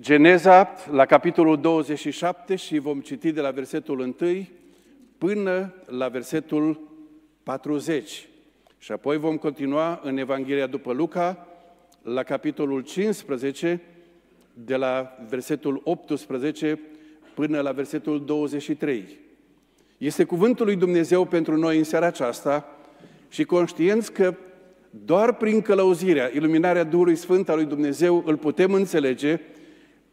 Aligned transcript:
Geneza, 0.00 0.74
la 0.90 1.06
capitolul 1.06 1.60
27 1.60 2.56
și 2.56 2.78
vom 2.78 3.00
citi 3.00 3.32
de 3.32 3.40
la 3.40 3.50
versetul 3.50 3.98
1 3.98 4.46
până 5.18 5.74
la 5.86 6.08
versetul 6.08 6.80
40. 7.42 8.28
Și 8.78 8.92
apoi 8.92 9.16
vom 9.16 9.36
continua 9.36 10.00
în 10.02 10.16
Evanghelia 10.16 10.66
după 10.66 10.92
Luca, 10.92 11.46
la 12.02 12.22
capitolul 12.22 12.80
15, 12.80 13.80
de 14.52 14.76
la 14.76 15.16
versetul 15.28 15.80
18 15.84 16.80
până 17.34 17.60
la 17.60 17.72
versetul 17.72 18.24
23. 18.24 19.18
Este 19.98 20.24
cuvântul 20.24 20.66
lui 20.66 20.76
Dumnezeu 20.76 21.24
pentru 21.24 21.56
noi 21.56 21.78
în 21.78 21.84
seara 21.84 22.06
aceasta 22.06 22.76
și 23.28 23.44
conștienți 23.44 24.12
că 24.12 24.34
doar 24.90 25.34
prin 25.34 25.60
călăuzirea, 25.60 26.30
iluminarea 26.34 26.84
Duhului 26.84 27.16
Sfânt 27.16 27.48
al 27.48 27.56
lui 27.56 27.66
Dumnezeu 27.66 28.22
îl 28.26 28.36
putem 28.36 28.72
înțelege, 28.72 29.40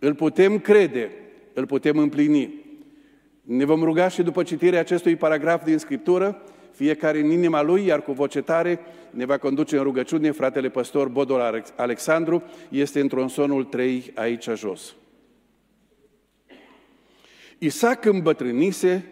îl 0.05 0.13
putem 0.13 0.59
crede, 0.59 1.11
îl 1.53 1.65
putem 1.65 1.97
împlini. 1.97 2.53
Ne 3.41 3.65
vom 3.65 3.83
ruga 3.83 4.07
și 4.07 4.23
după 4.23 4.43
citirea 4.43 4.79
acestui 4.79 5.15
paragraf 5.15 5.63
din 5.63 5.77
Scriptură, 5.77 6.41
fiecare 6.71 7.19
în 7.19 7.29
inima 7.29 7.61
lui, 7.61 7.85
iar 7.85 8.01
cu 8.01 8.11
voce 8.11 8.41
tare 8.41 8.79
ne 9.09 9.25
va 9.25 9.37
conduce 9.37 9.77
în 9.77 9.83
rugăciune 9.83 10.31
fratele 10.31 10.69
păstor 10.69 11.07
Bodol 11.07 11.71
Alexandru, 11.75 12.43
este 12.69 12.99
într-un 12.99 13.27
sonul 13.27 13.63
3 13.63 14.11
aici 14.15 14.49
jos. 14.55 14.95
Isaac 17.57 18.05
îmbătrânise 18.05 19.05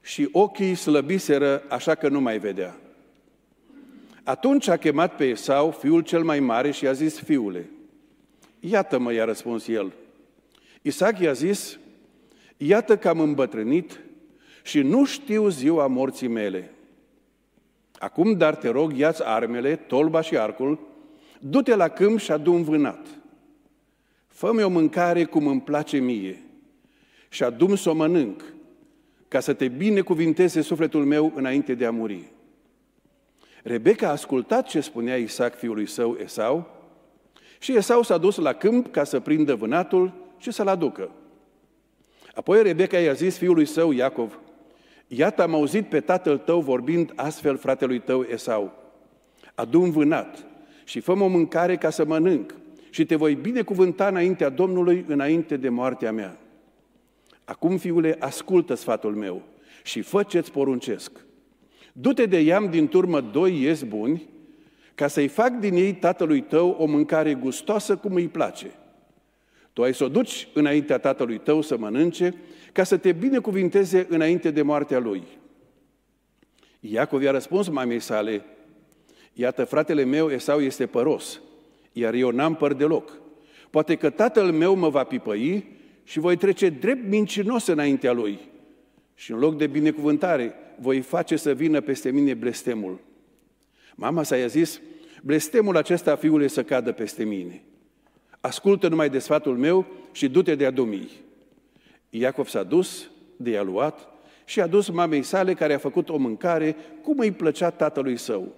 și 0.00 0.28
ochii 0.32 0.74
slăbiseră 0.74 1.62
așa 1.68 1.94
că 1.94 2.08
nu 2.08 2.20
mai 2.20 2.38
vedea. 2.38 2.76
Atunci 4.22 4.68
a 4.68 4.76
chemat 4.76 5.16
pe 5.16 5.24
Esau, 5.24 5.70
fiul 5.70 6.00
cel 6.00 6.22
mai 6.22 6.40
mare, 6.40 6.70
și 6.70 6.86
a 6.86 6.92
zis, 6.92 7.18
fiule, 7.18 7.70
iată-mă, 8.60 9.12
i-a 9.12 9.24
răspuns 9.24 9.68
el. 9.68 9.92
Isaac 10.82 11.18
i-a 11.18 11.32
zis, 11.32 11.78
iată 12.56 12.96
că 12.96 13.08
am 13.08 13.20
îmbătrânit 13.20 14.00
și 14.62 14.80
nu 14.82 15.04
știu 15.04 15.48
ziua 15.48 15.86
morții 15.86 16.28
mele. 16.28 16.72
Acum, 17.98 18.32
dar 18.32 18.56
te 18.56 18.68
rog, 18.68 18.96
ia-ți 18.96 19.24
armele, 19.24 19.76
tolba 19.76 20.20
și 20.20 20.38
arcul, 20.38 20.78
du-te 21.40 21.74
la 21.74 21.88
câmp 21.88 22.18
și 22.18 22.32
adu 22.32 22.52
vânat. 22.52 23.06
Fă-mi 24.26 24.62
o 24.62 24.68
mâncare 24.68 25.24
cum 25.24 25.46
îmi 25.46 25.60
place 25.60 25.98
mie 25.98 26.42
și 27.28 27.42
adu 27.42 27.74
să 27.74 27.90
o 27.90 27.94
mănânc, 27.94 28.44
ca 29.28 29.40
să 29.40 29.52
te 29.52 29.68
binecuvinteze 29.68 30.60
sufletul 30.60 31.04
meu 31.04 31.32
înainte 31.34 31.74
de 31.74 31.86
a 31.86 31.90
muri. 31.90 32.32
Rebecca 33.62 34.08
a 34.08 34.10
ascultat 34.10 34.66
ce 34.66 34.80
spunea 34.80 35.16
Isaac 35.16 35.56
fiului 35.56 35.86
său 35.86 36.16
Esau 36.22 36.77
și 37.58 37.76
Esau 37.76 38.02
s-a 38.02 38.18
dus 38.18 38.36
la 38.36 38.52
câmp 38.52 38.92
ca 38.92 39.04
să 39.04 39.20
prindă 39.20 39.54
vânatul 39.54 40.12
și 40.38 40.50
să-l 40.50 40.68
aducă. 40.68 41.10
Apoi 42.34 42.62
Rebecca 42.62 42.98
i-a 42.98 43.12
zis 43.12 43.36
fiului 43.36 43.66
său 43.66 43.92
Iacov, 43.92 44.38
Iată 45.06 45.42
am 45.42 45.54
auzit 45.54 45.86
pe 45.86 46.00
tatăl 46.00 46.38
tău 46.38 46.60
vorbind 46.60 47.12
astfel 47.16 47.56
fratelui 47.56 47.98
tău 47.98 48.22
Esau. 48.22 48.72
Adu 49.54 49.80
un 49.80 49.90
vânat 49.90 50.46
și 50.84 51.00
fă 51.00 51.12
o 51.12 51.26
mâncare 51.26 51.76
ca 51.76 51.90
să 51.90 52.04
mănânc 52.04 52.54
și 52.90 53.06
te 53.06 53.14
voi 53.14 53.34
binecuvânta 53.34 54.06
înaintea 54.06 54.48
Domnului 54.48 55.04
înainte 55.08 55.56
de 55.56 55.68
moartea 55.68 56.12
mea. 56.12 56.38
Acum, 57.44 57.76
fiule, 57.76 58.16
ascultă 58.18 58.74
sfatul 58.74 59.14
meu 59.14 59.42
și 59.82 60.00
fă 60.00 60.22
ce-ți 60.22 60.52
poruncesc. 60.52 61.12
Du-te 61.92 62.26
de 62.26 62.40
iam 62.40 62.70
din 62.70 62.88
turmă 62.88 63.20
doi 63.20 63.62
ies 63.62 63.82
buni, 63.82 64.28
ca 64.98 65.08
să-i 65.08 65.28
fac 65.28 65.52
din 65.52 65.74
ei 65.74 65.94
tatălui 65.94 66.40
tău 66.40 66.76
o 66.78 66.84
mâncare 66.84 67.34
gustoasă 67.34 67.96
cum 67.96 68.14
îi 68.14 68.28
place. 68.28 68.70
Tu 69.72 69.82
ai 69.82 69.94
să 69.94 70.04
o 70.04 70.08
duci 70.08 70.48
înaintea 70.54 70.98
tatălui 70.98 71.38
tău 71.38 71.60
să 71.60 71.76
mănânce, 71.76 72.34
ca 72.72 72.84
să 72.84 72.96
te 72.96 73.12
binecuvinteze 73.12 74.06
înainte 74.08 74.50
de 74.50 74.62
moartea 74.62 74.98
lui. 74.98 75.22
Iacov 76.80 77.22
i-a 77.22 77.30
răspuns 77.30 77.68
mamei 77.68 78.00
sale, 78.00 78.44
iată, 79.32 79.64
fratele 79.64 80.04
meu 80.04 80.30
Esau 80.30 80.60
este 80.60 80.86
păros, 80.86 81.40
iar 81.92 82.14
eu 82.14 82.30
n-am 82.30 82.54
păr 82.54 82.72
deloc. 82.72 83.18
Poate 83.70 83.94
că 83.94 84.10
tatăl 84.10 84.52
meu 84.52 84.74
mă 84.74 84.88
va 84.88 85.04
pipăi 85.04 85.76
și 86.04 86.18
voi 86.18 86.36
trece 86.36 86.68
drept 86.68 87.08
mincinos 87.08 87.66
înaintea 87.66 88.12
lui. 88.12 88.38
Și 89.14 89.32
în 89.32 89.38
loc 89.38 89.56
de 89.56 89.66
binecuvântare, 89.66 90.54
voi 90.80 91.00
face 91.00 91.36
să 91.36 91.52
vină 91.52 91.80
peste 91.80 92.10
mine 92.10 92.34
blestemul. 92.34 93.06
Mama 94.00 94.22
sa 94.22 94.36
i-a 94.36 94.46
zis, 94.46 94.80
blestemul 95.22 95.76
acesta, 95.76 96.16
fiule, 96.16 96.46
să 96.46 96.62
cadă 96.62 96.92
peste 96.92 97.24
mine. 97.24 97.62
Ascultă 98.40 98.88
numai 98.88 99.10
de 99.10 99.18
sfatul 99.18 99.56
meu 99.56 99.86
și 100.12 100.28
du-te 100.28 100.54
de 100.54 100.66
adumii. 100.66 101.10
Iacov 102.10 102.46
s-a 102.46 102.62
dus, 102.62 103.10
de 103.36 103.50
i-a 103.50 103.62
luat 103.62 104.08
și 104.44 104.60
a 104.60 104.66
dus 104.66 104.88
mamei 104.88 105.22
sale 105.22 105.54
care 105.54 105.74
a 105.74 105.78
făcut 105.78 106.08
o 106.08 106.16
mâncare 106.16 106.76
cum 107.02 107.18
îi 107.18 107.32
plăcea 107.32 107.70
tatălui 107.70 108.16
său. 108.16 108.54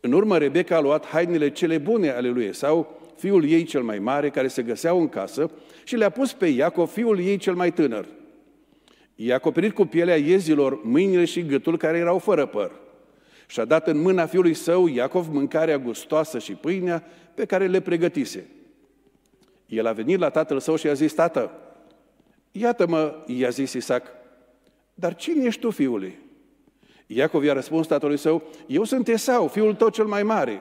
În 0.00 0.12
urmă, 0.12 0.38
Rebecca 0.38 0.76
a 0.76 0.80
luat 0.80 1.06
hainele 1.06 1.50
cele 1.50 1.78
bune 1.78 2.10
ale 2.10 2.28
lui 2.28 2.44
Esau, 2.44 3.00
fiul 3.16 3.44
ei 3.44 3.64
cel 3.64 3.82
mai 3.82 3.98
mare, 3.98 4.30
care 4.30 4.48
se 4.48 4.62
găseau 4.62 5.00
în 5.00 5.08
casă, 5.08 5.50
și 5.84 5.96
le-a 5.96 6.10
pus 6.10 6.32
pe 6.32 6.46
Iacov, 6.46 6.88
fiul 6.88 7.20
ei 7.20 7.36
cel 7.36 7.54
mai 7.54 7.72
tânăr. 7.72 8.06
I-a 9.14 9.34
acoperit 9.34 9.72
cu 9.74 9.84
pielea 9.84 10.16
iezilor 10.16 10.80
mâinile 10.82 11.24
și 11.24 11.46
gâtul 11.46 11.76
care 11.76 11.98
erau 11.98 12.18
fără 12.18 12.46
păr. 12.46 12.84
Și 13.46 13.60
a 13.60 13.64
dat 13.64 13.86
în 13.86 13.98
mâna 13.98 14.26
fiului 14.26 14.54
său, 14.54 14.86
Iacov, 14.86 15.28
mâncarea 15.28 15.78
gustoasă 15.78 16.38
și 16.38 16.52
pâinea 16.52 17.04
pe 17.34 17.44
care 17.44 17.66
le 17.66 17.80
pregătise. 17.80 18.46
El 19.66 19.86
a 19.86 19.92
venit 19.92 20.18
la 20.18 20.30
tatăl 20.30 20.60
său 20.60 20.76
și 20.76 20.88
a 20.88 20.92
zis, 20.92 21.12
Tată, 21.12 21.50
iată-mă, 22.50 23.24
i-a 23.26 23.48
zis 23.48 23.72
Isaac, 23.72 24.06
dar 24.94 25.14
cine 25.14 25.44
ești 25.44 25.60
tu, 25.60 25.70
fiule? 25.70 26.18
Iacov 27.06 27.44
i-a 27.44 27.52
răspuns 27.52 27.86
tatălui 27.86 28.16
său, 28.16 28.42
eu 28.66 28.84
sunt 28.84 29.08
Esau, 29.08 29.48
fiul 29.48 29.74
tău 29.74 29.88
cel 29.88 30.04
mai 30.04 30.22
mare. 30.22 30.60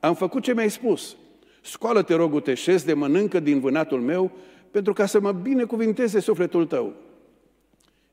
Am 0.00 0.14
făcut 0.14 0.42
ce 0.42 0.54
mi-ai 0.54 0.70
spus. 0.70 1.16
Scoală-te, 1.62 2.14
rogute, 2.14 2.54
șez 2.54 2.84
de 2.84 2.92
mănâncă 2.92 3.40
din 3.40 3.60
vânatul 3.60 4.00
meu, 4.00 4.30
pentru 4.70 4.92
ca 4.92 5.06
să 5.06 5.20
mă 5.20 5.32
binecuvinteze 5.32 6.20
sufletul 6.20 6.66
tău. 6.66 6.94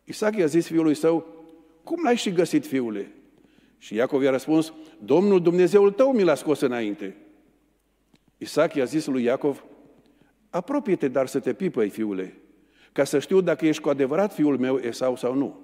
Isaac 0.03 0.35
i-a 0.35 0.45
zis 0.45 0.65
fiului 0.67 0.95
său, 0.95 1.25
cum 1.83 2.03
l-ai 2.03 2.15
și 2.15 2.31
găsit, 2.31 2.65
fiule? 2.65 3.11
Și 3.85 3.95
Iacov 3.95 4.21
i-a 4.21 4.31
răspuns, 4.31 4.73
Domnul 4.99 5.41
Dumnezeul 5.41 5.91
tău 5.91 6.11
mi 6.11 6.23
l-a 6.23 6.35
scos 6.35 6.59
înainte. 6.59 7.15
Isaac 8.37 8.73
i-a 8.73 8.83
zis 8.83 9.05
lui 9.05 9.23
Iacov, 9.23 9.63
apropie-te 10.49 11.07
dar 11.07 11.27
să 11.27 11.39
te 11.39 11.53
pipăi, 11.53 11.89
fiule, 11.89 12.37
ca 12.91 13.03
să 13.03 13.19
știu 13.19 13.41
dacă 13.41 13.65
ești 13.65 13.81
cu 13.81 13.89
adevărat 13.89 14.33
fiul 14.33 14.57
meu 14.57 14.77
Esau 14.77 15.15
sau 15.15 15.33
nu. 15.33 15.59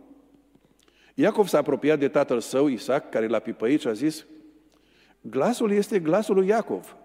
Iacov 1.13 1.47
s-a 1.47 1.57
apropiat 1.57 1.99
de 1.99 2.07
tatăl 2.07 2.39
său, 2.39 2.67
Isaac, 2.67 3.09
care 3.09 3.27
l-a 3.27 3.39
pipăit 3.39 3.79
și 3.79 3.87
a 3.87 3.93
zis, 3.93 4.25
glasul 5.21 5.71
este 5.71 5.99
glasul 5.99 6.35
lui 6.35 6.47
Iacov, 6.47 6.95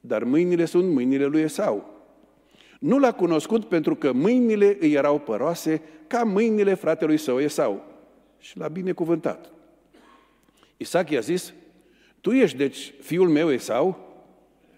dar 0.00 0.24
mâinile 0.24 0.64
sunt 0.64 0.92
mâinile 0.92 1.24
lui 1.24 1.40
Esau. 1.40 2.04
Nu 2.80 2.98
l-a 2.98 3.12
cunoscut 3.12 3.64
pentru 3.64 3.94
că 3.94 4.12
mâinile 4.12 4.76
îi 4.80 4.92
erau 4.92 5.18
păroase 5.18 5.82
ca 6.06 6.22
mâinile 6.22 6.74
fratelui 6.74 7.16
său 7.16 7.40
Esau 7.40 7.84
și 8.38 8.58
l-a 8.58 8.68
binecuvântat. 8.68 9.52
Isaac 10.82 11.10
i-a 11.10 11.20
zis, 11.20 11.52
tu 12.20 12.30
ești 12.30 12.56
deci 12.56 12.94
fiul 13.00 13.28
meu 13.28 13.52
Esau? 13.52 14.10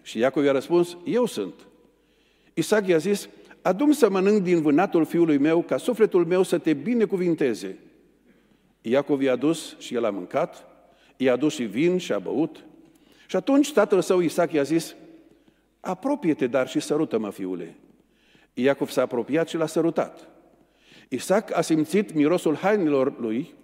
Și 0.03 0.19
Iacov 0.19 0.45
i-a 0.45 0.53
răspuns, 0.53 0.97
eu 1.05 1.27
sunt. 1.27 1.55
Isaac 2.55 2.87
i-a 2.87 2.97
zis, 2.97 3.29
adum 3.63 3.93
să 3.93 4.11
mănânc 4.11 4.43
din 4.43 4.63
vânatul 4.63 5.05
fiului 5.05 5.39
meu 5.39 5.63
ca 5.63 5.77
sufletul 5.77 6.27
meu 6.27 6.43
să 6.43 6.59
te 6.59 6.73
binecuvinteze. 6.73 7.79
Iacov 8.81 9.23
i-a 9.23 9.37
dus 9.37 9.79
și 9.79 9.95
el 9.95 10.05
a 10.05 10.11
mâncat, 10.11 10.67
i-a 11.17 11.37
dus 11.37 11.55
și 11.55 11.63
vin 11.63 11.99
și 11.99 12.13
a 12.13 12.19
băut. 12.19 12.65
Și 13.27 13.37
atunci 13.37 13.73
tatăl 13.73 14.01
său 14.01 14.21
Isaac 14.21 14.53
i-a 14.53 14.63
zis, 14.63 14.95
apropie-te 15.81 16.47
dar 16.47 16.69
și 16.69 16.81
sărută-mă, 16.81 17.31
fiule. 17.31 17.77
Iacov 18.55 18.89
s-a 18.89 19.03
apropiat 19.03 19.49
și 19.49 19.57
l-a 19.57 19.67
sărutat. 19.67 20.29
Isaac 21.09 21.57
a 21.57 21.61
simțit 21.61 22.15
mirosul 22.15 22.57
hainelor 22.57 23.21
lui, 23.21 23.55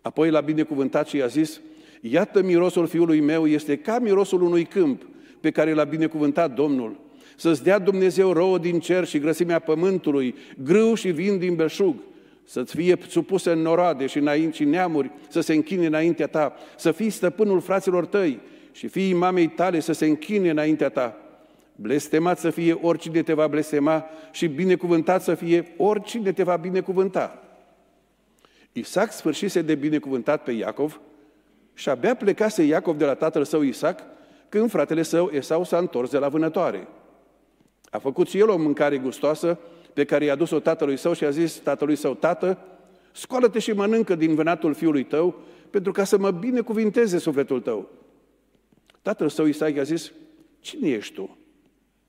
apoi 0.00 0.30
l-a 0.30 0.40
binecuvântat 0.40 1.08
și 1.08 1.16
i-a 1.16 1.26
zis, 1.26 1.60
Iată 2.00 2.42
mirosul 2.42 2.86
fiului 2.86 3.20
meu 3.20 3.46
este 3.46 3.76
ca 3.76 3.98
mirosul 3.98 4.42
unui 4.42 4.64
câmp 4.64 5.02
pe 5.40 5.50
care 5.50 5.72
l-a 5.72 5.84
binecuvântat 5.84 6.54
Domnul. 6.54 7.00
Să-ți 7.36 7.62
dea 7.62 7.78
Dumnezeu 7.78 8.32
rouă 8.32 8.58
din 8.58 8.80
cer 8.80 9.04
și 9.04 9.18
grăsimea 9.18 9.58
pământului, 9.58 10.34
grâu 10.62 10.94
și 10.94 11.10
vin 11.10 11.38
din 11.38 11.54
belșug, 11.54 11.94
să-ți 12.44 12.74
fie 12.74 12.96
supuse 13.08 13.50
în 13.50 13.58
noroade 13.58 14.06
și 14.06 14.18
înainte 14.18 14.56
și 14.56 14.64
neamuri 14.64 15.10
să 15.28 15.40
se 15.40 15.54
închine 15.54 15.86
înaintea 15.86 16.26
ta, 16.26 16.54
să 16.76 16.90
fii 16.90 17.10
stăpânul 17.10 17.60
fraților 17.60 18.06
tăi 18.06 18.40
și 18.72 18.88
fiii 18.88 19.12
mamei 19.12 19.48
tale 19.48 19.80
să 19.80 19.92
se 19.92 20.06
închine 20.06 20.50
înaintea 20.50 20.88
ta. 20.88 21.16
Blestemat 21.76 22.38
să 22.38 22.50
fie 22.50 22.72
oricine 22.72 23.22
te 23.22 23.32
va 23.32 23.46
blestema 23.46 24.04
și 24.32 24.46
binecuvântat 24.46 25.22
să 25.22 25.34
fie 25.34 25.72
oricine 25.76 26.32
te 26.32 26.42
va 26.42 26.56
binecuvânta. 26.56 27.42
Isaac 28.72 29.12
sfârșise 29.12 29.62
de 29.62 29.74
binecuvântat 29.74 30.42
pe 30.42 30.52
Iacov 30.52 31.00
și 31.78 31.88
abia 31.88 32.14
plecase 32.14 32.62
Iacov 32.62 32.96
de 32.96 33.04
la 33.04 33.14
tatăl 33.14 33.44
său 33.44 33.62
Isaac 33.62 34.00
când 34.48 34.70
fratele 34.70 35.02
său 35.02 35.30
Esau 35.32 35.64
s-a 35.64 35.78
întors 35.78 36.10
de 36.10 36.18
la 36.18 36.28
vânătoare. 36.28 36.88
A 37.90 37.98
făcut 37.98 38.28
și 38.28 38.38
el 38.38 38.48
o 38.48 38.56
mâncare 38.56 38.98
gustoasă 38.98 39.58
pe 39.92 40.04
care 40.04 40.24
i-a 40.24 40.34
dus-o 40.34 40.58
tatălui 40.58 40.96
său 40.96 41.12
și 41.12 41.24
a 41.24 41.30
zis 41.30 41.54
tatălui 41.54 41.96
său, 41.96 42.14
tată, 42.14 42.58
scoală-te 43.12 43.58
și 43.58 43.72
mănâncă 43.72 44.14
din 44.14 44.34
vânatul 44.34 44.74
fiului 44.74 45.04
tău, 45.04 45.40
pentru 45.70 45.92
ca 45.92 46.04
să 46.04 46.18
mă 46.18 46.30
binecuvinteze 46.30 47.18
sufletul 47.18 47.60
tău. 47.60 47.88
Tatăl 49.02 49.28
său 49.28 49.46
Isaac 49.46 49.74
i-a 49.74 49.82
zis, 49.82 50.12
cine 50.60 50.88
ești 50.88 51.14
tu? 51.14 51.38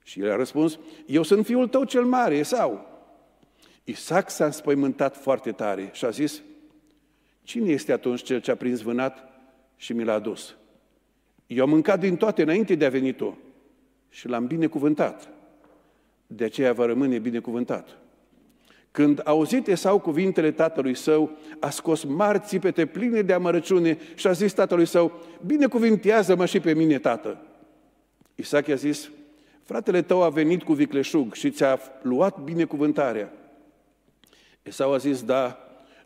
Și 0.03 0.19
el 0.19 0.31
a 0.31 0.35
răspuns, 0.35 0.79
eu 1.05 1.23
sunt 1.23 1.45
fiul 1.45 1.67
tău 1.67 1.83
cel 1.83 2.03
mare, 2.03 2.35
Esau. 2.35 2.87
Isaac 3.83 4.29
s-a 4.29 4.45
înspăimântat 4.45 5.17
foarte 5.17 5.51
tare 5.51 5.89
și 5.93 6.05
a 6.05 6.09
zis, 6.09 6.41
cine 7.43 7.71
este 7.71 7.91
atunci 7.91 8.23
cel 8.23 8.41
ce 8.41 8.51
a 8.51 8.55
prins 8.55 8.81
vânat 8.81 9.28
și 9.79 9.93
mi 9.93 10.03
l-a 10.03 10.13
adus? 10.13 10.55
Eu 11.47 11.63
am 11.63 11.69
mâncat 11.69 11.99
din 11.99 12.15
toate 12.15 12.41
înainte 12.41 12.75
de 12.75 12.85
a 12.85 12.89
venit 12.89 13.17
tu 13.17 13.37
și 14.09 14.27
l-am 14.27 14.45
binecuvântat. 14.45 15.29
De 16.27 16.43
aceea 16.43 16.73
va 16.73 16.85
rămâne 16.85 17.19
binecuvântat. 17.19 17.97
Când 18.91 19.19
a 19.19 19.29
auzit 19.29 19.67
Esau 19.67 19.99
cuvintele 19.99 20.51
tatălui 20.51 20.95
său, 20.95 21.37
a 21.59 21.69
scos 21.69 22.03
mari 22.03 22.39
țipete 22.39 22.85
pline 22.85 23.21
de 23.21 23.33
amărăciune 23.33 23.97
și 24.15 24.27
a 24.27 24.31
zis 24.31 24.53
tatălui 24.53 24.85
său, 24.85 25.11
binecuvintează-mă 25.45 26.45
și 26.45 26.59
pe 26.59 26.73
mine, 26.73 26.99
tată. 26.99 27.41
Isaac 28.35 28.67
i-a 28.67 28.75
zis, 28.75 29.09
fratele 29.63 30.01
tău 30.01 30.23
a 30.23 30.29
venit 30.29 30.63
cu 30.63 30.73
vicleșug 30.73 31.33
și 31.33 31.51
ți-a 31.51 31.79
luat 32.01 32.39
binecuvântarea. 32.39 33.33
Esau 34.61 34.93
a 34.93 34.97
zis, 34.97 35.23
da, 35.23 35.57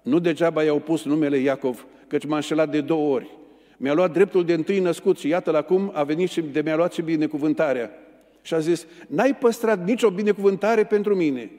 nu 0.01 0.19
degeaba 0.19 0.63
i-au 0.63 0.79
pus 0.79 1.03
numele 1.03 1.37
Iacov, 1.37 1.85
căci 2.07 2.25
m-a 2.25 2.35
înșelat 2.35 2.69
de 2.69 2.81
două 2.81 3.13
ori. 3.13 3.41
Mi-a 3.83 3.93
luat 3.93 4.13
dreptul 4.13 4.45
de 4.45 4.53
întâi 4.53 4.79
născut 4.79 5.17
și 5.17 5.27
iată-l 5.27 5.55
acum 5.55 5.91
a 5.93 6.03
venit 6.03 6.29
și 6.29 6.41
de 6.41 6.61
mi-a 6.61 6.75
luat 6.75 6.93
și 6.93 7.01
binecuvântarea. 7.01 7.91
Și 8.41 8.53
a 8.53 8.59
zis, 8.59 8.85
n-ai 9.07 9.35
păstrat 9.35 9.85
nicio 9.85 10.09
binecuvântare 10.09 10.83
pentru 10.83 11.15
mine. 11.15 11.51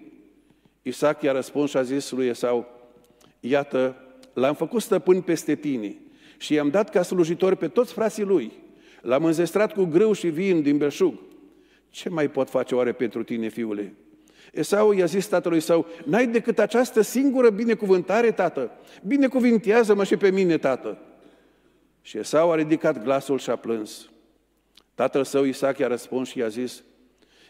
Isaac 0.82 1.22
i-a 1.22 1.32
răspuns 1.32 1.70
și 1.70 1.76
a 1.76 1.82
zis 1.82 2.10
lui 2.10 2.26
Esau, 2.26 2.66
iată, 3.40 3.96
l-am 4.32 4.54
făcut 4.54 4.82
stăpân 4.82 5.20
peste 5.20 5.54
tine 5.54 5.96
și 6.36 6.54
i-am 6.54 6.68
dat 6.68 6.90
ca 6.90 7.02
slujitori 7.02 7.56
pe 7.56 7.68
toți 7.68 7.92
frații 7.92 8.24
lui. 8.24 8.52
L-am 9.00 9.24
înzestrat 9.24 9.72
cu 9.72 9.84
grâu 9.84 10.12
și 10.12 10.28
vin 10.28 10.62
din 10.62 10.76
belșug. 10.76 11.14
Ce 11.90 12.08
mai 12.08 12.28
pot 12.28 12.50
face 12.50 12.74
oare 12.74 12.92
pentru 12.92 13.22
tine, 13.22 13.48
fiule? 13.48 13.94
Esau 14.52 14.92
i-a 14.92 15.06
zis 15.06 15.26
tatălui 15.26 15.60
său, 15.60 15.86
n-ai 16.04 16.26
decât 16.26 16.58
această 16.58 17.00
singură 17.00 17.50
binecuvântare, 17.50 18.30
tată? 18.30 18.70
Binecuvintează-mă 19.06 20.04
și 20.04 20.16
pe 20.16 20.30
mine, 20.30 20.58
tată. 20.58 20.98
Și 22.06 22.18
Esau 22.18 22.52
a 22.52 22.54
ridicat 22.54 23.02
glasul 23.02 23.38
și 23.38 23.50
a 23.50 23.56
plâns. 23.56 24.08
Tatăl 24.94 25.24
său 25.24 25.44
Isaac 25.44 25.78
i-a 25.78 25.86
răspuns 25.86 26.28
și 26.28 26.38
i-a 26.38 26.48
zis, 26.48 26.82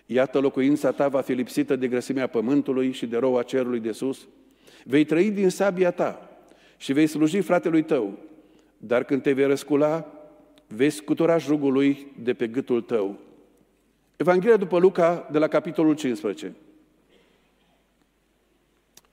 Iată 0.07 0.39
locuința 0.39 0.93
ta 0.93 1.09
va 1.09 1.21
fi 1.21 1.33
lipsită 1.33 1.77
de 1.77 1.89
grăsimea 1.89 2.27
pământului 2.27 2.93
și 2.93 3.07
de 3.07 3.17
roa 3.17 3.43
cerului 3.43 3.81
de 3.81 3.93
sus. 3.93 4.29
Vei 4.85 5.05
trăi 5.05 5.31
din 5.31 5.49
sabia 5.49 5.91
ta 5.91 6.31
și 6.77 6.93
vei 6.93 7.07
sluji 7.07 7.41
fratelui 7.41 7.83
tău, 7.83 8.19
dar 8.77 9.05
când 9.05 9.23
te 9.23 9.33
vei 9.33 9.47
răscula, 9.47 10.07
vei 10.67 10.91
scutura 10.91 11.39
jugul 11.39 11.73
lui 11.73 12.13
de 12.23 12.35
pe 12.35 12.47
gâtul 12.47 12.83
tău. 12.83 13.19
Evanghelia 14.17 14.57
după 14.57 14.79
Luca, 14.79 15.29
de 15.31 15.39
la 15.39 15.49
capitolul 15.49 15.95
15. 15.95 16.55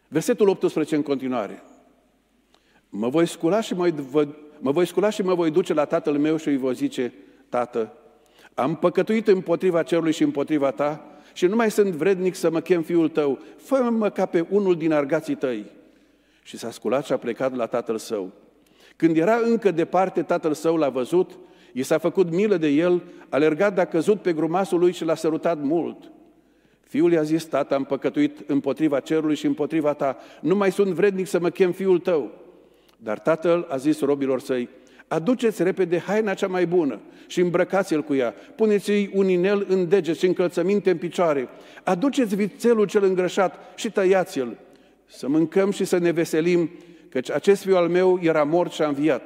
Versetul 0.08 0.48
18 0.48 0.96
în 0.96 1.04
continuare. 1.04 1.64
Mă 2.90 3.10
voi 3.10 3.28
scula 3.28 3.62
și 3.62 3.74
mă, 3.74 3.94
mă 4.62 4.72
voi 4.72 4.86
scula 4.86 5.10
și 5.10 5.22
mă 5.22 5.34
voi 5.34 5.52
duce 5.52 5.74
la 5.74 5.86
tatăl 5.86 6.18
meu 6.18 6.38
și 6.38 6.48
îi 6.48 6.58
voi 6.58 6.74
zice, 6.74 7.14
Tată, 7.50 7.94
am 8.54 8.76
păcătuit 8.76 9.28
împotriva 9.28 9.84
cerului 9.84 10.12
și 10.12 10.24
împotriva 10.24 10.72
ta 10.72 11.06
și 11.34 11.46
nu 11.46 11.56
mai 11.56 11.72
sunt 11.72 11.92
vrednic 11.92 12.36
să 12.36 12.52
mă 12.52 12.60
chem 12.60 12.82
fiul 12.82 13.10
tău. 13.10 13.40
Fă-mă 13.58 14.10
ca 14.10 14.26
pe 14.26 14.46
unul 14.50 14.76
din 14.76 14.92
argații 14.92 15.36
tăi. 15.36 15.66
Și 16.44 16.58
s-a 16.58 16.72
sculat 16.72 17.06
și 17.06 17.12
a 17.12 17.18
plecat 17.18 17.56
la 17.56 17.66
tatăl 17.66 17.98
său. 17.98 18.32
Când 18.96 19.18
era 19.18 19.36
încă 19.36 19.72
departe, 19.72 20.22
tatăl 20.22 20.54
său 20.54 20.76
l-a 20.78 20.90
văzut, 20.90 21.32
i 21.74 21.84
s-a 21.84 21.98
făcut 21.98 22.32
milă 22.32 22.58
de 22.58 22.68
el, 22.68 22.94
a 22.94 23.26
alergat, 23.30 23.80
a 23.80 23.86
căzut 23.86 24.22
pe 24.22 24.34
grumasul 24.34 24.80
lui 24.80 24.92
și 24.92 25.06
l-a 25.06 25.16
sărutat 25.16 25.62
mult. 25.62 26.12
Fiul 26.82 27.12
i-a 27.12 27.22
zis, 27.22 27.46
tata, 27.46 27.76
am 27.76 27.84
păcătuit 27.84 28.50
împotriva 28.50 29.00
cerului 29.00 29.36
și 29.36 29.46
împotriva 29.46 29.94
ta, 29.94 30.18
nu 30.42 30.56
mai 30.56 30.72
sunt 30.72 30.94
vrednic 30.94 31.28
să 31.28 31.40
mă 31.40 31.50
chem 31.50 31.72
fiul 31.72 32.00
tău. 32.00 32.32
Dar 33.04 33.20
tatăl 33.20 33.68
a 33.70 33.78
zis 33.78 34.00
robilor 34.00 34.40
săi, 34.40 34.70
aduceți 35.08 35.64
repede 35.64 36.00
haina 36.00 36.34
cea 36.34 36.48
mai 36.48 36.68
bună 36.68 37.00
și 37.28 37.40
îmbrăcați-l 37.40 38.04
cu 38.04 38.14
ea, 38.14 38.34
puneți-i 38.56 39.10
un 39.14 39.30
inel 39.30 39.66
în 39.70 39.90
deget 39.90 40.18
și 40.18 40.26
încălțăminte 40.26 40.90
în 40.90 40.98
picioare, 40.98 41.50
aduceți 41.84 42.36
vițelul 42.36 42.88
cel 42.88 43.04
îngrășat 43.04 43.60
și 43.76 43.92
tăiați-l, 43.92 44.58
să 45.06 45.28
mâncăm 45.28 45.72
și 45.72 45.86
să 45.86 45.98
ne 45.98 46.12
veselim, 46.12 46.70
căci 47.10 47.32
acest 47.32 47.62
fiu 47.62 47.76
al 47.76 47.88
meu 47.88 48.20
era 48.22 48.44
mort 48.44 48.72
și 48.72 48.82
a 48.82 48.88
înviat, 48.88 49.26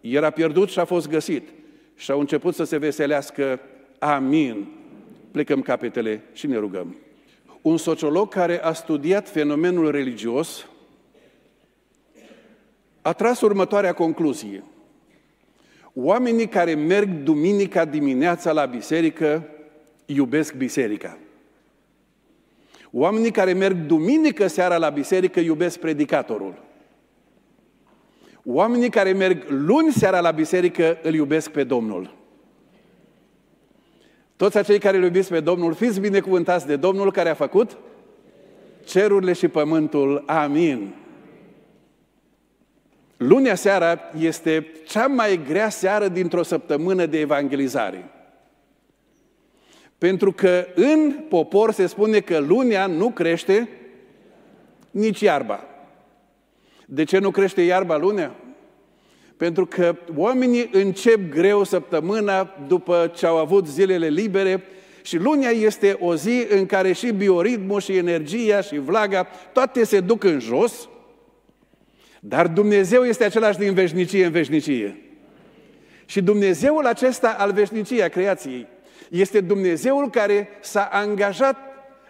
era 0.00 0.30
pierdut 0.30 0.68
și 0.68 0.78
a 0.78 0.84
fost 0.84 1.08
găsit. 1.08 1.48
Și 1.94 2.10
au 2.10 2.20
început 2.20 2.54
să 2.54 2.64
se 2.64 2.76
veselească. 2.76 3.60
Amin. 3.98 4.66
Plecăm 5.30 5.60
capetele 5.60 6.22
și 6.32 6.46
ne 6.46 6.56
rugăm. 6.56 6.96
Un 7.60 7.76
sociolog 7.76 8.28
care 8.28 8.62
a 8.62 8.72
studiat 8.72 9.28
fenomenul 9.28 9.90
religios 9.90 10.66
a 13.02 13.12
tras 13.12 13.40
următoarea 13.40 13.92
concluzie. 13.92 14.62
Oamenii 15.94 16.48
care 16.48 16.74
merg 16.74 17.08
duminica 17.22 17.84
dimineața 17.84 18.52
la 18.52 18.64
biserică 18.64 19.48
iubesc 20.06 20.54
biserica. 20.54 21.18
Oamenii 22.90 23.30
care 23.30 23.52
merg 23.52 23.76
duminică 23.86 24.46
seara 24.46 24.76
la 24.76 24.90
biserică 24.90 25.40
iubesc 25.40 25.78
predicatorul. 25.78 26.62
Oamenii 28.44 28.90
care 28.90 29.12
merg 29.12 29.44
luni 29.48 29.92
seara 29.92 30.20
la 30.20 30.30
biserică 30.30 30.98
îl 31.02 31.14
iubesc 31.14 31.50
pe 31.50 31.64
Domnul. 31.64 32.14
Toți 34.36 34.56
acei 34.58 34.78
care 34.78 34.96
îl 34.96 35.02
iubiți 35.02 35.28
pe 35.28 35.40
Domnul, 35.40 35.74
fiți 35.74 36.00
binecuvântați 36.00 36.66
de 36.66 36.76
Domnul 36.76 37.12
care 37.12 37.28
a 37.28 37.34
făcut 37.34 37.76
cerurile 38.84 39.32
și 39.32 39.48
pământul. 39.48 40.22
Amin. 40.26 40.94
Lunea 43.22 43.54
seara 43.54 44.00
este 44.18 44.66
cea 44.86 45.06
mai 45.06 45.40
grea 45.48 45.68
seară 45.68 46.08
dintr-o 46.08 46.42
săptămână 46.42 47.06
de 47.06 47.18
evangelizare. 47.18 48.10
Pentru 49.98 50.32
că 50.32 50.66
în 50.74 51.12
popor 51.28 51.72
se 51.72 51.86
spune 51.86 52.20
că 52.20 52.38
lunea 52.38 52.86
nu 52.86 53.10
crește 53.10 53.68
nici 54.90 55.20
iarba. 55.20 55.64
De 56.86 57.04
ce 57.04 57.18
nu 57.18 57.30
crește 57.30 57.62
iarba 57.62 57.96
lunea? 57.96 58.34
Pentru 59.36 59.66
că 59.66 59.96
oamenii 60.16 60.68
încep 60.72 61.30
greu 61.30 61.64
săptămâna 61.64 62.56
după 62.66 63.12
ce 63.16 63.26
au 63.26 63.36
avut 63.36 63.66
zilele 63.66 64.08
libere 64.08 64.64
și 65.02 65.16
lunea 65.16 65.50
este 65.50 65.96
o 66.00 66.14
zi 66.14 66.46
în 66.48 66.66
care 66.66 66.92
și 66.92 67.10
bioritmul, 67.10 67.80
și 67.80 67.96
energia, 67.96 68.60
și 68.60 68.78
vlaga, 68.78 69.26
toate 69.52 69.84
se 69.84 70.00
duc 70.00 70.24
în 70.24 70.40
jos, 70.40 70.88
dar 72.24 72.46
Dumnezeu 72.46 73.04
este 73.04 73.24
același 73.24 73.58
din 73.58 73.74
veșnicie 73.74 74.24
în 74.24 74.30
veșnicie. 74.30 75.00
Și 76.04 76.22
Dumnezeul 76.22 76.86
acesta 76.86 77.36
al 77.38 77.52
veșniciei, 77.52 78.02
a 78.02 78.08
creației, 78.08 78.66
este 79.10 79.40
Dumnezeul 79.40 80.10
care 80.10 80.48
s-a 80.60 80.88
angajat 80.92 81.56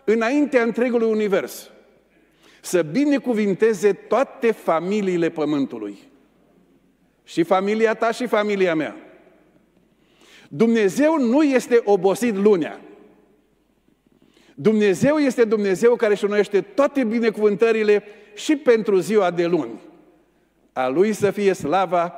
înaintea 0.05 0.63
întregului 0.63 1.11
univers 1.11 1.71
să 2.61 2.83
binecuvinteze 2.83 3.93
toate 3.93 4.51
familiile 4.51 5.29
pământului. 5.29 5.99
Și 7.25 7.43
familia 7.43 7.95
ta 7.95 8.11
și 8.11 8.27
familia 8.27 8.75
mea. 8.75 8.97
Dumnezeu 10.49 11.19
nu 11.19 11.43
este 11.43 11.81
obosit 11.85 12.37
lunea. 12.37 12.81
Dumnezeu 14.55 15.17
este 15.17 15.45
Dumnezeu 15.45 15.95
care 15.95 16.13
își 16.13 16.25
unește 16.25 16.61
toate 16.61 17.05
binecuvântările 17.05 18.03
și 18.35 18.57
pentru 18.57 18.99
ziua 18.99 19.31
de 19.31 19.47
luni. 19.47 19.91
A 20.73 20.89
Lui 20.89 21.13
să 21.13 21.31
fie 21.31 21.53
slava 21.53 22.15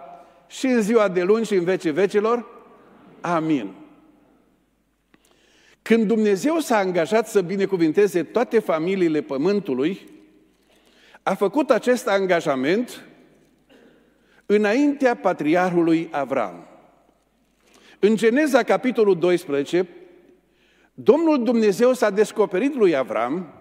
și 0.47 0.67
în 0.67 0.81
ziua 0.81 1.09
de 1.09 1.23
luni 1.23 1.45
și 1.45 1.55
în 1.55 1.65
vecii 1.65 1.91
vecilor. 1.91 2.47
Amin. 3.21 3.75
Când 5.83 6.07
Dumnezeu 6.07 6.59
s-a 6.59 6.77
angajat 6.77 7.29
să 7.29 7.41
binecuvinteze 7.41 8.23
toate 8.23 8.59
familiile 8.59 9.21
pământului, 9.21 10.09
a 11.23 11.35
făcut 11.35 11.71
acest 11.71 12.09
angajament 12.09 13.05
înaintea 14.47 15.15
patriarhului 15.17 16.09
Avram. 16.11 16.67
În 17.99 18.17
Geneza, 18.17 18.63
capitolul 18.63 19.19
12, 19.19 19.89
Domnul 20.95 21.45
Dumnezeu 21.45 21.93
s-a 21.93 22.11
descoperit 22.11 22.75
lui 22.75 22.97
Avram, 22.97 23.55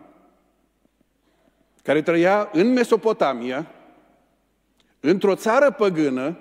care 1.84 2.02
trăia 2.02 2.50
în 2.52 2.74
Mesopotamia, 2.74 3.72
într-o 5.06 5.36
țară 5.36 5.72
păgână, 5.72 6.38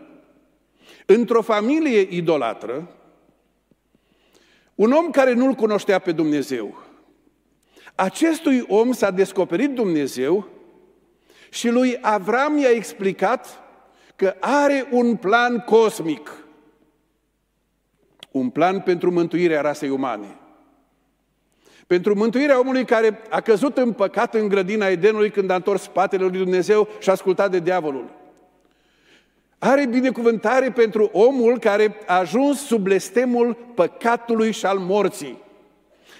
într-o 1.07 1.43
familie 1.43 2.07
idolatră, 2.11 2.91
un 4.75 4.93
om 4.93 5.11
care 5.11 5.33
nu-L 5.33 5.55
cunoștea 5.55 5.99
pe 5.99 6.13
Dumnezeu. 6.13 6.83
Acestui 7.95 8.65
om 8.69 8.93
s-a 8.93 9.11
descoperit 9.11 9.71
Dumnezeu 9.71 10.49
și 11.51 11.69
lui 11.69 11.99
Avram 12.01 12.59
i-a 12.59 12.71
explicat 12.71 13.61
că 14.17 14.35
are 14.41 14.89
un 14.91 15.17
plan 15.17 15.59
cosmic. 15.59 16.31
Un 18.31 18.51
plan 18.51 18.81
pentru 18.81 19.11
mântuirea 19.11 19.61
rasei 19.61 19.89
umane. 19.89 20.37
Pentru 21.87 22.15
mântuirea 22.15 22.59
omului 22.59 22.85
care 22.85 23.23
a 23.31 23.41
căzut 23.41 23.77
în 23.77 23.93
păcat 23.93 24.35
în 24.35 24.49
grădina 24.49 24.87
Edenului 24.87 25.31
când 25.31 25.51
a 25.51 25.55
întors 25.55 25.83
spatele 25.83 26.25
lui 26.25 26.39
Dumnezeu 26.39 26.89
și 26.99 27.09
a 27.09 27.13
ascultat 27.13 27.51
de 27.51 27.59
diavolul. 27.59 28.21
Are 29.65 29.87
binecuvântare 29.87 30.71
pentru 30.71 31.11
omul 31.13 31.59
care 31.59 31.97
a 32.07 32.19
ajuns 32.19 32.67
sub 32.67 32.83
blestemul 32.83 33.55
păcatului 33.75 34.53
și 34.53 34.67
al 34.67 34.79
morții 34.79 35.39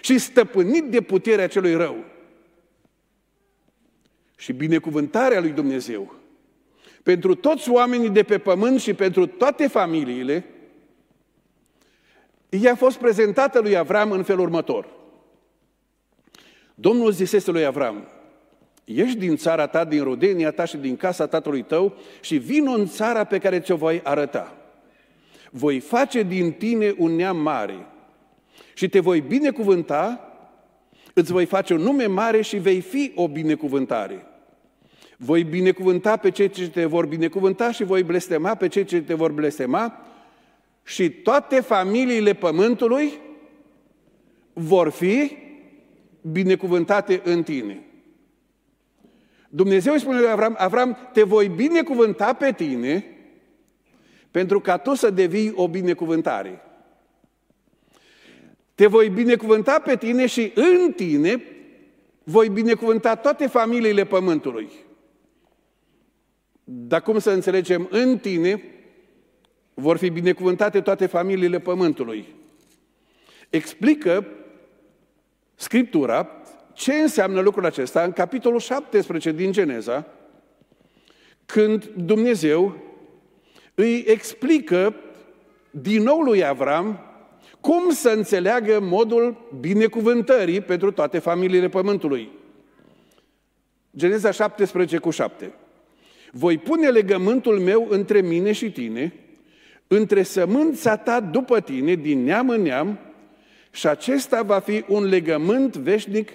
și 0.01 0.19
stăpânit 0.19 0.85
de 0.85 1.01
puterea 1.01 1.47
celui 1.47 1.75
rău. 1.75 2.05
Și 4.37 4.53
binecuvântarea 4.53 5.41
lui 5.41 5.51
Dumnezeu 5.51 6.15
pentru 7.03 7.35
toți 7.35 7.71
oamenii 7.71 8.11
de 8.11 8.23
pe 8.23 8.39
pământ 8.39 8.81
și 8.81 8.95
pentru 8.95 9.27
toate 9.27 9.67
familiile, 9.67 10.45
i-a 12.49 12.75
fost 12.75 12.97
prezentată 12.97 13.61
lui 13.61 13.77
Avram 13.77 14.11
în 14.11 14.23
felul 14.23 14.45
următor. 14.45 14.89
Domnul 16.75 17.11
zisese 17.11 17.51
lui 17.51 17.65
Avram, 17.65 18.09
ieși 18.85 19.17
din 19.17 19.37
țara 19.37 19.67
ta, 19.67 19.85
din 19.85 20.03
rodenia 20.03 20.51
ta 20.51 20.65
și 20.65 20.77
din 20.77 20.97
casa 20.97 21.27
tatălui 21.27 21.63
tău 21.63 21.97
și 22.21 22.37
vin 22.37 22.69
în 22.69 22.87
țara 22.87 23.25
pe 23.25 23.39
care 23.39 23.61
ți-o 23.61 23.77
voi 23.77 24.01
arăta. 24.05 24.57
Voi 25.51 25.81
face 25.81 26.23
din 26.23 26.53
tine 26.53 26.95
un 26.99 27.15
neam 27.15 27.37
mare 27.37 27.87
și 28.75 28.89
te 28.89 29.01
voi 29.01 29.21
binecuvânta, 29.21 30.33
îți 31.15 31.33
voi 31.33 31.45
face 31.45 31.75
un 31.75 31.81
nume 31.81 32.07
mare 32.07 32.41
și 32.41 32.57
vei 32.57 32.81
fi 32.81 33.13
o 33.15 33.29
binecuvântare. 33.29 34.27
Voi 35.17 35.45
binecuvânta 35.45 36.17
pe 36.17 36.31
cei 36.31 36.49
ce 36.49 36.71
te 36.71 36.85
vor 36.85 37.07
binecuvânta 37.07 37.73
și 37.73 37.85
voi 37.85 38.03
blestema 38.03 38.55
pe 38.55 38.69
cei 38.69 38.85
ce 38.85 39.03
te 39.03 39.15
vor 39.15 39.31
blestema 39.33 40.01
și 40.85 41.11
toate 41.11 41.61
familiile 41.61 42.33
pământului 42.33 43.13
vor 44.53 44.91
fi 44.91 45.37
binecuvântate 46.21 47.21
în 47.25 47.43
tine. 47.43 47.83
Dumnezeu 49.55 49.93
îi 49.93 50.01
spune 50.01 50.19
lui 50.19 50.29
Avram, 50.29 50.55
Avram, 50.59 51.11
te 51.13 51.23
voi 51.23 51.49
binecuvânta 51.49 52.33
pe 52.33 52.53
tine 52.53 53.05
pentru 54.31 54.61
ca 54.61 54.79
tu 54.79 54.95
să 54.95 55.11
devii 55.11 55.53
o 55.55 55.69
binecuvântare. 55.69 56.63
Te 58.75 58.87
voi 58.87 59.09
binecuvânta 59.09 59.79
pe 59.79 59.97
tine 59.97 60.27
și 60.27 60.53
în 60.55 60.93
tine 60.93 61.43
voi 62.25 62.49
binecuvânta 62.49 63.15
toate 63.15 63.47
familiile 63.47 64.05
pământului. 64.05 64.71
Dar 66.65 67.03
cum 67.03 67.19
să 67.19 67.31
înțelegem, 67.31 67.89
în 67.91 68.19
tine 68.19 68.63
vor 69.75 69.97
fi 69.97 70.11
binecuvântate 70.11 70.81
toate 70.81 71.07
familiile 71.07 71.59
pământului. 71.59 72.27
Explică 73.51 74.27
Scriptura 75.55 76.42
ce 76.73 76.93
înseamnă 76.93 77.41
lucrul 77.41 77.65
acesta 77.65 78.03
în 78.03 78.13
capitolul 78.13 78.59
17 78.59 79.33
din 79.33 79.53
Geneza, 79.53 80.07
când 81.47 81.85
Dumnezeu 81.85 82.77
îi 83.75 84.05
explică 84.07 84.95
din 85.71 86.03
nou 86.03 86.21
lui 86.21 86.45
Avram 86.47 87.01
cum 87.61 87.91
să 87.91 88.09
înțeleagă 88.09 88.81
modul 88.81 89.49
binecuvântării 89.61 90.61
pentru 90.61 90.93
toate 90.93 91.19
familiile 91.19 91.69
pământului. 91.69 92.31
Geneza 93.97 94.31
17 94.31 94.99
cu 94.99 95.11
7. 95.11 95.53
Voi 96.31 96.59
pune 96.59 96.89
legământul 96.89 97.61
meu 97.61 97.87
între 97.91 98.21
mine 98.21 98.53
și 98.53 98.71
tine, 98.73 99.15
între 99.87 100.23
sămânța 100.23 100.97
ta 100.97 101.21
după 101.21 101.61
tine, 101.61 101.95
din 101.95 102.25
neam 102.25 102.49
în 102.49 102.63
neam, 102.63 102.99
și 103.71 103.87
acesta 103.87 104.43
va 104.43 104.59
fi 104.59 104.85
un 104.89 105.05
legământ 105.05 105.77
veșnic 105.77 106.31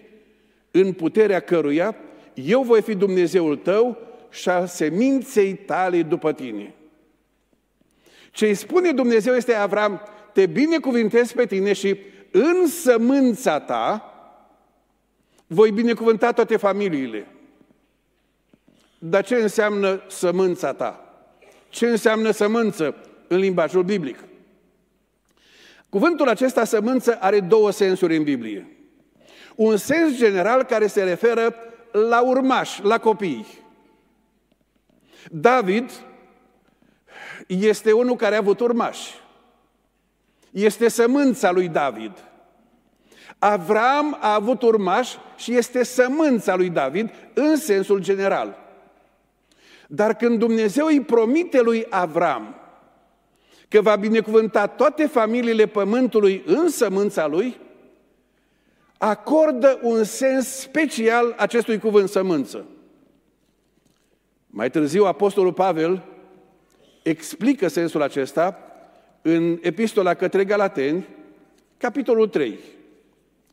în 0.77 0.93
puterea 0.93 1.39
căruia 1.39 1.96
eu 2.43 2.63
voi 2.63 2.81
fi 2.81 2.96
Dumnezeul 2.96 3.55
tău 3.55 3.98
și 4.29 4.50
a 4.50 4.65
seminței 4.65 5.53
tale 5.53 6.01
după 6.01 6.34
tine. 6.34 6.74
Ce 8.31 8.46
îi 8.46 8.53
spune 8.53 8.91
Dumnezeu 8.91 9.34
este 9.36 9.53
Avram, 9.53 10.01
te 10.34 10.46
binecuvintez 10.46 11.31
pe 11.31 11.46
tine 11.46 11.74
și 11.74 11.98
în 12.31 12.67
sămânța 12.67 13.60
ta 13.60 14.12
voi 15.48 15.72
binecuvânta 15.72 16.31
toate 16.31 16.57
familiile. 16.57 17.27
Dar 19.00 19.25
ce 19.25 19.36
înseamnă 19.36 20.01
sămânța 20.07 20.74
ta? 20.74 21.22
Ce 21.69 21.88
înseamnă 21.88 22.31
sămânță 22.31 22.96
în 23.27 23.38
limbajul 23.38 23.84
biblic? 23.84 24.24
Cuvântul 25.89 26.27
acesta 26.27 26.63
sămânță 26.63 27.17
are 27.19 27.39
două 27.39 27.72
sensuri 27.72 28.15
în 28.15 28.24
Biblie. 28.24 28.76
Un 29.57 29.77
sens 29.77 30.17
general 30.17 30.63
care 30.63 30.87
se 30.87 31.03
referă 31.03 31.55
la 31.91 32.21
urmași, 32.21 32.83
la 32.83 32.97
copii. 32.97 33.45
David 35.31 35.91
este 37.47 37.91
unul 37.91 38.15
care 38.15 38.35
a 38.35 38.37
avut 38.37 38.59
urmași. 38.59 39.13
Este 40.51 40.87
sămânța 40.87 41.51
lui 41.51 41.67
David. 41.67 42.11
Avram 43.39 44.17
a 44.19 44.33
avut 44.33 44.61
urmași 44.61 45.17
și 45.35 45.55
este 45.55 45.83
sămânța 45.83 46.55
lui 46.55 46.69
David 46.69 47.09
în 47.33 47.55
sensul 47.55 47.99
general. 47.99 48.57
Dar 49.87 50.15
când 50.15 50.39
Dumnezeu 50.39 50.85
îi 50.85 51.01
promite 51.01 51.61
lui 51.61 51.85
Avram 51.89 52.55
că 53.67 53.81
va 53.81 53.95
binecuvânta 53.95 54.67
toate 54.67 55.05
familiile 55.05 55.65
pământului 55.65 56.43
în 56.45 56.69
sămânța 56.69 57.27
lui, 57.27 57.59
acordă 58.97 59.79
un 59.81 60.03
sens 60.03 60.47
special 60.47 61.35
acestui 61.37 61.79
cuvânt 61.79 62.09
sămânță. 62.09 62.65
Mai 64.47 64.69
târziu, 64.69 65.05
Apostolul 65.05 65.53
Pavel 65.53 66.03
explică 67.03 67.67
sensul 67.67 68.01
acesta 68.01 68.57
în 69.21 69.59
Epistola 69.61 70.13
către 70.13 70.45
Galateni, 70.45 71.07
capitolul 71.77 72.27
3. 72.27 72.59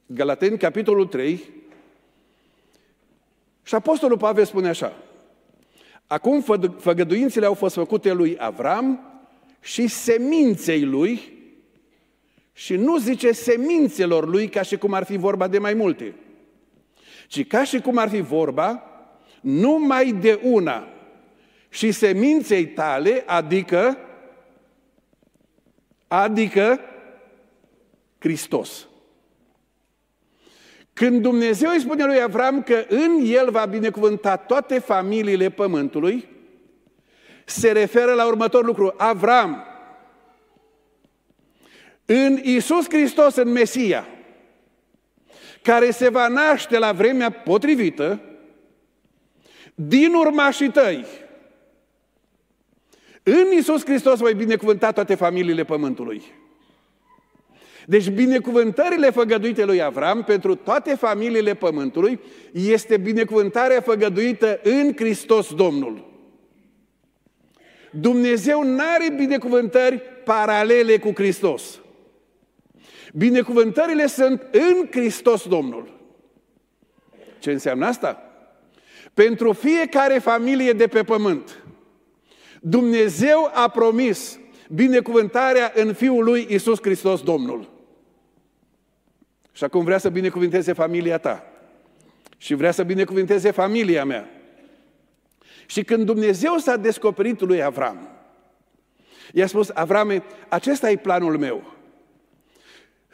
Galateni, 0.07 0.59
capitolul 0.59 1.07
3. 1.07 1.51
Și 3.63 3.75
Apostolul 3.75 4.19
Pavel 4.19 4.45
spune 4.45 4.69
așa, 4.69 4.93
Acum 6.07 6.45
făgăduințele 6.79 7.47
au 7.47 7.55
fost 7.55 7.75
făcute 7.75 8.13
lui 8.13 8.37
Avram 8.39 9.01
și 9.61 9.87
seminței 9.87 10.85
lui 10.85 11.34
și 12.57 12.77
nu 12.77 12.99
zice 12.99 13.33
semințelor 13.33 14.29
lui 14.29 14.49
ca 14.49 14.63
și 14.63 14.77
cum 14.77 14.93
ar 14.93 15.05
fi 15.05 15.17
vorba 15.17 15.49
de 15.49 15.59
mai 15.59 15.75
multe, 15.75 16.15
ci 17.29 17.47
ca 17.47 17.65
și 17.65 17.81
cum 17.81 17.97
ar 17.97 18.09
fi 18.09 18.21
vorba 18.21 18.83
numai 19.41 20.13
de 20.13 20.41
una 20.43 20.89
și 21.69 21.93
seminței 21.93 22.67
tale, 22.67 23.23
adică 23.27 23.99
adică 26.07 26.81
Hristos. 28.19 28.87
Când 30.93 31.23
Dumnezeu 31.23 31.71
îi 31.71 31.81
spune 31.81 32.05
lui 32.05 32.23
Avram 32.23 32.63
că 32.63 32.85
în 32.89 33.21
el 33.25 33.51
va 33.51 33.65
binecuvânta 33.65 34.37
toate 34.37 34.79
familiile 34.79 35.51
pământului, 35.51 36.29
se 37.45 37.73
referă 37.73 38.13
la 38.13 38.27
următorul 38.27 38.67
lucru. 38.67 38.95
Avram, 38.97 39.65
în 42.07 42.41
Isus 42.43 42.89
Hristos, 42.89 43.35
în 43.37 43.49
Mesia, 43.49 44.09
care 45.63 45.91
se 45.91 46.09
va 46.09 46.29
naște 46.29 46.79
la 46.79 46.93
vremea 46.93 47.31
potrivită, 47.31 48.21
din 49.75 50.15
urmașii 50.15 50.71
tăi, 50.71 51.07
în 53.23 53.47
Isus 53.59 53.85
Hristos 53.85 54.19
voi 54.19 54.35
binecuvânta 54.35 54.93
toate 54.93 55.15
familiile 55.15 55.65
pământului. 55.65 56.23
Deci 57.87 58.09
binecuvântările 58.09 59.11
făgăduite 59.11 59.65
lui 59.65 59.83
Avram 59.83 60.23
pentru 60.23 60.55
toate 60.55 60.95
familiile 60.95 61.55
pământului 61.55 62.21
este 62.53 62.97
binecuvântarea 62.97 63.81
făgăduită 63.81 64.61
în 64.63 64.93
Hristos 64.97 65.55
Domnul. 65.55 66.13
Dumnezeu 67.91 68.63
nu 68.63 68.83
are 68.95 69.15
binecuvântări 69.17 70.03
paralele 70.25 70.99
cu 70.99 71.13
Hristos. 71.15 71.81
Binecuvântările 73.17 74.07
sunt 74.07 74.47
în 74.53 74.89
Hristos 74.91 75.47
Domnul. 75.47 75.93
Ce 77.39 77.53
înseamnă 77.53 77.87
asta? 77.87 78.23
Pentru 79.15 79.53
fiecare 79.53 80.19
familie 80.19 80.73
de 80.73 80.87
pe 80.87 81.03
pământ, 81.03 81.63
Dumnezeu 82.61 83.51
a 83.53 83.69
promis 83.69 84.39
binecuvântarea 84.69 85.73
în 85.75 85.93
Fiul 85.93 86.25
lui 86.25 86.47
Isus 86.51 86.79
Hristos 86.81 87.23
Domnul. 87.23 87.71
Și 89.53 89.65
acum 89.65 89.85
vrea 89.85 89.99
să 89.99 90.09
binecuvinteze 90.09 90.73
familia 90.73 91.19
ta. 91.19 91.47
și 92.37 92.55
vrea 92.55 92.71
să 92.71 92.83
binecuvinteze 92.83 93.51
familia 93.51 94.05
mea. 94.05 94.29
Și 95.67 95.85
când 95.85 96.05
Dumnezeu 96.05 96.57
s-a 96.57 96.77
descoperit 96.77 97.41
lui 97.41 97.63
Avram, 97.63 98.09
i-a 99.33 99.47
spus, 99.47 99.71
Avrame, 99.75 100.23
acesta 100.49 100.91
e 100.91 100.97
planul 100.97 101.39
meu. 101.39 101.75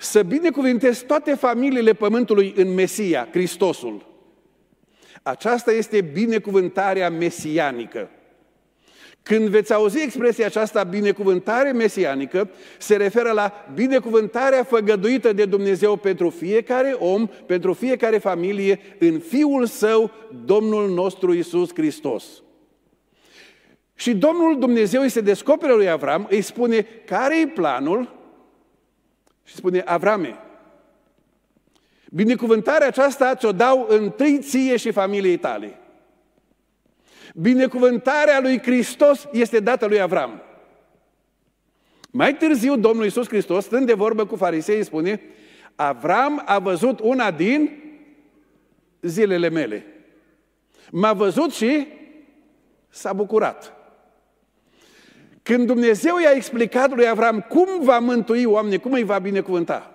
Să 0.02 0.23
binecuvintez 0.23 1.02
toate 1.02 1.35
familiile 1.35 1.92
pământului 1.92 2.54
în 2.57 2.75
Mesia, 2.75 3.28
Hristosul. 3.30 4.07
Aceasta 5.23 5.73
este 5.73 6.00
binecuvântarea 6.00 7.11
mesianică. 7.11 8.11
Când 9.23 9.49
veți 9.49 9.73
auzi 9.73 10.02
expresia 10.02 10.47
aceasta, 10.47 10.83
binecuvântare 10.83 11.73
mesianică, 11.73 12.50
se 12.78 12.97
referă 12.97 13.30
la 13.30 13.66
binecuvântarea 13.75 14.64
făgăduită 14.64 15.33
de 15.33 15.45
Dumnezeu 15.45 15.97
pentru 15.97 16.30
fiecare 16.30 16.97
om, 16.99 17.28
pentru 17.47 17.73
fiecare 17.73 18.19
familie, 18.19 18.80
în 18.99 19.19
Fiul 19.19 19.66
Său, 19.66 20.11
Domnul 20.45 20.90
nostru 20.90 21.33
Isus 21.33 21.71
Hristos. 21.75 22.25
Și 23.95 24.14
Domnul 24.14 24.59
Dumnezeu 24.59 25.02
îi 25.02 25.09
se 25.09 25.21
descoperă 25.21 25.75
lui 25.75 25.90
Avram, 25.90 26.26
îi 26.30 26.40
spune 26.40 26.87
care 27.07 27.40
e 27.40 27.47
planul 27.47 28.19
și 29.50 29.57
spune, 29.57 29.80
Avrame, 29.80 30.38
binecuvântarea 32.11 32.87
aceasta 32.87 33.35
ți-o 33.35 33.52
dau 33.52 33.87
întâi 33.88 34.38
ție 34.38 34.76
și 34.76 34.90
familiei 34.90 35.37
tale. 35.37 35.78
Binecuvântarea 37.35 38.40
lui 38.40 38.59
Hristos 38.62 39.28
este 39.33 39.61
dată 39.61 39.87
lui 39.87 40.00
Avram. 40.00 40.42
Mai 42.11 42.37
târziu, 42.37 42.76
Domnul 42.76 43.04
Iisus 43.04 43.28
Hristos, 43.28 43.64
stând 43.64 43.87
de 43.87 43.92
vorbă 43.92 44.26
cu 44.26 44.37
farisei, 44.37 44.85
spune, 44.85 45.21
Avram 45.75 46.42
a 46.45 46.59
văzut 46.59 47.00
una 47.00 47.30
din 47.30 47.83
zilele 49.00 49.49
mele. 49.49 49.87
M-a 50.90 51.12
văzut 51.12 51.52
și 51.52 51.87
s-a 52.88 53.12
bucurat. 53.12 53.79
Când 55.42 55.66
Dumnezeu 55.66 56.18
i-a 56.18 56.30
explicat 56.30 56.94
lui 56.94 57.09
Avram 57.09 57.40
cum 57.40 57.68
va 57.80 57.99
mântui 57.99 58.44
oamenii, 58.44 58.78
cum 58.78 58.92
îi 58.92 59.02
va 59.02 59.18
binecuvânta, 59.18 59.94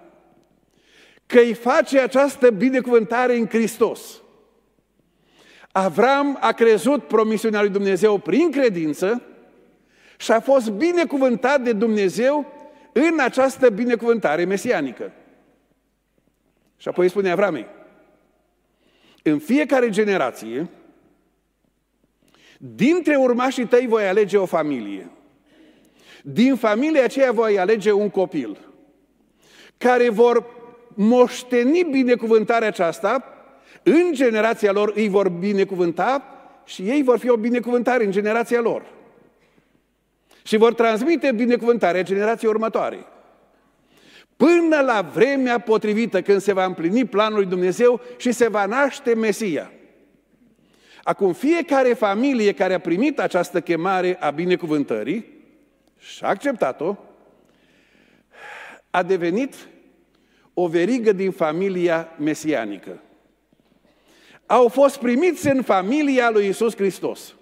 că 1.25 1.39
îi 1.39 1.53
face 1.53 1.99
această 1.99 2.51
binecuvântare 2.51 3.35
în 3.35 3.47
Hristos, 3.47 4.19
Avram 5.71 6.37
a 6.41 6.51
crezut 6.51 7.03
promisiunea 7.03 7.61
lui 7.61 7.69
Dumnezeu 7.69 8.17
prin 8.17 8.51
credință 8.51 9.21
și 10.17 10.31
a 10.31 10.39
fost 10.39 10.69
binecuvântat 10.69 11.61
de 11.61 11.73
Dumnezeu 11.73 12.53
în 12.91 13.19
această 13.19 13.69
binecuvântare 13.69 14.45
mesianică. 14.45 15.11
Și 16.77 16.87
apoi 16.87 17.09
spune 17.09 17.31
Avramei, 17.31 17.65
în 19.23 19.39
fiecare 19.39 19.89
generație, 19.89 20.69
dintre 22.57 23.15
urmașii 23.15 23.67
tăi 23.67 23.87
voi 23.87 24.07
alege 24.07 24.37
o 24.37 24.45
familie. 24.45 25.09
Din 26.27 26.55
familia 26.55 27.03
aceea 27.03 27.31
voi 27.31 27.59
alege 27.59 27.91
un 27.91 28.09
copil 28.09 28.57
care 29.77 30.09
vor 30.09 30.45
moșteni 30.93 31.87
binecuvântarea 31.91 32.67
aceasta 32.67 33.23
în 33.83 34.09
generația 34.13 34.71
lor 34.71 34.91
îi 34.95 35.07
vor 35.07 35.29
binecuvânta 35.29 36.23
și 36.63 36.81
ei 36.81 37.03
vor 37.03 37.17
fi 37.17 37.29
o 37.29 37.35
binecuvântare 37.35 38.05
în 38.05 38.11
generația 38.11 38.61
lor. 38.61 38.85
Și 40.43 40.57
vor 40.57 40.73
transmite 40.73 41.31
binecuvântarea 41.31 42.03
generației 42.03 42.49
următoare. 42.49 43.05
Până 44.37 44.81
la 44.85 45.09
vremea 45.13 45.59
potrivită 45.59 46.21
când 46.21 46.41
se 46.41 46.53
va 46.53 46.65
împlini 46.65 47.05
planul 47.05 47.37
lui 47.37 47.47
Dumnezeu 47.47 48.01
și 48.17 48.31
se 48.31 48.47
va 48.47 48.65
naște 48.65 49.15
Mesia. 49.15 49.71
Acum, 51.03 51.33
fiecare 51.33 51.93
familie 51.93 52.53
care 52.53 52.73
a 52.73 52.79
primit 52.79 53.19
această 53.19 53.61
chemare 53.61 54.17
a 54.19 54.29
binecuvântării 54.29 55.34
și 56.13 56.23
a 56.23 56.27
acceptat-o, 56.27 56.95
a 58.89 59.03
devenit 59.03 59.55
o 60.53 60.67
verigă 60.67 61.11
din 61.11 61.31
familia 61.31 62.09
mesianică 62.17 62.99
au 64.45 64.67
fost 64.67 64.97
primiți 64.97 65.47
în 65.47 65.61
familia 65.61 66.29
lui 66.29 66.47
Isus 66.47 66.75
Hristos. 66.75 67.35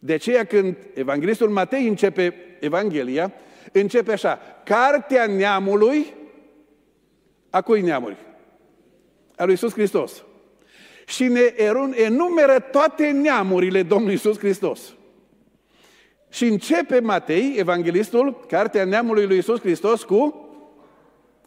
De 0.00 0.12
aceea 0.12 0.44
când 0.44 0.76
Evanghelistul 0.94 1.50
Matei 1.50 1.88
începe 1.88 2.34
Evanghelia, 2.60 3.32
începe 3.72 4.12
așa, 4.12 4.38
Cartea 4.64 5.26
neamului, 5.26 6.06
a 7.50 7.62
cui 7.62 7.80
neamuri? 7.80 8.16
A 9.36 9.44
lui 9.44 9.54
Isus 9.54 9.72
Hristos. 9.72 10.24
Și 11.06 11.24
ne 11.24 11.54
enumeră 11.94 12.58
toate 12.58 13.10
neamurile 13.10 13.82
Domnului 13.82 14.14
Isus 14.14 14.38
Hristos. 14.38 14.80
Și 16.34 16.44
începe 16.44 17.00
Matei, 17.00 17.54
evanghelistul, 17.56 18.44
cartea 18.48 18.84
neamului 18.84 19.26
lui 19.26 19.38
Isus 19.38 19.60
Hristos 19.60 20.02
cu 20.02 20.48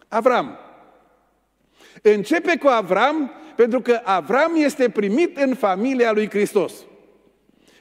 Avram. 0.07 0.57
Începe 2.01 2.57
cu 2.57 2.67
Avram 2.67 3.31
pentru 3.55 3.81
că 3.81 4.01
Avram 4.03 4.51
este 4.55 4.89
primit 4.89 5.37
în 5.37 5.55
familia 5.55 6.11
lui 6.11 6.29
Hristos. 6.29 6.73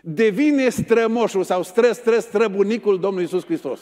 Devine 0.00 0.68
strămoșul 0.68 1.44
sau 1.44 1.62
stră, 1.62 1.92
stră, 1.92 2.18
străbunicul 2.18 3.00
Domnului 3.00 3.22
Iisus 3.22 3.44
Hristos. 3.44 3.80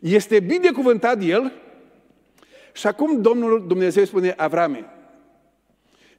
Este 0.00 0.40
binecuvântat 0.40 1.22
el 1.22 1.52
și 2.72 2.86
acum 2.86 3.20
Domnul 3.20 3.64
Dumnezeu 3.66 4.04
spune, 4.04 4.34
Avrame, 4.36 4.84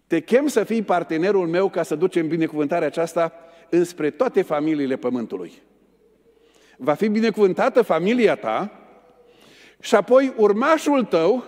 te 0.08 0.22
chem 0.22 0.48
să 0.48 0.64
fii 0.64 0.82
partenerul 0.82 1.48
meu 1.48 1.70
ca 1.70 1.84
să 1.84 1.96
ducem 1.96 2.28
binecuvântarea 2.28 2.88
aceasta 2.88 3.34
înspre 3.70 4.10
toate 4.10 4.42
familiile 4.42 4.96
pământului. 4.96 5.52
Va 6.78 6.94
fi 6.94 7.08
binecuvântată 7.08 7.82
familia 7.82 8.36
ta 8.36 8.80
și 9.80 9.96
apoi 9.96 10.34
urmașul 10.38 11.04
tău 11.04 11.44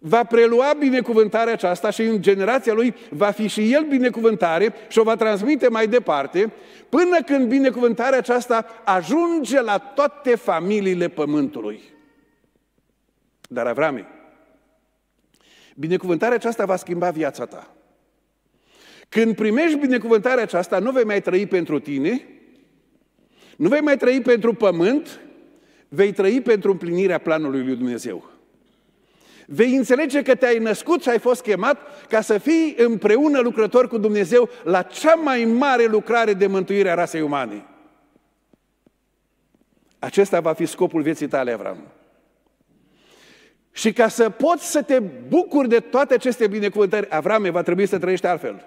va 0.00 0.24
prelua 0.24 0.72
binecuvântarea 0.78 1.52
aceasta 1.52 1.90
și 1.90 2.02
în 2.02 2.22
generația 2.22 2.72
lui 2.72 2.94
va 3.10 3.30
fi 3.30 3.46
și 3.46 3.72
el 3.72 3.84
binecuvântare 3.84 4.74
și 4.88 4.98
o 4.98 5.02
va 5.02 5.16
transmite 5.16 5.68
mai 5.68 5.88
departe, 5.88 6.52
până 6.88 7.22
când 7.26 7.48
binecuvântarea 7.48 8.18
aceasta 8.18 8.66
ajunge 8.84 9.60
la 9.60 9.78
toate 9.78 10.34
familiile 10.34 11.08
pământului. 11.08 11.80
Dar 13.48 13.66
Avrame, 13.66 14.06
binecuvântarea 15.76 16.34
aceasta 16.34 16.64
va 16.64 16.76
schimba 16.76 17.10
viața 17.10 17.46
ta. 17.46 17.74
Când 19.10 19.34
primești 19.34 19.78
binecuvântarea 19.78 20.42
aceasta, 20.42 20.78
nu 20.78 20.90
vei 20.90 21.04
mai 21.04 21.22
trăi 21.22 21.46
pentru 21.46 21.78
tine, 21.78 22.26
nu 23.56 23.68
vei 23.68 23.80
mai 23.80 23.96
trăi 23.96 24.20
pentru 24.20 24.54
pământ, 24.54 25.20
vei 25.88 26.12
trăi 26.12 26.40
pentru 26.40 26.70
împlinirea 26.70 27.18
planului 27.18 27.64
lui 27.64 27.76
Dumnezeu 27.76 28.30
vei 29.52 29.74
înțelege 29.74 30.22
că 30.22 30.34
te-ai 30.34 30.58
născut 30.58 31.02
și 31.02 31.08
ai 31.08 31.18
fost 31.18 31.42
chemat 31.42 32.06
ca 32.08 32.20
să 32.20 32.38
fii 32.38 32.74
împreună 32.78 33.38
lucrător 33.38 33.88
cu 33.88 33.98
Dumnezeu 33.98 34.48
la 34.64 34.82
cea 34.82 35.14
mai 35.14 35.44
mare 35.44 35.84
lucrare 35.84 36.32
de 36.32 36.46
mântuire 36.46 36.90
a 36.90 36.94
rasei 36.94 37.20
umane. 37.20 37.64
Acesta 39.98 40.40
va 40.40 40.52
fi 40.52 40.66
scopul 40.66 41.02
vieții 41.02 41.28
tale, 41.28 41.52
Avram. 41.52 41.76
Și 43.72 43.92
ca 43.92 44.08
să 44.08 44.30
poți 44.30 44.70
să 44.70 44.82
te 44.82 44.98
bucuri 45.28 45.68
de 45.68 45.80
toate 45.80 46.14
aceste 46.14 46.46
binecuvântări, 46.46 47.10
Avrame, 47.10 47.50
va 47.50 47.62
trebui 47.62 47.86
să 47.86 47.98
trăiești 47.98 48.26
altfel. 48.26 48.64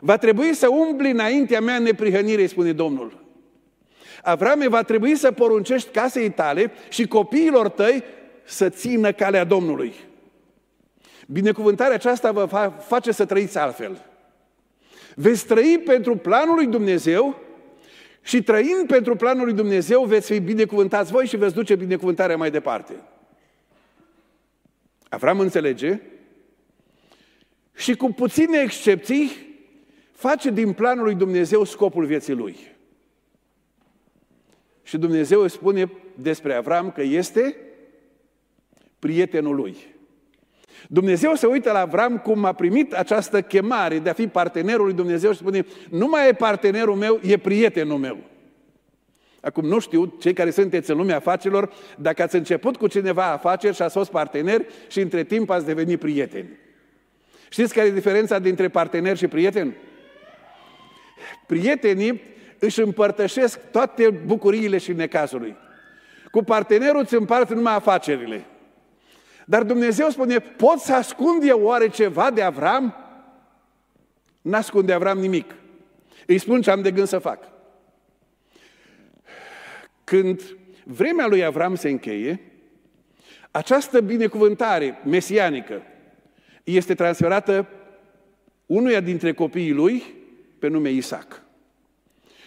Va 0.00 0.16
trebui 0.16 0.54
să 0.54 0.68
umbli 0.68 1.10
înaintea 1.10 1.60
mea 1.60 1.78
neprihănire, 1.78 2.46
spune 2.46 2.72
Domnul. 2.72 3.24
Avrame, 4.22 4.68
va 4.68 4.82
trebui 4.82 5.16
să 5.16 5.32
poruncești 5.32 5.90
casei 5.90 6.30
tale 6.30 6.72
și 6.88 7.06
copiilor 7.06 7.68
tăi 7.68 8.04
să 8.44 8.68
țină 8.68 9.12
calea 9.12 9.44
Domnului. 9.44 9.94
Binecuvântarea 11.26 11.94
aceasta 11.94 12.32
vă 12.32 12.72
face 12.86 13.12
să 13.12 13.24
trăiți 13.24 13.58
altfel. 13.58 14.04
Veți 15.14 15.46
trăi 15.46 15.82
pentru 15.84 16.16
planul 16.16 16.54
lui 16.54 16.66
Dumnezeu 16.66 17.40
și 18.22 18.42
trăind 18.42 18.86
pentru 18.86 19.16
planul 19.16 19.44
lui 19.44 19.54
Dumnezeu 19.54 20.04
veți 20.04 20.32
fi 20.32 20.40
binecuvântați 20.40 21.12
voi 21.12 21.26
și 21.26 21.36
veți 21.36 21.54
duce 21.54 21.74
binecuvântarea 21.74 22.36
mai 22.36 22.50
departe. 22.50 22.92
Avram 25.08 25.40
înțelege 25.40 26.00
și 27.74 27.94
cu 27.94 28.12
puține 28.12 28.58
excepții 28.58 29.45
face 30.16 30.50
din 30.50 30.72
planul 30.72 31.04
lui 31.04 31.14
Dumnezeu 31.14 31.64
scopul 31.64 32.04
vieții 32.04 32.34
lui. 32.34 32.56
Și 34.82 34.98
Dumnezeu 34.98 35.40
îi 35.40 35.50
spune 35.50 35.90
despre 36.14 36.54
Avram 36.54 36.90
că 36.90 37.02
este 37.02 37.56
prietenul 38.98 39.54
lui. 39.54 39.76
Dumnezeu 40.88 41.34
se 41.34 41.46
uită 41.46 41.72
la 41.72 41.78
Avram 41.80 42.18
cum 42.18 42.44
a 42.44 42.52
primit 42.52 42.92
această 42.92 43.42
chemare 43.42 43.98
de 43.98 44.08
a 44.08 44.12
fi 44.12 44.26
partenerul 44.26 44.84
lui 44.84 44.94
Dumnezeu 44.94 45.32
și 45.32 45.38
spune, 45.38 45.66
nu 45.90 46.06
mai 46.06 46.28
e 46.28 46.32
partenerul 46.32 46.94
meu, 46.94 47.20
e 47.22 47.36
prietenul 47.36 47.98
meu. 47.98 48.18
Acum 49.40 49.64
nu 49.66 49.78
știu, 49.78 50.14
cei 50.20 50.32
care 50.32 50.50
sunteți 50.50 50.90
în 50.90 50.96
lumea 50.96 51.16
afacerilor, 51.16 51.72
dacă 51.98 52.22
ați 52.22 52.36
început 52.36 52.76
cu 52.76 52.86
cineva 52.86 53.24
afaceri 53.24 53.74
și 53.74 53.82
ați 53.82 53.96
fost 53.96 54.10
parteneri 54.10 54.66
și 54.88 55.00
între 55.00 55.24
timp 55.24 55.50
ați 55.50 55.66
devenit 55.66 55.98
prieteni. 55.98 56.48
Știți 57.48 57.74
care 57.74 57.86
e 57.86 57.90
diferența 57.90 58.38
dintre 58.38 58.68
partener 58.68 59.16
și 59.16 59.26
prieten? 59.26 59.74
Prietenii 61.46 62.20
își 62.58 62.80
împărtășesc 62.80 63.60
toate 63.70 64.10
bucuriile 64.10 64.78
și 64.78 64.92
necazului. 64.92 65.56
Cu 66.30 66.42
partenerul 66.42 67.00
îți 67.00 67.14
împart 67.14 67.50
numai 67.50 67.74
afacerile. 67.74 68.44
Dar 69.44 69.62
Dumnezeu 69.62 70.08
spune, 70.08 70.38
pot 70.38 70.78
să 70.78 70.94
ascund 70.94 71.42
eu 71.48 71.60
oare 71.62 71.88
ceva 71.88 72.30
de 72.30 72.42
Avram? 72.42 72.94
N-ascunde 74.42 74.92
Avram 74.92 75.18
nimic. 75.18 75.54
Îi 76.26 76.38
spun 76.38 76.62
ce 76.62 76.70
am 76.70 76.82
de 76.82 76.90
gând 76.90 77.06
să 77.06 77.18
fac. 77.18 77.48
Când 80.04 80.42
vremea 80.84 81.26
lui 81.26 81.44
Avram 81.44 81.74
se 81.74 81.88
încheie, 81.88 82.40
această 83.50 84.00
binecuvântare 84.00 84.98
mesianică 85.04 85.82
este 86.64 86.94
transferată 86.94 87.68
unuia 88.66 89.00
dintre 89.00 89.32
copiii 89.32 89.72
lui 89.72 90.15
pe 90.58 90.68
nume 90.68 90.90
Isaac. 90.90 91.42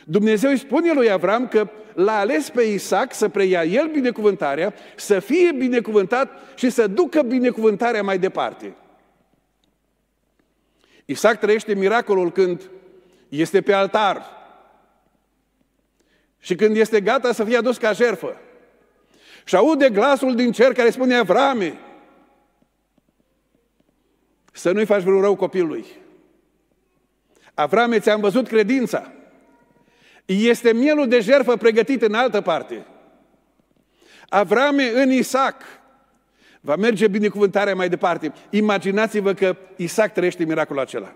Dumnezeu 0.06 0.50
îi 0.50 0.58
spune 0.58 0.94
lui 0.94 1.12
Avram 1.12 1.48
că 1.48 1.70
l-a 1.94 2.18
ales 2.18 2.50
pe 2.50 2.62
Isaac 2.62 3.14
să 3.14 3.30
preia 3.30 3.64
el 3.64 3.88
binecuvântarea, 3.88 4.74
să 4.96 5.20
fie 5.20 5.52
binecuvântat 5.52 6.40
și 6.56 6.70
să 6.70 6.88
ducă 6.88 7.22
binecuvântarea 7.22 8.04
mai 8.04 8.20
departe. 8.20 8.76
Isaac 11.06 11.40
trăiește 11.40 11.74
miracolul 11.74 12.32
când 12.32 12.70
este 13.30 13.62
pe 13.62 13.74
altar 13.74 14.26
și 16.40 16.56
când 16.56 16.76
este 16.76 17.02
gata 17.02 17.32
să 17.32 17.44
fie 17.44 17.58
adus 17.58 17.78
ca 17.78 17.92
jerfă. 17.92 18.36
Și 19.46 19.56
aude 19.56 19.90
glasul 19.90 20.36
din 20.36 20.52
cer 20.52 20.74
care 20.74 20.90
spune 20.90 21.16
Avrame, 21.16 21.80
să 24.52 24.72
nu-i 24.72 24.86
faci 24.86 25.02
vreun 25.02 25.22
rău 25.22 25.36
copilului. 25.36 25.86
Avrame, 27.60 28.00
ți-am 28.00 28.22
văzut 28.22 28.48
credința. 28.48 29.12
Este 30.26 30.74
mielul 30.74 31.08
de 31.08 31.20
jerfă 31.20 31.56
pregătit 31.56 32.02
în 32.02 32.14
altă 32.14 32.42
parte. 32.42 32.86
Avrame 34.30 34.92
în 34.94 35.12
Isaac. 35.12 35.56
Va 36.62 36.76
merge 36.76 37.08
binecuvântarea 37.08 37.76
mai 37.76 37.90
departe. 37.90 38.34
Imaginați-vă 38.50 39.34
că 39.34 39.56
Isaac 39.76 40.14
trăiește 40.14 40.44
miracolul 40.44 40.82
acela. 40.82 41.16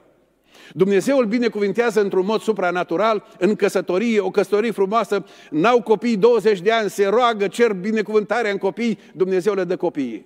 Dumnezeu 0.72 1.18
îl 1.18 1.26
binecuvintează 1.26 2.02
într-un 2.02 2.26
mod 2.26 2.42
supranatural, 2.42 3.28
în 3.40 3.56
căsătorie, 3.56 4.20
o 4.20 4.32
căsătorie 4.32 4.72
frumoasă, 4.72 5.26
n-au 5.50 5.82
copii 5.82 6.18
20 6.18 6.62
de 6.62 6.72
ani, 6.72 6.90
se 6.90 7.06
roagă, 7.06 7.48
cer 7.48 7.74
binecuvântarea 7.74 8.52
în 8.52 8.58
copii, 8.58 9.00
Dumnezeu 9.14 9.54
le 9.54 9.64
dă 9.64 9.76
copiii. 9.76 10.26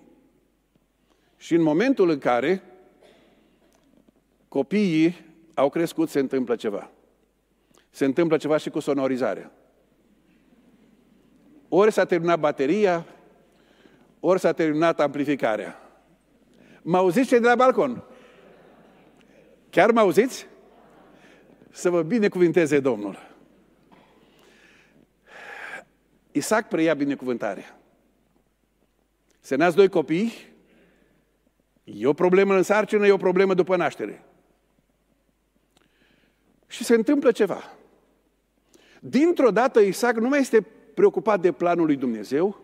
Și 1.38 1.54
în 1.54 1.62
momentul 1.62 2.10
în 2.10 2.18
care 2.18 2.64
copiii 4.48 5.27
au 5.58 5.70
crescut, 5.70 6.10
se 6.10 6.20
întâmplă 6.20 6.56
ceva. 6.56 6.92
Se 7.90 8.06
întâmplă 8.06 8.38
ceva 8.38 8.58
și 8.58 8.70
cu 8.70 8.80
sonorizarea. 8.80 9.52
Ori 11.70 11.92
s-a 11.92 12.06
terminat 12.06 12.40
bateria, 12.40 13.06
ori 14.20 14.40
s-a 14.40 14.52
terminat 14.52 15.00
amplificarea. 15.00 15.82
Mă 16.82 16.98
auziți 16.98 17.28
ce 17.28 17.40
de 17.40 17.48
la 17.48 17.56
balcon? 17.56 18.04
Chiar 19.70 19.92
mă 19.92 20.00
auziți? 20.00 20.48
Să 21.70 21.90
vă 21.90 22.02
binecuvinteze 22.02 22.80
Domnul. 22.80 23.18
Isaac 26.32 26.68
preia 26.68 26.94
binecuvântarea. 26.94 27.80
Se 29.40 29.56
nasc 29.56 29.76
doi 29.76 29.90
copii, 29.90 30.34
e 31.84 32.08
o 32.08 32.14
problemă 32.14 32.56
în 32.56 32.64
sarcină, 32.64 33.08
e 33.08 33.12
o 33.12 33.18
problemă 33.18 33.54
după 33.54 33.76
naștere. 33.76 34.27
Și 36.68 36.84
se 36.84 36.94
întâmplă 36.94 37.32
ceva. 37.32 37.78
Dintr-o 39.00 39.52
dată 39.52 39.80
Isaac 39.80 40.16
nu 40.16 40.28
mai 40.28 40.40
este 40.40 40.66
preocupat 40.94 41.40
de 41.40 41.52
planul 41.52 41.86
lui 41.86 41.96
Dumnezeu, 41.96 42.62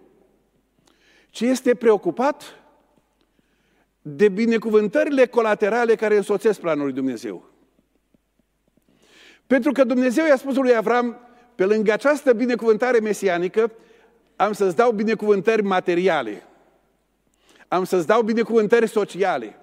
ci 1.29 1.41
este 1.41 1.75
preocupat 1.75 2.43
de 4.01 4.29
binecuvântările 4.29 5.25
colaterale 5.25 5.95
care 5.95 6.15
însoțesc 6.15 6.59
planul 6.59 6.83
lui 6.83 6.93
Dumnezeu. 6.93 7.49
Pentru 9.47 9.71
că 9.71 9.83
Dumnezeu 9.83 10.25
i-a 10.25 10.37
spus 10.37 10.55
lui 10.55 10.75
Avram, 10.75 11.17
pe 11.55 11.65
lângă 11.65 11.91
această 11.91 12.33
binecuvântare 12.33 12.99
mesianică, 12.99 13.71
am 14.35 14.53
să-ți 14.53 14.75
dau 14.75 14.91
binecuvântări 14.91 15.63
materiale. 15.63 16.43
Am 17.67 17.83
să-ți 17.83 18.07
dau 18.07 18.21
binecuvântări 18.21 18.87
sociale. 18.87 19.57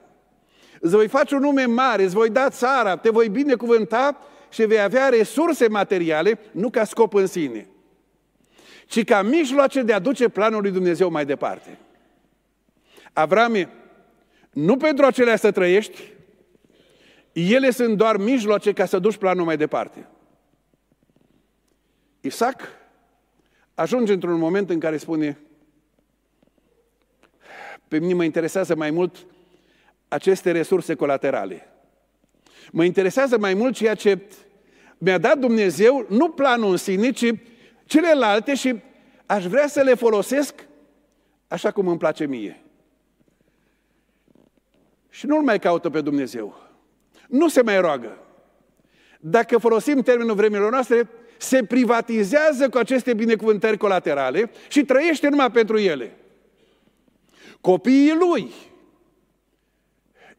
Îți 0.82 0.94
voi 0.94 1.08
face 1.08 1.34
un 1.34 1.40
nume 1.40 1.64
mare, 1.64 2.02
îți 2.02 2.14
voi 2.14 2.30
da 2.30 2.48
țara, 2.48 2.96
te 2.96 3.10
voi 3.10 3.28
binecuvânta 3.28 4.16
și 4.48 4.64
vei 4.64 4.80
avea 4.80 5.08
resurse 5.08 5.68
materiale, 5.68 6.38
nu 6.52 6.70
ca 6.70 6.84
scop 6.84 7.14
în 7.14 7.26
sine, 7.26 7.68
ci 8.86 9.04
ca 9.04 9.22
mijloace 9.22 9.82
de 9.82 9.92
a 9.92 9.98
duce 9.98 10.28
planul 10.28 10.62
lui 10.62 10.70
Dumnezeu 10.70 11.10
mai 11.10 11.26
departe. 11.26 11.78
Avrame, 13.12 13.68
nu 14.50 14.76
pentru 14.76 15.04
acelea 15.04 15.36
să 15.36 15.50
trăiești, 15.50 16.12
ele 17.32 17.70
sunt 17.70 17.96
doar 17.96 18.16
mijloace 18.16 18.72
ca 18.72 18.84
să 18.84 18.98
duci 18.98 19.16
planul 19.16 19.44
mai 19.44 19.56
departe. 19.56 20.06
Isaac 22.20 22.60
ajunge 23.74 24.12
într-un 24.12 24.38
moment 24.38 24.70
în 24.70 24.80
care 24.80 24.96
spune 24.96 25.38
pe 27.88 27.98
mine 27.98 28.14
mă 28.14 28.24
interesează 28.24 28.74
mai 28.74 28.90
mult 28.90 29.26
aceste 30.10 30.50
resurse 30.50 30.94
colaterale. 30.94 31.68
Mă 32.70 32.84
interesează 32.84 33.38
mai 33.38 33.54
mult 33.54 33.74
ceea 33.74 33.94
ce 33.94 34.18
mi-a 34.98 35.18
dat 35.18 35.38
Dumnezeu, 35.38 36.06
nu 36.08 36.28
planul 36.30 36.70
în 36.70 36.76
sine, 36.76 37.10
ci 37.10 37.32
celelalte 37.84 38.54
și 38.54 38.80
aș 39.26 39.46
vrea 39.46 39.66
să 39.66 39.82
le 39.82 39.94
folosesc 39.94 40.54
așa 41.48 41.70
cum 41.70 41.88
îmi 41.88 41.98
place 41.98 42.26
mie. 42.26 42.62
Și 45.08 45.26
nu-L 45.26 45.42
mai 45.42 45.58
caută 45.58 45.90
pe 45.90 46.00
Dumnezeu. 46.00 46.68
Nu 47.28 47.48
se 47.48 47.62
mai 47.62 47.80
roagă. 47.80 48.18
Dacă 49.20 49.58
folosim 49.58 50.02
termenul 50.02 50.34
vremilor 50.34 50.70
noastre, 50.70 51.08
se 51.36 51.64
privatizează 51.64 52.68
cu 52.68 52.78
aceste 52.78 53.14
binecuvântări 53.14 53.76
colaterale 53.76 54.50
și 54.68 54.84
trăiește 54.84 55.28
numai 55.28 55.50
pentru 55.50 55.78
ele. 55.78 56.16
Copiii 57.60 58.14
lui 58.14 58.52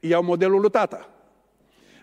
iau 0.01 0.23
modelul 0.23 0.59
lui 0.59 0.69
tata. 0.69 1.09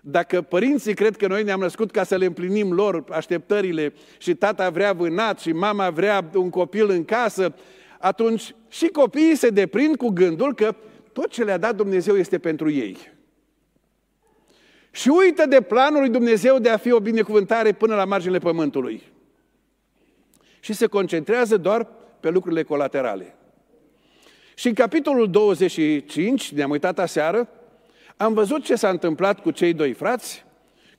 Dacă 0.03 0.43
părinții 0.43 0.95
cred 0.95 1.17
că 1.17 1.27
noi 1.27 1.43
ne-am 1.43 1.61
născut 1.61 1.91
ca 1.91 2.05
să 2.05 2.17
le 2.17 2.25
împlinim 2.25 2.73
lor 2.73 3.05
așteptările 3.11 3.93
și 4.19 4.35
tata 4.35 4.71
vrea 4.71 4.93
vânat 4.93 5.41
și 5.41 5.53
mama 5.53 5.91
vrea 5.91 6.31
un 6.35 6.51
copil 6.51 6.91
în 6.91 7.05
casă, 7.05 7.55
atunci 7.99 8.55
și 8.69 8.87
copiii 8.87 9.37
se 9.37 9.49
deprind 9.49 9.97
cu 9.97 10.09
gândul 10.09 10.55
că 10.55 10.75
tot 11.13 11.29
ce 11.31 11.45
le-a 11.45 11.59
dat 11.59 11.77
Dumnezeu 11.77 12.17
este 12.17 12.39
pentru 12.39 12.71
ei. 12.71 12.97
Și 14.91 15.09
uită 15.09 15.47
de 15.47 15.61
planul 15.61 16.01
lui 16.01 16.11
Dumnezeu 16.11 16.59
de 16.59 16.69
a 16.69 16.77
fi 16.77 16.93
o 16.93 17.01
binecuvântare 17.01 17.73
până 17.73 17.95
la 17.95 18.05
marginile 18.05 18.39
pământului. 18.39 19.03
Și 20.61 20.73
se 20.73 20.87
concentrează 20.87 21.57
doar 21.57 21.89
pe 22.21 22.31
lucrurile 22.31 22.63
colaterale. 22.63 23.37
Și 24.55 24.69
în 24.69 24.75
capitolul 24.75 25.31
25, 25.31 26.53
ne-am 26.53 26.71
uitat 26.71 26.99
aseară, 26.99 27.49
am 28.19 28.33
văzut 28.33 28.65
ce 28.65 28.75
s-a 28.75 28.89
întâmplat 28.89 29.41
cu 29.41 29.51
cei 29.51 29.73
doi 29.73 29.93
frați, 29.93 30.45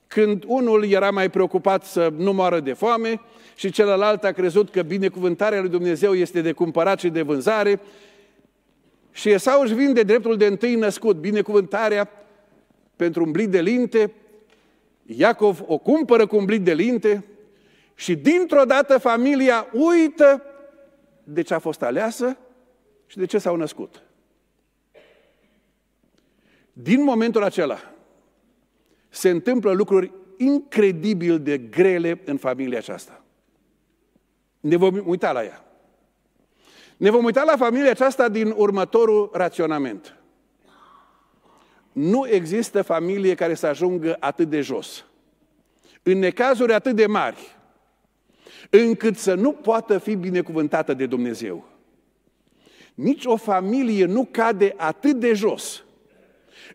când 0.06 0.44
unul 0.46 0.84
era 0.84 1.10
mai 1.10 1.30
preocupat 1.30 1.84
să 1.84 2.12
nu 2.16 2.32
moară 2.32 2.60
de 2.60 2.72
foame 2.72 3.20
și 3.54 3.70
celălalt 3.70 4.24
a 4.24 4.32
crezut 4.32 4.70
că 4.70 4.82
binecuvântarea 4.82 5.60
lui 5.60 5.68
Dumnezeu 5.68 6.14
este 6.14 6.40
de 6.40 6.52
cumpărat 6.52 6.98
și 6.98 7.08
de 7.08 7.22
vânzare 7.22 7.80
și 9.12 9.30
Esau 9.30 9.60
își 9.60 9.74
vinde 9.74 10.02
dreptul 10.02 10.36
de 10.36 10.46
întâi 10.46 10.74
născut, 10.74 11.16
binecuvântarea 11.16 12.10
pentru 12.96 13.24
un 13.24 13.30
blic 13.30 13.48
de 13.48 13.60
linte, 13.60 14.12
Iacov 15.02 15.62
o 15.66 15.78
cumpără 15.78 16.26
cu 16.26 16.36
un 16.36 16.44
blic 16.44 16.62
de 16.62 16.74
linte 16.74 17.24
și 17.94 18.14
dintr-o 18.14 18.64
dată 18.64 18.98
familia 18.98 19.66
uită 19.72 20.42
de 21.24 21.42
ce 21.42 21.54
a 21.54 21.58
fost 21.58 21.82
aleasă 21.82 22.36
și 23.06 23.16
de 23.16 23.26
ce 23.26 23.38
s-au 23.38 23.56
născut. 23.56 24.02
Din 26.72 27.02
momentul 27.02 27.42
acela 27.42 27.78
se 29.08 29.28
întâmplă 29.30 29.72
lucruri 29.72 30.12
incredibil 30.36 31.40
de 31.40 31.58
grele 31.58 32.20
în 32.24 32.36
familia 32.36 32.78
aceasta. 32.78 33.24
Ne 34.60 34.76
vom 34.76 35.02
uita 35.04 35.32
la 35.32 35.44
ea. 35.44 35.64
Ne 36.96 37.10
vom 37.10 37.24
uita 37.24 37.42
la 37.42 37.56
familia 37.56 37.90
aceasta 37.90 38.28
din 38.28 38.54
următorul 38.56 39.30
raționament. 39.32 40.14
Nu 41.92 42.28
există 42.28 42.82
familie 42.82 43.34
care 43.34 43.54
să 43.54 43.66
ajungă 43.66 44.16
atât 44.20 44.48
de 44.48 44.60
jos, 44.60 45.04
în 46.02 46.18
necazuri 46.18 46.72
atât 46.72 46.96
de 46.96 47.06
mari, 47.06 47.56
încât 48.70 49.16
să 49.16 49.34
nu 49.34 49.52
poată 49.52 49.98
fi 49.98 50.14
binecuvântată 50.14 50.94
de 50.94 51.06
Dumnezeu. 51.06 51.68
Nici 52.94 53.24
o 53.24 53.36
familie 53.36 54.04
nu 54.04 54.28
cade 54.30 54.74
atât 54.76 55.16
de 55.16 55.32
jos, 55.32 55.84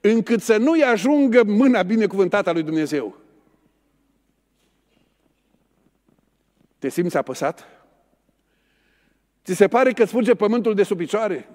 încât 0.02 0.42
să 0.42 0.58
nu-i 0.58 0.84
ajungă 0.84 1.44
mâna 1.44 1.84
binecuvântată 1.84 2.50
a 2.50 2.54
lui 2.54 2.64
Dumnezeu. 2.64 3.18
Te 6.80 6.90
simți 6.90 7.18
apăsat? 7.18 7.68
Ți 9.44 9.54
se 9.54 9.68
pare 9.68 9.92
că 9.92 10.04
îți 10.04 10.12
fuge 10.12 10.34
pământul 10.34 10.74
de 10.74 10.84
sub 10.84 10.98
picioare? 10.98 11.50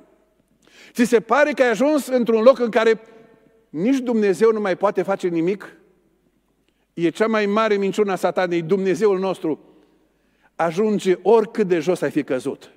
Ți 0.92 1.04
se 1.04 1.20
pare 1.20 1.52
că 1.52 1.62
ai 1.62 1.70
ajuns 1.70 2.06
într-un 2.06 2.42
loc 2.42 2.58
în 2.58 2.70
care 2.70 3.00
nici 3.68 3.98
Dumnezeu 3.98 4.52
nu 4.52 4.60
mai 4.60 4.76
poate 4.76 5.02
face 5.02 5.28
nimic? 5.28 5.76
E 6.94 7.10
cea 7.10 7.26
mai 7.26 7.46
mare 7.46 7.74
minciună 7.74 8.12
a 8.12 8.16
satanei, 8.16 8.62
Dumnezeul 8.62 9.18
nostru 9.18 9.70
ajunge 10.56 11.18
oricât 11.22 11.66
de 11.66 11.78
jos 11.78 12.00
ai 12.00 12.10
fi 12.10 12.24
căzut. 12.24 12.72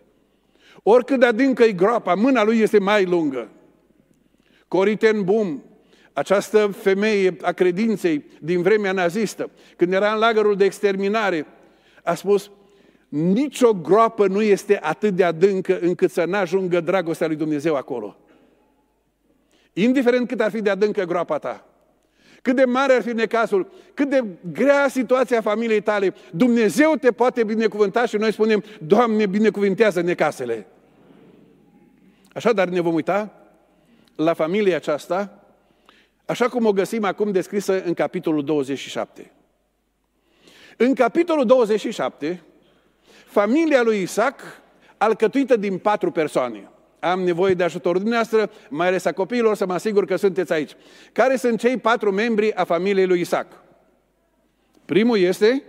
Oricât 0.83 1.19
de 1.19 1.25
adâncă 1.25 1.63
e 1.63 1.71
groapa, 1.71 2.15
mâna 2.15 2.43
lui 2.43 2.59
este 2.59 2.79
mai 2.79 3.05
lungă. 3.05 3.49
Coriten 4.73 5.23
Bum, 5.23 5.63
această 6.13 6.67
femeie 6.67 7.37
a 7.41 7.51
credinței 7.51 8.25
din 8.39 8.61
vremea 8.61 8.91
nazistă, 8.91 9.49
când 9.75 9.93
era 9.93 10.13
în 10.13 10.19
lagărul 10.19 10.55
de 10.55 10.65
exterminare, 10.65 11.45
a 12.03 12.13
spus, 12.13 12.51
nicio 13.09 13.73
groapă 13.73 14.27
nu 14.27 14.41
este 14.41 14.79
atât 14.81 15.13
de 15.13 15.23
adâncă 15.23 15.79
încât 15.79 16.11
să 16.11 16.25
n-ajungă 16.25 16.79
dragostea 16.79 17.27
lui 17.27 17.35
Dumnezeu 17.35 17.75
acolo. 17.75 18.17
Indiferent 19.73 20.27
cât 20.27 20.41
ar 20.41 20.51
fi 20.51 20.61
de 20.61 20.69
adâncă 20.69 21.03
groapa 21.03 21.37
ta, 21.37 21.65
cât 22.41 22.55
de 22.55 22.65
mare 22.65 22.93
ar 22.93 23.01
fi 23.01 23.13
necazul, 23.13 23.71
cât 23.93 24.09
de 24.09 24.23
grea 24.51 24.87
situația 24.87 25.41
familiei 25.41 25.81
tale, 25.81 26.13
Dumnezeu 26.31 26.95
te 26.95 27.11
poate 27.11 27.43
binecuvânta 27.43 28.05
și 28.05 28.15
noi 28.15 28.31
spunem, 28.31 28.63
Doamne, 28.79 29.25
binecuvintează 29.25 30.01
necasele. 30.01 30.67
Așadar 32.33 32.67
ne 32.67 32.79
vom 32.79 32.93
uita 32.93 33.37
la 34.15 34.33
familia 34.33 34.75
aceasta, 34.75 35.43
așa 36.25 36.49
cum 36.49 36.65
o 36.65 36.71
găsim 36.71 37.03
acum 37.03 37.31
descrisă 37.31 37.83
în 37.83 37.93
capitolul 37.93 38.43
27. 38.43 39.31
În 40.77 40.93
capitolul 40.93 41.45
27, 41.45 42.43
familia 43.25 43.81
lui 43.81 44.01
Isaac, 44.01 44.39
alcătuită 44.97 45.55
din 45.55 45.77
patru 45.77 46.11
persoane. 46.11 46.69
Am 46.99 47.21
nevoie 47.21 47.53
de 47.53 47.63
ajutorul 47.63 47.99
dumneavoastră, 47.99 48.51
mai 48.69 48.87
ales 48.87 49.05
a 49.05 49.11
copiilor, 49.11 49.55
să 49.55 49.65
mă 49.65 49.73
asigur 49.73 50.05
că 50.05 50.15
sunteți 50.15 50.53
aici. 50.53 50.71
Care 51.11 51.35
sunt 51.35 51.59
cei 51.59 51.77
patru 51.77 52.11
membri 52.11 52.53
a 52.53 52.63
familiei 52.63 53.07
lui 53.07 53.19
Isaac? 53.19 53.47
Primul 54.85 55.17
este 55.17 55.63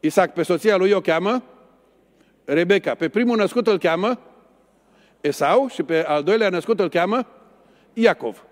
Isaac, 0.00 0.32
pe 0.32 0.42
soția 0.42 0.76
lui 0.76 0.90
o 0.90 1.00
cheamă 1.00 1.42
Rebecca. 2.44 2.94
Pe 2.94 3.08
primul 3.08 3.36
născut 3.36 3.66
îl 3.66 3.78
cheamă 3.78 4.18
Esau 5.20 5.68
și 5.68 5.82
pe 5.82 6.04
al 6.04 6.22
doilea 6.22 6.48
născut 6.48 6.80
îl 6.80 6.88
cheamă 6.88 7.26
Iacov. 7.92 8.44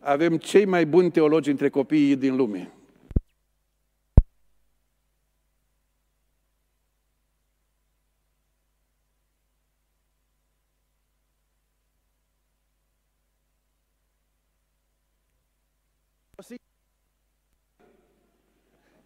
Avem 0.00 0.36
cei 0.36 0.64
mai 0.64 0.86
buni 0.86 1.10
teologi 1.10 1.50
între 1.50 1.68
copiii 1.68 2.16
din 2.16 2.36
lume. 2.36 2.72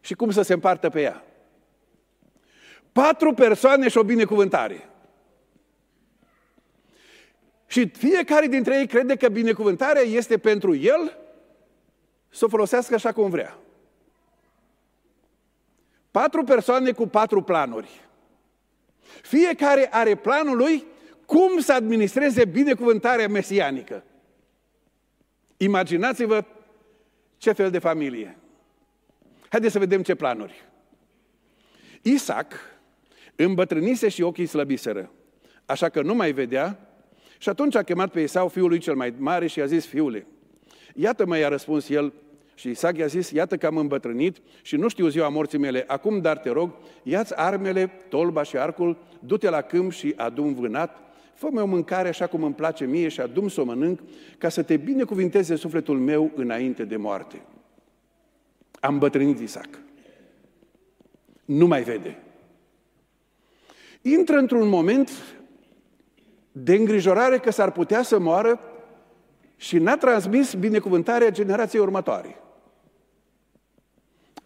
și 0.06 0.14
cum 0.14 0.30
să 0.30 0.42
se 0.42 0.52
împartă 0.52 0.88
pe 0.88 1.00
ea. 1.00 1.24
Patru 2.92 3.32
persoane 3.32 3.88
și 3.88 3.98
o 3.98 4.02
binecuvântare. 4.02 4.88
Și 7.76 7.88
fiecare 7.88 8.46
dintre 8.46 8.78
ei 8.78 8.86
crede 8.86 9.16
că 9.16 9.28
binecuvântarea 9.28 10.02
este 10.02 10.38
pentru 10.38 10.74
el 10.74 11.18
să 12.28 12.44
o 12.44 12.48
folosească 12.48 12.94
așa 12.94 13.12
cum 13.12 13.30
vrea. 13.30 13.58
Patru 16.10 16.44
persoane 16.44 16.92
cu 16.92 17.06
patru 17.06 17.42
planuri. 17.42 18.00
Fiecare 19.22 19.88
are 19.90 20.14
planul 20.14 20.56
lui 20.56 20.84
cum 21.26 21.58
să 21.58 21.72
administreze 21.72 22.44
binecuvântarea 22.44 23.28
mesianică. 23.28 24.04
Imaginați-vă 25.56 26.44
ce 27.36 27.52
fel 27.52 27.70
de 27.70 27.78
familie. 27.78 28.38
Haideți 29.48 29.72
să 29.72 29.78
vedem 29.78 30.02
ce 30.02 30.14
planuri. 30.14 30.64
Isaac 32.02 32.52
îmbătrânise 33.34 34.08
și 34.08 34.22
ochii 34.22 34.46
slăbiseră, 34.46 35.10
așa 35.66 35.88
că 35.88 36.02
nu 36.02 36.14
mai 36.14 36.32
vedea 36.32 36.85
și 37.38 37.48
atunci 37.48 37.74
a 37.74 37.82
chemat 37.82 38.10
pe 38.10 38.20
Esau, 38.20 38.48
fiul 38.48 38.68
lui 38.68 38.78
cel 38.78 38.94
mai 38.94 39.14
mare, 39.18 39.46
și 39.46 39.58
i-a 39.58 39.66
zis, 39.66 39.86
fiule, 39.86 40.26
iată-mă, 40.94 41.38
i-a 41.38 41.48
răspuns 41.48 41.88
el, 41.88 42.12
și 42.54 42.68
Isaac 42.68 42.96
i-a 42.96 43.06
zis, 43.06 43.30
iată 43.30 43.56
că 43.56 43.66
am 43.66 43.76
îmbătrânit 43.76 44.36
și 44.62 44.76
nu 44.76 44.88
știu 44.88 45.08
ziua 45.08 45.28
morții 45.28 45.58
mele, 45.58 45.84
acum 45.86 46.20
dar 46.20 46.38
te 46.38 46.50
rog, 46.50 46.70
ia-ți 47.02 47.36
armele, 47.36 47.90
tolba 48.08 48.42
și 48.42 48.56
arcul, 48.56 48.96
du-te 49.18 49.48
la 49.48 49.60
câmp 49.60 49.92
și 49.92 50.14
adu 50.16 50.42
vânat, 50.42 50.98
fă-mi 51.34 51.58
o 51.58 51.66
mâncare 51.66 52.08
așa 52.08 52.26
cum 52.26 52.42
îmi 52.42 52.54
place 52.54 52.84
mie 52.84 53.08
și 53.08 53.20
adum 53.20 53.48
să 53.48 53.60
o 53.60 53.64
mănânc, 53.64 54.00
ca 54.38 54.48
să 54.48 54.62
te 54.62 54.76
binecuvinteze 54.76 55.56
sufletul 55.56 55.98
meu 55.98 56.30
înainte 56.34 56.84
de 56.84 56.96
moarte. 56.96 57.42
Am 58.80 58.92
îmbătrânit 58.92 59.38
Isaac. 59.38 59.68
Nu 61.44 61.66
mai 61.66 61.82
vede. 61.82 62.18
Intră 64.02 64.36
într-un 64.36 64.68
moment 64.68 65.10
de 66.58 66.74
îngrijorare 66.74 67.38
că 67.38 67.50
s-ar 67.50 67.70
putea 67.70 68.02
să 68.02 68.18
moară 68.18 68.60
și 69.56 69.78
n-a 69.78 69.96
transmis 69.96 70.54
binecuvântarea 70.54 71.30
generației 71.30 71.82
următoare. 71.82 72.40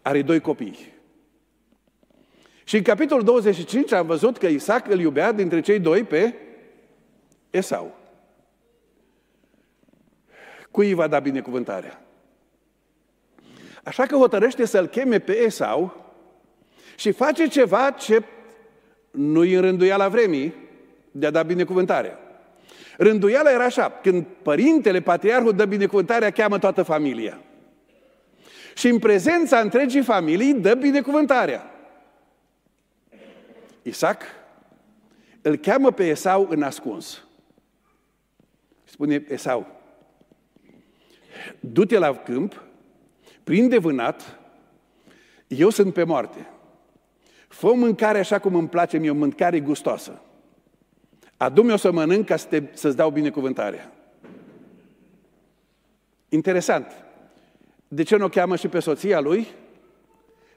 Are 0.01 0.21
doi 0.21 0.39
copii. 0.39 0.93
Și 2.63 2.77
în 2.77 2.83
capitolul 2.83 3.23
25 3.23 3.91
am 3.91 4.05
văzut 4.05 4.37
că 4.37 4.47
Isaac 4.47 4.87
îl 4.87 4.99
iubea 4.99 5.31
dintre 5.31 5.61
cei 5.61 5.79
doi 5.79 6.03
pe 6.03 6.33
Esau. 7.49 7.95
Cui 10.71 10.87
îi 10.87 10.93
va 10.93 11.07
da 11.07 11.19
binecuvântarea? 11.19 12.01
Așa 13.83 14.05
că 14.05 14.15
hotărăște 14.15 14.65
să-l 14.65 14.87
cheme 14.87 15.19
pe 15.19 15.37
Esau 15.37 16.11
și 16.95 17.11
face 17.11 17.47
ceva 17.47 17.91
ce 17.91 18.23
nu-i 19.11 19.59
rânduia 19.59 19.97
la 19.97 20.07
vremii 20.07 20.60
de 21.11 21.25
a 21.25 21.31
da 21.31 21.43
binecuvântarea. 21.43 22.19
Rânduiala 22.97 23.51
era 23.51 23.63
așa, 23.63 23.99
când 24.01 24.25
părintele, 24.41 25.01
patriarhul, 25.01 25.53
dă 25.53 25.65
binecuvântarea, 25.65 26.31
cheamă 26.31 26.59
toată 26.59 26.83
familia. 26.83 27.41
Și 28.75 28.87
în 28.87 28.99
prezența 28.99 29.59
întregii 29.59 30.01
familii 30.01 30.53
dă 30.53 30.73
binecuvântarea. 30.73 31.71
Isaac 33.81 34.21
îl 35.41 35.55
cheamă 35.55 35.91
pe 35.91 36.07
Esau 36.07 36.47
în 36.49 36.63
ascuns. 36.63 37.23
Spune 38.83 39.25
Esau, 39.27 39.81
du-te 41.59 41.97
la 41.97 42.15
câmp 42.15 42.63
prinde 43.43 43.77
vânat, 43.77 44.39
eu 45.47 45.69
sunt 45.69 45.93
pe 45.93 46.03
moarte. 46.03 46.47
Fă 47.47 47.73
mâncare 47.73 48.19
așa 48.19 48.39
cum 48.39 48.55
îmi 48.55 48.69
place 48.69 48.97
mie, 48.97 49.09
o 49.09 49.13
mâncare 49.13 49.59
gustoasă. 49.59 50.21
Adu-mi 51.41 51.71
o 51.71 51.75
să 51.75 51.91
mănânc 51.91 52.25
ca 52.25 52.35
să 52.35 52.47
te, 52.47 52.63
să-ți 52.73 52.95
dau 52.95 53.09
binecuvântarea. 53.09 53.93
Interesant. 56.29 56.91
De 57.87 58.03
ce 58.03 58.15
nu 58.15 58.25
o 58.25 58.29
cheamă 58.29 58.55
și 58.55 58.67
pe 58.67 58.79
soția 58.79 59.19
lui? 59.19 59.47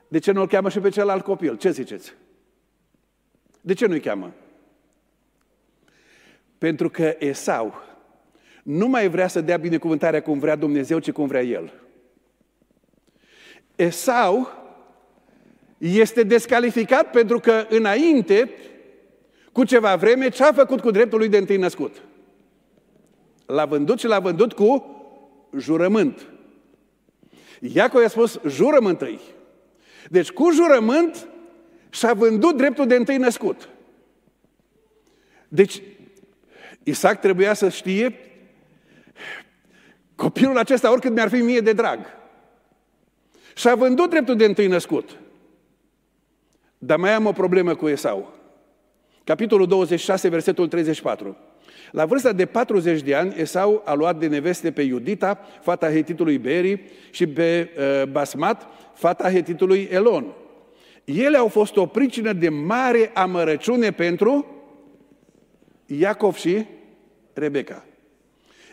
De 0.08 0.18
ce 0.18 0.32
nu 0.32 0.42
o 0.42 0.46
cheamă 0.46 0.68
și 0.68 0.78
pe 0.78 0.88
celălalt 0.88 1.24
copil? 1.24 1.56
Ce 1.56 1.70
ziceți? 1.70 2.14
De 3.60 3.72
ce 3.72 3.86
nu-i 3.86 4.00
cheamă? 4.00 4.32
Pentru 6.58 6.90
că 6.90 7.14
Esau 7.18 7.82
nu 8.62 8.88
mai 8.88 9.08
vrea 9.08 9.28
să 9.28 9.40
dea 9.40 9.56
binecuvântarea 9.56 10.22
cum 10.22 10.38
vrea 10.38 10.56
Dumnezeu, 10.56 10.98
ci 10.98 11.12
cum 11.12 11.26
vrea 11.26 11.42
el. 11.42 11.72
Esau 13.76 14.48
este 15.78 16.22
descalificat 16.22 17.10
pentru 17.10 17.38
că 17.38 17.66
înainte, 17.68 18.50
cu 19.54 19.64
ceva 19.64 19.96
vreme, 19.96 20.28
ce 20.28 20.44
a 20.44 20.52
făcut 20.52 20.80
cu 20.80 20.90
dreptul 20.90 21.18
lui 21.18 21.28
de 21.28 21.36
întâi 21.36 21.56
născut? 21.56 22.02
L-a 23.46 23.64
vândut 23.64 23.98
și 23.98 24.06
l-a 24.06 24.20
vândut 24.20 24.52
cu 24.52 24.96
jurământ. 25.56 26.26
Iacov 27.60 28.00
i-a 28.00 28.08
spus, 28.08 28.40
jurământ 28.46 29.00
întâi. 29.00 29.20
Deci 30.08 30.30
cu 30.30 30.50
jurământ 30.50 31.28
și-a 31.90 32.12
vândut 32.12 32.56
dreptul 32.56 32.86
de 32.86 32.94
întâi 32.94 33.16
născut. 33.16 33.68
Deci, 35.48 35.82
Isaac 36.82 37.20
trebuia 37.20 37.54
să 37.54 37.68
știe 37.68 38.18
copilul 40.14 40.58
acesta, 40.58 40.92
oricât 40.92 41.12
mi-ar 41.12 41.28
fi 41.28 41.40
mie 41.40 41.60
de 41.60 41.72
drag, 41.72 41.98
și 43.54 43.68
a 43.68 43.74
vândut 43.74 44.10
dreptul 44.10 44.36
de 44.36 44.44
întâi 44.44 44.66
născut. 44.66 45.18
Dar 46.78 46.98
mai 46.98 47.14
am 47.14 47.26
o 47.26 47.32
problemă 47.32 47.74
cu 47.74 47.88
Esau. 47.88 48.42
Capitolul 49.24 49.66
26, 49.66 50.28
versetul 50.28 50.68
34. 50.68 51.36
La 51.90 52.06
vârsta 52.06 52.32
de 52.32 52.46
40 52.46 53.02
de 53.02 53.14
ani, 53.14 53.34
Esau 53.36 53.82
a 53.84 53.94
luat 53.94 54.18
de 54.18 54.26
neveste 54.26 54.72
pe 54.72 54.82
Iudita, 54.82 55.38
fata 55.62 55.90
hetitului 55.90 56.38
Beri, 56.38 56.82
și 57.10 57.26
pe 57.26 57.70
uh, 57.76 58.08
Basmat, 58.10 58.66
fata 58.94 59.30
hetitului 59.30 59.88
Elon. 59.90 60.34
Ele 61.04 61.36
au 61.36 61.48
fost 61.48 61.76
o 61.76 61.86
pricină 61.86 62.32
de 62.32 62.48
mare 62.48 63.10
amărăciune 63.14 63.90
pentru 63.90 64.46
Iacov 65.86 66.34
și 66.34 66.64
Rebecca. 67.32 67.84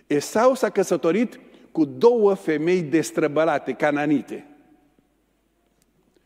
Esau 0.07 0.55
s-a 0.55 0.69
căsătorit 0.69 1.39
cu 1.71 1.85
două 1.85 2.33
femei 2.33 2.81
destrăbălate, 2.81 3.71
cananite. 3.71 4.45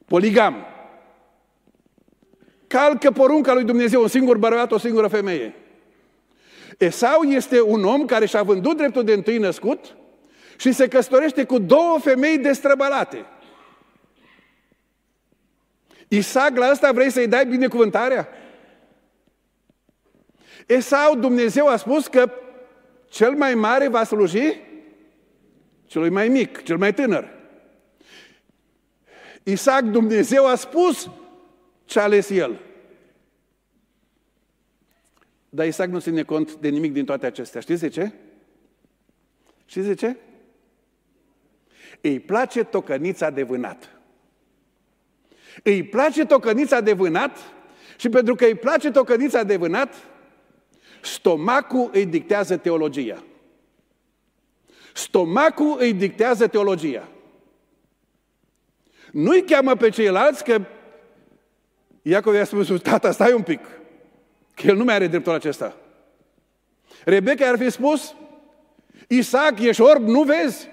Poligam. 0.05 0.55
Calcă 2.67 3.11
porunca 3.11 3.53
lui 3.53 3.63
Dumnezeu, 3.63 4.01
un 4.01 4.07
singur 4.07 4.37
bărbat, 4.37 4.71
o 4.71 4.77
singură 4.77 5.07
femeie. 5.07 5.55
Esau 6.77 7.21
este 7.21 7.61
un 7.61 7.83
om 7.83 8.05
care 8.05 8.25
și-a 8.25 8.43
vândut 8.43 8.77
dreptul 8.77 9.03
de 9.03 9.13
întâi 9.13 9.37
născut 9.37 9.95
și 10.57 10.71
se 10.71 10.87
căsătorește 10.87 11.43
cu 11.43 11.59
două 11.59 11.99
femei 11.99 12.37
destrăbălate. 12.37 13.25
Isaac, 16.07 16.57
la 16.57 16.71
ăsta 16.71 16.91
vrei 16.91 17.11
să-i 17.11 17.27
dai 17.27 17.45
binecuvântarea? 17.45 18.27
Esau, 20.65 21.15
Dumnezeu 21.15 21.67
a 21.67 21.75
spus 21.75 22.07
că 22.07 22.31
cel 23.09 23.31
mai 23.31 23.55
mare 23.55 23.87
va 23.87 24.03
sluji 24.03 24.61
celui 25.85 26.09
mai 26.09 26.27
mic, 26.27 26.63
cel 26.63 26.77
mai 26.77 26.93
tânăr. 26.93 27.29
Isaac, 29.43 29.83
Dumnezeu 29.83 30.47
a 30.47 30.55
spus 30.55 31.09
ce 31.85 31.99
a 31.99 32.03
ales 32.03 32.29
el. 32.29 32.59
Dar 35.49 35.67
Isaac 35.67 35.89
nu 35.89 35.99
ține 35.99 36.23
cont 36.23 36.55
de 36.55 36.69
nimic 36.69 36.93
din 36.93 37.05
toate 37.05 37.25
acestea. 37.25 37.61
Știți 37.61 37.81
de 37.81 37.87
ce? 37.87 38.11
Știți 39.65 39.87
de 39.87 39.93
ce? 39.93 40.15
Îi 42.01 42.19
place 42.19 42.63
tocănița 42.63 43.29
de 43.29 43.43
vânat. 43.43 43.89
Îi 45.63 45.83
place 45.83 46.25
tocănița 46.25 46.81
de 46.81 46.93
vânat 46.93 47.37
și 47.97 48.09
pentru 48.09 48.35
că 48.35 48.45
îi 48.45 48.55
place 48.55 48.91
tocănița 48.91 49.43
de 49.43 49.55
vânat, 49.55 49.93
stomacul 51.01 51.89
îi 51.93 52.05
dictează 52.05 52.57
teologia. 52.57 53.23
Stomacul 54.93 55.75
îi 55.79 55.93
dictează 55.93 56.47
teologia. 56.47 57.07
Nu-i 59.11 59.43
cheamă 59.43 59.75
pe 59.75 59.89
ceilalți 59.89 60.43
că 60.43 60.61
Iacov 62.07 62.33
i-a 62.33 62.45
spus, 62.45 62.81
tata, 62.81 63.11
stai 63.11 63.33
un 63.33 63.41
pic, 63.41 63.59
că 64.53 64.67
el 64.67 64.75
nu 64.75 64.83
mai 64.83 64.93
are 64.93 65.07
dreptul 65.07 65.33
acesta. 65.33 65.75
Rebecca 67.05 67.49
ar 67.49 67.57
fi 67.57 67.69
spus, 67.69 68.15
Isaac, 69.07 69.59
ești 69.59 69.81
orb, 69.81 70.07
nu 70.07 70.23
vezi? 70.23 70.69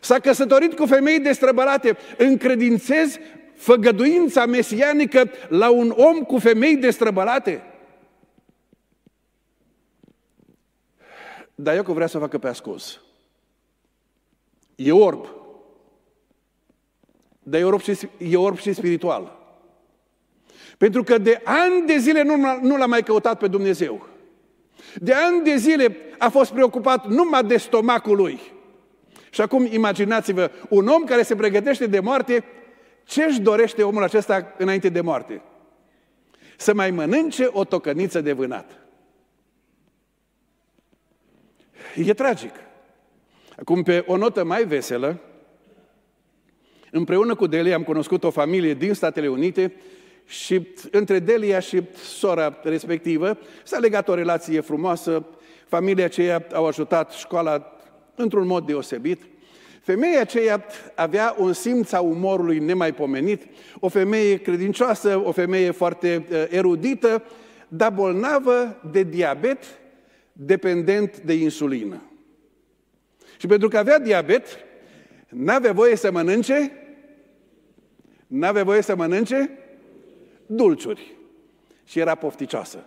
S-a 0.00 0.18
căsătorit 0.18 0.74
cu 0.74 0.86
femei 0.86 1.20
destrăbălate. 1.20 1.96
Încredințezi 2.18 3.18
făgăduința 3.54 4.46
mesianică 4.46 5.30
la 5.48 5.70
un 5.70 5.94
om 5.96 6.22
cu 6.22 6.38
femei 6.38 6.76
destrăbălate? 6.76 7.62
Dar 11.54 11.74
Iacov 11.74 11.94
vrea 11.94 12.06
să 12.06 12.18
facă 12.18 12.38
pe 12.38 12.48
ascuns. 12.48 13.00
E 14.74 14.92
orb. 14.92 15.26
Dar 17.42 17.60
e 17.60 17.64
orb 17.64 17.80
și, 17.80 18.08
e 18.18 18.36
orb 18.36 18.58
și 18.58 18.72
spiritual. 18.72 19.39
Pentru 20.80 21.02
că 21.02 21.18
de 21.18 21.40
ani 21.44 21.86
de 21.86 21.96
zile 21.96 22.22
nu, 22.22 22.36
nu 22.62 22.76
l-a 22.76 22.86
mai 22.86 23.02
căutat 23.02 23.38
pe 23.38 23.46
Dumnezeu. 23.46 24.06
De 24.94 25.12
ani 25.12 25.44
de 25.44 25.56
zile 25.56 25.96
a 26.18 26.28
fost 26.28 26.52
preocupat 26.52 27.06
numai 27.06 27.44
de 27.44 27.56
stomacul 27.56 28.16
lui. 28.16 28.40
Și 29.30 29.40
acum 29.40 29.66
imaginați-vă, 29.70 30.50
un 30.68 30.86
om 30.86 31.04
care 31.04 31.22
se 31.22 31.36
pregătește 31.36 31.86
de 31.86 32.00
moarte, 32.00 32.44
ce 33.04 33.24
își 33.24 33.40
dorește 33.40 33.82
omul 33.82 34.02
acesta 34.02 34.54
înainte 34.58 34.88
de 34.88 35.00
moarte? 35.00 35.42
Să 36.56 36.74
mai 36.74 36.90
mănânce 36.90 37.48
o 37.50 37.64
tocăniță 37.64 38.20
de 38.20 38.32
vânat. 38.32 38.78
E 41.96 42.14
tragic. 42.14 42.54
Acum, 43.56 43.82
pe 43.82 44.04
o 44.06 44.16
notă 44.16 44.44
mai 44.44 44.64
veselă, 44.64 45.20
împreună 46.90 47.34
cu 47.34 47.46
Delia 47.46 47.74
am 47.74 47.82
cunoscut 47.82 48.24
o 48.24 48.30
familie 48.30 48.74
din 48.74 48.94
Statele 48.94 49.28
Unite 49.28 49.72
și 50.30 50.68
între 50.90 51.18
Delia 51.18 51.58
și 51.58 51.82
sora 51.94 52.58
respectivă 52.62 53.38
s-a 53.64 53.78
legat 53.78 54.08
o 54.08 54.14
relație 54.14 54.60
frumoasă. 54.60 55.26
Familia 55.66 56.04
aceea 56.04 56.46
au 56.52 56.66
ajutat 56.66 57.12
școala 57.12 57.72
într-un 58.14 58.46
mod 58.46 58.66
deosebit. 58.66 59.22
Femeia 59.82 60.20
aceea 60.20 60.64
avea 60.94 61.34
un 61.38 61.52
simț 61.52 61.92
a 61.92 62.00
umorului 62.00 62.58
nemaipomenit, 62.58 63.42
o 63.80 63.88
femeie 63.88 64.36
credincioasă, 64.36 65.22
o 65.24 65.32
femeie 65.32 65.70
foarte 65.70 66.26
uh, 66.30 66.44
erudită, 66.48 67.22
dar 67.68 67.92
bolnavă 67.92 68.80
de 68.92 69.02
diabet, 69.02 69.64
dependent 70.32 71.20
de 71.20 71.32
insulină. 71.32 72.02
Și 73.38 73.46
pentru 73.46 73.68
că 73.68 73.78
avea 73.78 73.98
diabet, 73.98 74.46
n-avea 75.28 75.72
voie 75.72 75.96
să 75.96 76.12
mănânce, 76.12 76.72
n-avea 78.26 78.64
voie 78.64 78.82
să 78.82 78.96
mănânce 78.96 79.59
dulciuri. 80.50 81.16
Și 81.84 81.98
era 81.98 82.14
pofticioasă. 82.14 82.84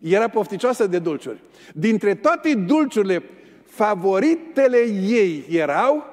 Era 0.00 0.28
pofticioasă 0.28 0.86
de 0.86 0.98
dulciuri. 0.98 1.40
Dintre 1.74 2.14
toate 2.14 2.54
dulciurile, 2.54 3.22
favoritele 3.64 4.78
ei 4.90 5.44
erau 5.50 6.04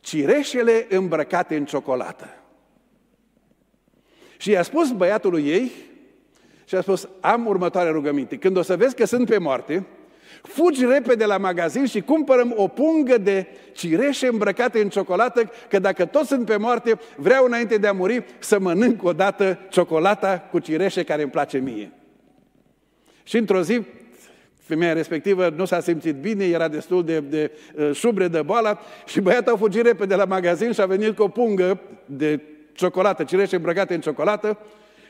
cireșele 0.00 0.86
îmbrăcate 0.88 1.56
în 1.56 1.64
ciocolată. 1.64 2.28
Și 4.36 4.50
i-a 4.50 4.62
spus 4.62 4.90
băiatului 4.90 5.46
ei, 5.48 5.72
și 6.64 6.74
a 6.74 6.80
spus, 6.80 7.08
am 7.20 7.46
următoarea 7.46 7.92
rugăminte. 7.92 8.36
Când 8.36 8.56
o 8.56 8.62
să 8.62 8.76
vezi 8.76 8.94
că 8.94 9.04
sunt 9.04 9.28
pe 9.28 9.38
moarte, 9.38 9.86
fugi 10.42 10.86
repede 10.86 11.24
la 11.24 11.38
magazin 11.38 11.86
și 11.86 12.00
cumpărăm 12.00 12.54
o 12.56 12.68
pungă 12.68 13.18
de 13.18 13.46
cireșe 13.72 14.26
îmbrăcate 14.26 14.80
în 14.80 14.88
ciocolată, 14.88 15.50
că 15.68 15.78
dacă 15.78 16.04
toți 16.04 16.28
sunt 16.28 16.46
pe 16.46 16.56
moarte, 16.56 16.98
vreau 17.16 17.44
înainte 17.44 17.76
de 17.76 17.86
a 17.86 17.92
muri 17.92 18.24
să 18.38 18.58
mănânc 18.58 19.02
odată 19.02 19.58
ciocolata 19.68 20.48
cu 20.50 20.58
cireșe 20.58 21.02
care 21.02 21.22
îmi 21.22 21.30
place 21.30 21.58
mie. 21.58 21.92
Și 23.22 23.36
într-o 23.36 23.62
zi, 23.62 23.82
femeia 24.60 24.92
respectivă 24.92 25.48
nu 25.56 25.64
s-a 25.64 25.80
simțit 25.80 26.14
bine, 26.14 26.44
era 26.44 26.68
destul 26.68 27.04
de, 27.04 27.20
de 27.20 27.50
uh, 27.74 27.90
șubre 27.92 28.28
de 28.28 28.42
boală 28.42 28.78
și 29.06 29.20
băiatul 29.20 29.52
a 29.52 29.56
fugit 29.56 29.84
repede 29.84 30.14
la 30.14 30.24
magazin 30.24 30.72
și 30.72 30.80
a 30.80 30.86
venit 30.86 31.16
cu 31.16 31.22
o 31.22 31.28
pungă 31.28 31.80
de 32.06 32.40
ciocolată, 32.72 33.24
cireșe 33.24 33.56
îmbrăcate 33.56 33.94
în 33.94 34.00
ciocolată, 34.00 34.58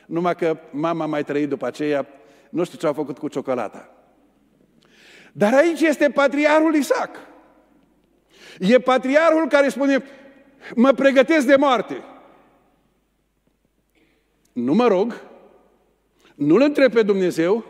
numai 0.05 0.35
că 0.35 0.57
mama 0.69 1.03
a 1.03 1.07
mai 1.07 1.23
trăit 1.23 1.49
după 1.49 1.65
aceea, 1.65 2.05
nu 2.49 2.63
știu 2.63 2.77
ce 2.77 2.87
a 2.87 2.93
făcut 2.93 3.17
cu 3.17 3.27
ciocolata. 3.27 3.89
Dar 5.37 5.53
aici 5.53 5.81
este 5.81 6.09
patriarhul 6.09 6.75
Isaac. 6.75 7.09
E 8.59 8.79
patriarhul 8.79 9.47
care 9.47 9.69
spune, 9.69 10.03
mă 10.75 10.91
pregătesc 10.91 11.45
de 11.45 11.55
moarte. 11.55 12.03
Nu 14.53 14.73
mă 14.73 14.87
rog, 14.87 15.21
nu-L 16.35 16.61
întreb 16.61 16.91
pe 16.91 17.01
Dumnezeu, 17.01 17.65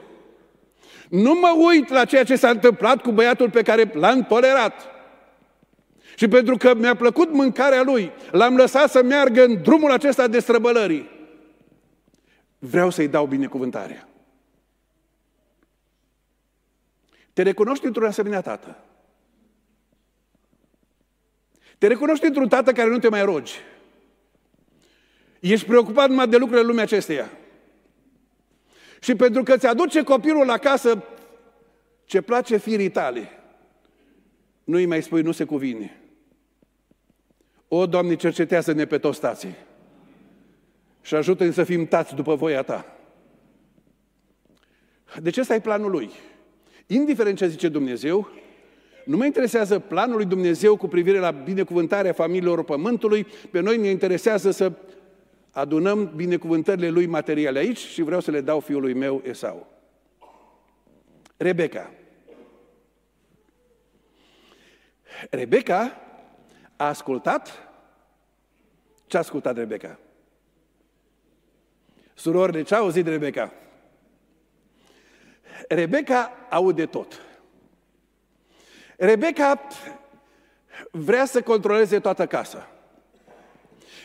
nu 1.10 1.34
mă 1.34 1.56
uit 1.67 1.89
la 1.89 2.06
ceea 2.06 2.23
ce 2.23 2.36
s-a 2.36 2.49
întâmplat 2.49 3.01
cu 3.01 3.12
băiatul 3.12 3.49
pe 3.49 3.62
care 3.62 3.91
l-am 3.93 4.23
tolerat. 4.23 4.89
Și 6.15 6.28
pentru 6.28 6.58
că 6.58 6.73
mi-a 6.73 6.95
plăcut 6.95 7.32
mâncarea 7.32 7.82
lui, 7.82 8.12
l-am 8.32 8.56
lăsat 8.56 8.89
să 8.89 9.04
meargă 9.04 9.43
în 9.43 9.62
drumul 9.62 9.91
acesta 9.91 10.28
de 10.28 10.39
străbălării. 10.39 11.10
Vreau 12.60 12.89
să-i 12.89 13.08
dau 13.08 13.25
binecuvântarea. 13.25 14.07
Te 17.36 17.42
recunoști 17.42 17.86
într-un 17.86 18.06
asemenea 18.06 18.42
tată. 18.42 18.78
Te 21.78 21.88
recunoști 21.88 22.26
într-un 22.26 22.48
tată 22.48 22.72
care 22.72 22.90
nu 22.90 23.00
te 23.00 23.10
mai 23.10 23.26
rogi. 23.26 23.60
Ești 25.40 25.66
preocupat 25.66 26.10
numai 26.10 26.28
de 26.28 26.38
lucrurile 26.38 26.68
lumii 26.68 26.82
acesteia. 26.82 27.32
Și 29.00 29.16
pentru 29.16 29.44
că 29.44 29.58
ți 29.58 29.68
aduce 29.68 30.04
copilul 30.04 30.50
acasă 30.50 31.04
ce 32.06 32.22
place 32.22 32.58
firii 32.58 32.92
tale, 32.92 33.30
nu 34.64 34.76
îi 34.76 34.86
mai 34.86 35.04
spui, 35.04 35.22
nu 35.22 35.32
se 35.32 35.44
cuvine. 35.44 36.02
O, 37.68 37.86
Doamne, 37.86 38.16
cercetează-ne 38.16 38.86
pe 38.86 38.98
toți 38.98 39.20
tații 39.20 39.56
și 41.02 41.16
ajută-ne 41.16 41.52
să 41.52 41.64
fim 41.64 41.86
tați 41.86 42.16
după 42.16 42.36
voia 42.36 42.64
Ta. 42.64 42.86
De 45.22 45.30
ce 45.30 45.42
stai 45.42 45.62
planul 45.62 45.92
Lui? 45.92 46.12
Indiferent 46.88 47.38
ce 47.38 47.48
zice 47.48 47.68
Dumnezeu, 47.68 48.30
nu 49.06 49.18
mă 49.18 49.26
interesează 49.26 49.80
planul 49.80 50.16
lui 50.16 50.26
Dumnezeu 50.26 50.78
cu 50.78 50.88
privire 50.88 51.18
la 51.18 51.32
binecuvântarea 51.32 52.14
familiilor 52.14 52.64
pământului, 52.64 53.28
pe 53.52 53.60
noi 53.60 53.78
ne 53.78 53.88
interesează 53.88 54.52
să 54.52 54.72
adunăm 55.52 56.12
binecuvântările 56.16 56.90
lui 56.90 57.06
materiale 57.06 57.60
aici 57.60 57.78
și 57.78 58.02
vreau 58.02 58.20
să 58.20 58.32
le 58.32 58.42
dau 58.42 58.60
fiului 58.60 58.94
meu 58.94 59.22
Esau. 59.26 59.68
Rebecca. 61.38 61.92
Rebecca 65.30 66.02
a 66.76 66.88
ascultat 66.88 67.66
ce 69.08 69.16
a 69.16 69.20
ascultat 69.20 69.58
Rebecca? 69.58 70.00
Surorile, 72.14 72.62
ce 72.62 72.76
a 72.76 72.78
auzit 72.78 73.08
Rebecca? 73.08 73.54
Rebecca 75.68 76.32
aude 76.49 76.86
tot. 76.86 77.22
Rebecca 78.97 79.68
vrea 80.91 81.26
să 81.26 81.41
controleze 81.41 81.99
toată 81.99 82.26
casa. 82.26 82.70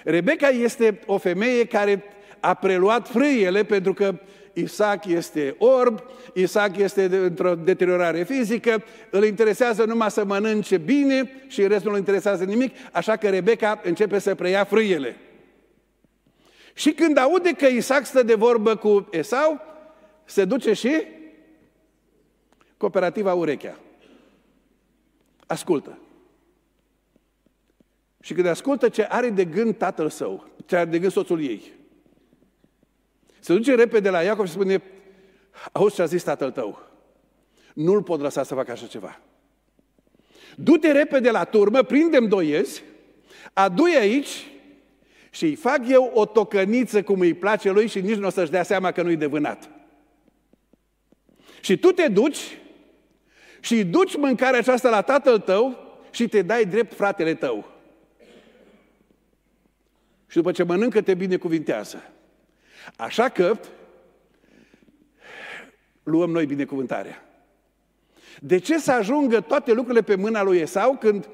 Rebecca 0.05 0.49
este 0.49 1.01
o 1.07 1.19
femeie 1.19 1.65
care 1.65 2.05
a 2.41 2.55
preluat 2.55 3.09
frâiele 3.09 3.65
pentru 3.65 3.93
că 3.95 4.19
Isaac 4.53 5.05
este 5.07 5.55
orb, 5.59 6.03
Isaac 6.35 6.77
este 6.77 7.05
într-o 7.05 7.55
deteriorare 7.55 8.23
fizică, 8.23 8.85
îl 9.11 9.25
interesează 9.25 9.85
numai 9.85 10.11
să 10.11 10.25
mănânce 10.25 10.77
bine 10.79 11.31
și 11.47 11.67
restul 11.67 11.89
nu 11.89 11.93
îl 11.93 11.99
interesează 11.99 12.45
nimic, 12.45 12.77
așa 12.93 13.17
că 13.17 13.29
Rebecca 13.29 13.81
începe 13.85 14.19
să 14.19 14.35
preia 14.35 14.65
frâiele. 14.65 15.17
Și 16.75 16.93
când 16.93 17.19
aude 17.19 17.51
că 17.51 17.67
Isaac 17.67 18.07
stă 18.07 18.23
de 18.23 18.35
vorbă 18.35 18.77
cu 18.77 19.09
Esau, 19.11 19.61
se 20.25 20.45
duce 20.45 20.73
și 20.73 21.07
cooperativa 22.81 23.35
Urechea. 23.35 23.79
Ascultă. 25.47 25.99
Și 28.21 28.35
când 28.35 28.47
ascultă 28.47 28.89
ce 28.89 29.03
are 29.03 29.29
de 29.31 29.45
gând 29.45 29.77
tatăl 29.77 30.09
său, 30.09 30.47
ce 30.67 30.77
are 30.77 30.91
de 30.91 30.99
gând 30.99 31.13
soțul 31.13 31.43
ei, 31.43 31.73
se 33.41 33.53
duce 33.53 33.75
repede 33.75 34.11
la 34.11 34.23
Iacov 34.23 34.47
și 34.47 34.53
spune, 34.53 34.83
auzi 35.73 35.95
ce 35.95 36.03
a 36.03 36.05
zis 36.05 36.23
tatăl 36.23 36.51
tău, 36.51 36.79
nu-l 37.75 38.03
pot 38.03 38.21
lăsa 38.21 38.43
să 38.43 38.55
facă 38.55 38.71
așa 38.71 38.87
ceva. 38.87 39.21
Du-te 40.57 40.93
repede 40.93 41.31
la 41.31 41.45
turmă, 41.45 41.83
prindem 41.83 42.29
doiezi, 42.29 42.83
adu 43.53 43.85
aici 43.85 44.47
și 45.31 45.45
îi 45.45 45.55
fac 45.55 45.89
eu 45.89 46.11
o 46.15 46.27
tocăniță 46.27 47.03
cum 47.03 47.21
îi 47.21 47.35
place 47.35 47.71
lui 47.71 47.87
și 47.87 48.01
nici 48.01 48.17
nu 48.17 48.27
o 48.27 48.31
să-și 48.31 48.51
dea 48.51 48.63
seama 48.63 48.93
că 48.93 49.03
nu-i 49.03 49.17
de 49.17 49.27
vânat. 49.27 49.71
Și 51.61 51.79
tu 51.79 51.93
te 51.93 52.09
duci 52.09 52.61
și 53.61 53.75
îi 53.75 53.85
duci 53.85 54.17
mâncarea 54.17 54.59
aceasta 54.59 54.89
la 54.91 55.03
tatăl 55.03 55.39
tău 55.39 55.79
și 56.11 56.29
te 56.29 56.43
dai 56.43 56.65
drept 56.65 56.95
fratele 56.95 57.35
tău. 57.35 57.71
Și 60.27 60.37
după 60.37 60.53
ce 60.53 60.63
mănâncă, 60.63 61.01
te 61.01 61.15
binecuvintează. 61.15 62.03
Așa 62.97 63.29
că 63.29 63.59
luăm 66.03 66.31
noi 66.31 66.47
binecuvântarea. 66.47 67.25
De 68.41 68.59
ce 68.59 68.79
să 68.79 68.93
ajungă 68.93 69.41
toate 69.41 69.73
lucrurile 69.73 70.03
pe 70.03 70.15
mâna 70.15 70.43
lui 70.43 70.59
Esau 70.59 70.97
când 70.97 71.29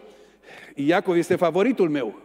Iacov 0.75 1.17
este 1.17 1.37
favoritul 1.37 1.89
meu? 1.89 2.21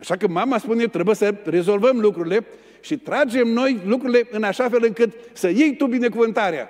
Așa 0.00 0.16
că 0.16 0.28
mama 0.28 0.58
spune, 0.58 0.86
trebuie 0.86 1.14
să 1.14 1.34
rezolvăm 1.44 2.00
lucrurile 2.00 2.46
și 2.80 2.98
tragem 2.98 3.48
noi 3.48 3.80
lucrurile 3.84 4.28
în 4.30 4.42
așa 4.42 4.68
fel 4.68 4.84
încât 4.84 5.12
să 5.32 5.48
iei 5.48 5.76
tu 5.76 5.86
binecuvântarea. 5.86 6.68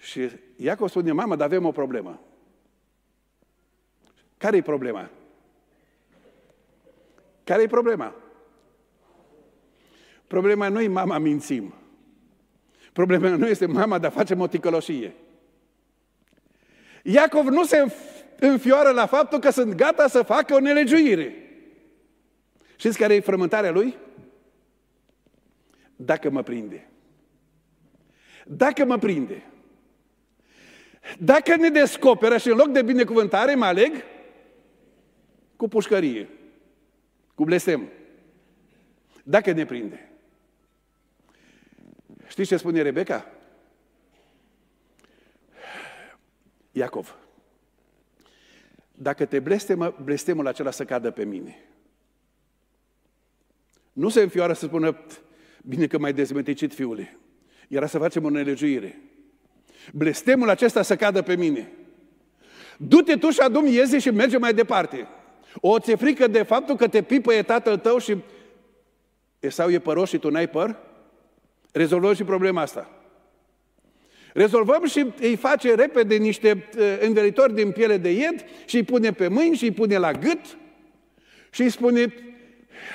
Și 0.00 0.30
Iacov 0.56 0.88
spune, 0.88 1.12
mama, 1.12 1.36
dar 1.36 1.46
avem 1.46 1.64
o 1.64 1.72
problemă. 1.72 2.20
Care 4.36 4.56
e 4.56 4.62
problema? 4.62 5.10
Care 7.44 7.62
e 7.62 7.66
problema? 7.66 8.14
Problema 10.26 10.68
nu 10.68 10.80
e 10.80 10.88
mama 10.88 11.18
mințim. 11.18 11.74
Problema 12.92 13.28
nu 13.28 13.48
este 13.48 13.66
mama, 13.66 13.98
dar 13.98 14.10
facem 14.10 14.40
o 14.40 14.46
ticăloșie. 14.46 15.14
Iacov 17.02 17.46
nu 17.46 17.64
se 17.64 17.92
înfioară 18.38 18.90
la 18.90 19.06
faptul 19.06 19.38
că 19.38 19.50
sunt 19.50 19.74
gata 19.74 20.08
să 20.08 20.22
facă 20.22 20.54
o 20.54 20.60
nelegiuire. 20.60 21.34
Știți 22.76 22.98
care 22.98 23.14
e 23.14 23.20
frământarea 23.20 23.70
lui? 23.70 23.96
Dacă 25.96 26.30
mă 26.30 26.42
prinde. 26.42 26.90
Dacă 28.46 28.84
mă 28.84 28.98
prinde. 28.98 29.42
Dacă 31.18 31.56
ne 31.56 31.68
descoperă 31.68 32.36
și 32.36 32.48
în 32.48 32.56
loc 32.56 32.68
de 32.68 32.82
binecuvântare 32.82 33.54
mă 33.54 33.64
aleg 33.64 34.04
cu 35.56 35.68
pușcărie, 35.68 36.28
cu 37.34 37.44
blestem. 37.44 37.88
Dacă 39.22 39.52
ne 39.52 39.64
prinde. 39.64 40.10
Știți 42.26 42.48
ce 42.48 42.56
spune 42.56 42.82
Rebecca? 42.82 43.26
Iacov, 46.72 47.16
dacă 48.92 49.24
te 49.24 49.40
blestemă, 49.40 49.96
blestemul 50.02 50.46
acela 50.46 50.70
să 50.70 50.84
cadă 50.84 51.10
pe 51.10 51.24
mine. 51.24 51.64
Nu 53.92 54.08
se 54.08 54.20
înfioară 54.20 54.52
să 54.52 54.66
spună, 54.66 55.04
bine 55.62 55.86
că 55.86 55.98
mai 55.98 56.12
dezmeticit 56.12 56.74
fiule. 56.74 57.18
Era 57.68 57.86
să 57.86 57.98
facem 57.98 58.24
o 58.24 58.30
nelegiuire. 58.30 59.09
Blestemul 59.92 60.50
acesta 60.50 60.82
să 60.82 60.96
cadă 60.96 61.22
pe 61.22 61.36
mine. 61.36 61.72
Du-te 62.76 63.16
tu 63.16 63.30
și 63.30 63.40
adu 63.40 63.66
ieze 63.66 63.98
și 63.98 64.10
merge 64.10 64.38
mai 64.38 64.54
departe. 64.54 65.08
O 65.54 65.78
ți-e 65.78 65.94
frică 65.94 66.26
de 66.26 66.42
faptul 66.42 66.76
că 66.76 66.88
te 66.88 67.02
pipăie 67.02 67.42
tatăl 67.42 67.76
tău 67.76 67.98
și 67.98 68.16
Esau 69.40 69.70
e 69.70 69.78
păros 69.78 70.08
și 70.08 70.18
tu 70.18 70.30
n-ai 70.30 70.48
păr? 70.48 70.76
Rezolvăm 71.72 72.14
și 72.14 72.24
problema 72.24 72.60
asta. 72.60 72.90
Rezolvăm 74.32 74.86
și 74.86 75.06
îi 75.20 75.36
face 75.36 75.74
repede 75.74 76.16
niște 76.16 76.68
uh, 76.78 76.98
învelitori 77.00 77.54
din 77.54 77.72
piele 77.72 77.96
de 77.96 78.12
ied 78.12 78.44
și 78.64 78.76
îi 78.76 78.82
pune 78.82 79.12
pe 79.12 79.28
mâini 79.28 79.56
și 79.56 79.64
îi 79.64 79.72
pune 79.72 79.96
la 79.96 80.12
gât 80.12 80.58
și 81.50 81.62
îi 81.62 81.70
spune, 81.70 82.14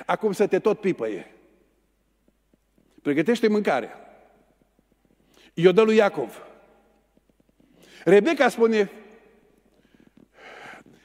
acum 0.06 0.32
să 0.32 0.48
te 0.48 0.60
tot 0.60 0.80
pipăie. 0.80 1.34
Pregătește 3.02 3.48
mâncarea. 3.48 4.00
I-o 5.54 5.72
dă 5.72 5.82
lui 5.82 5.96
Iacov. 5.96 6.42
Rebecca 8.06 8.50
spune, 8.50 8.92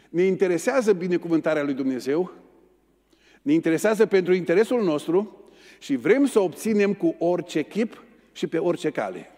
ne 0.09 0.23
interesează 0.23 0.93
binecuvântarea 0.93 1.63
lui 1.63 1.75
Dumnezeu, 1.75 2.33
ne 3.43 3.53
interesează 3.53 4.07
pentru 4.07 4.33
interesul 4.33 4.83
nostru, 4.83 5.45
și 5.79 5.97
vrem 5.97 6.27
să 6.27 6.41
obținem 6.41 6.95
cu 6.95 7.15
orice 7.19 7.63
chip 7.63 8.03
și 8.33 8.47
pe 8.47 8.59
orice 8.59 8.91
cale. 8.91 9.31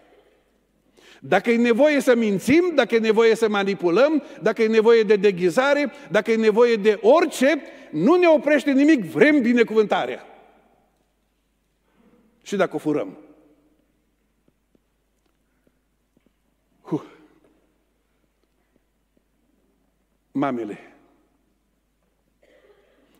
Dacă 1.19 1.51
e 1.51 1.57
nevoie 1.57 1.99
să 1.99 2.15
mințim, 2.15 2.71
dacă 2.75 2.95
e 2.95 2.99
nevoie 2.99 3.35
să 3.35 3.49
manipulăm, 3.49 4.23
dacă 4.41 4.61
e 4.61 4.67
nevoie 4.67 5.03
de 5.03 5.15
deghizare, 5.15 5.91
dacă 6.11 6.31
e 6.31 6.35
nevoie 6.35 6.75
de 6.75 6.99
orice, 7.01 7.61
nu 7.91 8.15
ne 8.15 8.27
oprește 8.27 8.71
nimic, 8.71 9.03
vrem 9.03 9.41
binecuvântarea. 9.41 10.25
Și 12.41 12.55
dacă 12.55 12.75
o 12.75 12.79
furăm. 12.79 13.17
Mamele, 20.35 20.93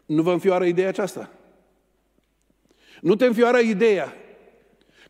nu 0.05 0.22
vă 0.22 0.32
înfioară 0.32 0.66
ideea 0.66 0.88
aceasta? 0.88 1.32
Nu 3.01 3.16
te 3.16 3.26
înfioară 3.26 3.59
ideea 3.59 4.14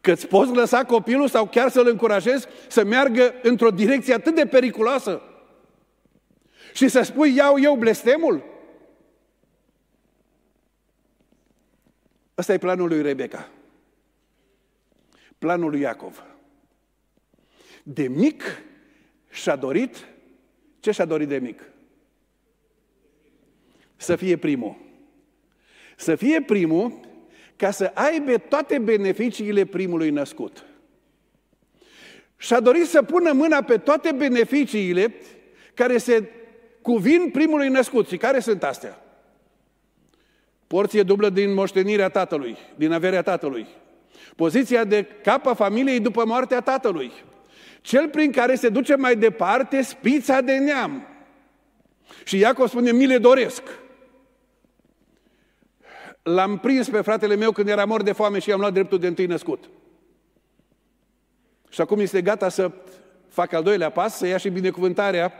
că 0.01 0.11
îți 0.11 0.27
poți 0.27 0.51
lăsa 0.51 0.85
copilul 0.85 1.27
sau 1.27 1.47
chiar 1.47 1.69
să-l 1.69 1.87
încurajezi 1.87 2.47
să 2.67 2.83
meargă 2.83 3.33
într-o 3.41 3.69
direcție 3.69 4.13
atât 4.13 4.35
de 4.35 4.45
periculoasă 4.45 5.21
și 6.73 6.87
să 6.87 7.01
spui, 7.01 7.35
iau 7.35 7.59
eu 7.59 7.75
blestemul? 7.75 8.43
Ăsta 12.37 12.53
e 12.53 12.57
planul 12.57 12.87
lui 12.87 13.01
Rebecca. 13.01 13.49
Planul 15.37 15.69
lui 15.69 15.79
Iacov. 15.79 16.23
De 17.83 18.07
mic 18.07 18.43
și-a 19.29 19.55
dorit, 19.55 20.07
ce 20.79 20.91
și-a 20.91 21.05
dorit 21.05 21.27
de 21.27 21.37
mic? 21.37 21.72
Să 24.03 24.15
fie 24.15 24.37
primul. 24.37 24.75
Să 25.95 26.15
fie 26.15 26.41
primul 26.41 26.99
ca 27.55 27.71
să 27.71 27.91
aibă 27.93 28.37
toate 28.37 28.79
beneficiile 28.79 29.65
primului 29.65 30.09
născut. 30.09 30.65
Și-a 32.37 32.59
dorit 32.59 32.87
să 32.87 33.03
pună 33.03 33.31
mâna 33.31 33.61
pe 33.61 33.77
toate 33.77 34.11
beneficiile 34.11 35.13
care 35.73 35.97
se 35.97 36.29
cuvin 36.81 37.29
primului 37.31 37.67
născut. 37.67 38.07
Și 38.07 38.17
care 38.17 38.39
sunt 38.39 38.63
astea? 38.63 39.01
Porție 40.67 41.03
dublă 41.03 41.29
din 41.29 41.53
moștenirea 41.53 42.09
tatălui, 42.09 42.57
din 42.75 42.91
averea 42.91 43.21
tatălui. 43.21 43.67
Poziția 44.35 44.83
de 44.83 45.05
cap 45.23 45.45
a 45.45 45.53
familiei 45.53 45.99
după 45.99 46.25
moartea 46.25 46.61
tatălui. 46.61 47.11
Cel 47.81 48.09
prin 48.09 48.31
care 48.31 48.55
se 48.55 48.69
duce 48.69 48.95
mai 48.95 49.15
departe 49.15 49.81
spița 49.81 50.41
de 50.41 50.57
neam. 50.57 51.07
Și 52.23 52.37
Iacov 52.37 52.67
spune, 52.67 52.91
mi 52.91 53.05
le 53.05 53.17
doresc. 53.17 53.61
L-am 56.23 56.57
prins 56.57 56.89
pe 56.89 57.01
fratele 57.01 57.35
meu 57.35 57.51
când 57.51 57.67
era 57.67 57.85
mort 57.85 58.05
de 58.05 58.11
foame 58.11 58.39
și 58.39 58.49
i-am 58.49 58.59
luat 58.59 58.73
dreptul 58.73 58.99
de 58.99 59.07
întâi 59.07 59.25
născut. 59.25 59.69
Și 61.69 61.81
acum 61.81 61.99
este 61.99 62.21
gata 62.21 62.49
să 62.49 62.71
facă 63.27 63.55
al 63.55 63.63
doilea 63.63 63.89
pas, 63.89 64.17
să 64.17 64.27
ia 64.27 64.37
și 64.37 64.49
binecuvântarea 64.49 65.33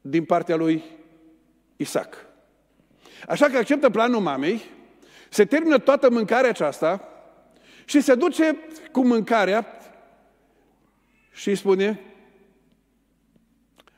din 0.00 0.24
partea 0.24 0.56
lui 0.56 0.84
Isaac. 1.76 2.26
Așa 3.28 3.46
că 3.46 3.56
acceptă 3.56 3.90
planul 3.90 4.20
mamei, 4.20 4.62
se 5.28 5.44
termină 5.44 5.78
toată 5.78 6.10
mâncarea 6.10 6.50
aceasta 6.50 7.08
și 7.84 8.00
se 8.00 8.14
duce 8.14 8.56
cu 8.92 9.04
mâncarea 9.04 9.66
și 11.32 11.48
îi 11.48 11.56
spune, 11.56 12.00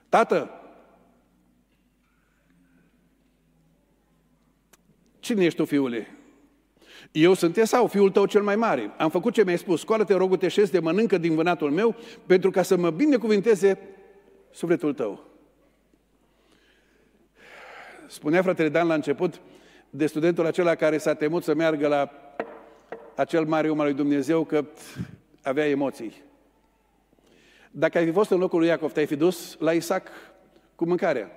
Tată, 0.09 0.60
cine 5.31 5.45
ești 5.45 5.59
tu, 5.59 5.65
fiule? 5.65 6.07
Eu 7.13 7.35
sunt 7.35 7.57
Esau, 7.57 7.87
fiul 7.87 8.11
tău 8.11 8.27
cel 8.27 8.43
mai 8.43 8.57
mare. 8.57 8.91
Am 8.99 9.11
făcut 9.11 9.33
ce 9.33 9.45
mi-ai 9.45 9.59
spus. 9.59 9.81
Scoală-te, 9.81 10.15
rogul, 10.15 10.37
te 10.37 10.49
șezi 10.49 10.71
de 10.71 10.79
mănâncă 10.79 11.19
din 11.19 11.35
vânatul 11.35 11.71
meu, 11.71 11.97
pentru 12.27 12.51
ca 12.51 12.63
să 12.63 12.77
mă 12.77 12.91
binecuvinteze 12.91 13.79
sufletul 14.51 14.95
tău. 14.95 15.25
Spunea 18.09 18.43
fratele 18.43 18.69
Dan 18.69 18.87
la 18.87 18.95
început 18.95 19.41
de 19.91 20.07
studentul 20.07 20.47
acela 20.47 20.75
care 20.75 20.99
s-a 20.99 21.15
temut 21.15 21.43
să 21.43 21.55
meargă 21.55 21.89
la 21.89 22.11
acel 23.15 23.45
mare 23.45 23.71
om 23.71 23.81
al 23.81 23.87
lui 23.87 23.95
Dumnezeu 23.95 24.45
că 24.45 24.65
avea 25.43 25.69
emoții. 25.69 26.23
Dacă 27.71 27.99
ai 27.99 28.05
fi 28.05 28.13
fost 28.13 28.31
în 28.31 28.39
locul 28.39 28.59
lui 28.59 28.69
Iacov, 28.69 28.93
te-ai 28.93 29.07
fi 29.07 29.17
dus 29.17 29.57
la 29.59 29.73
Isaac 29.73 30.09
cu 30.75 30.85
mâncarea. 30.85 31.31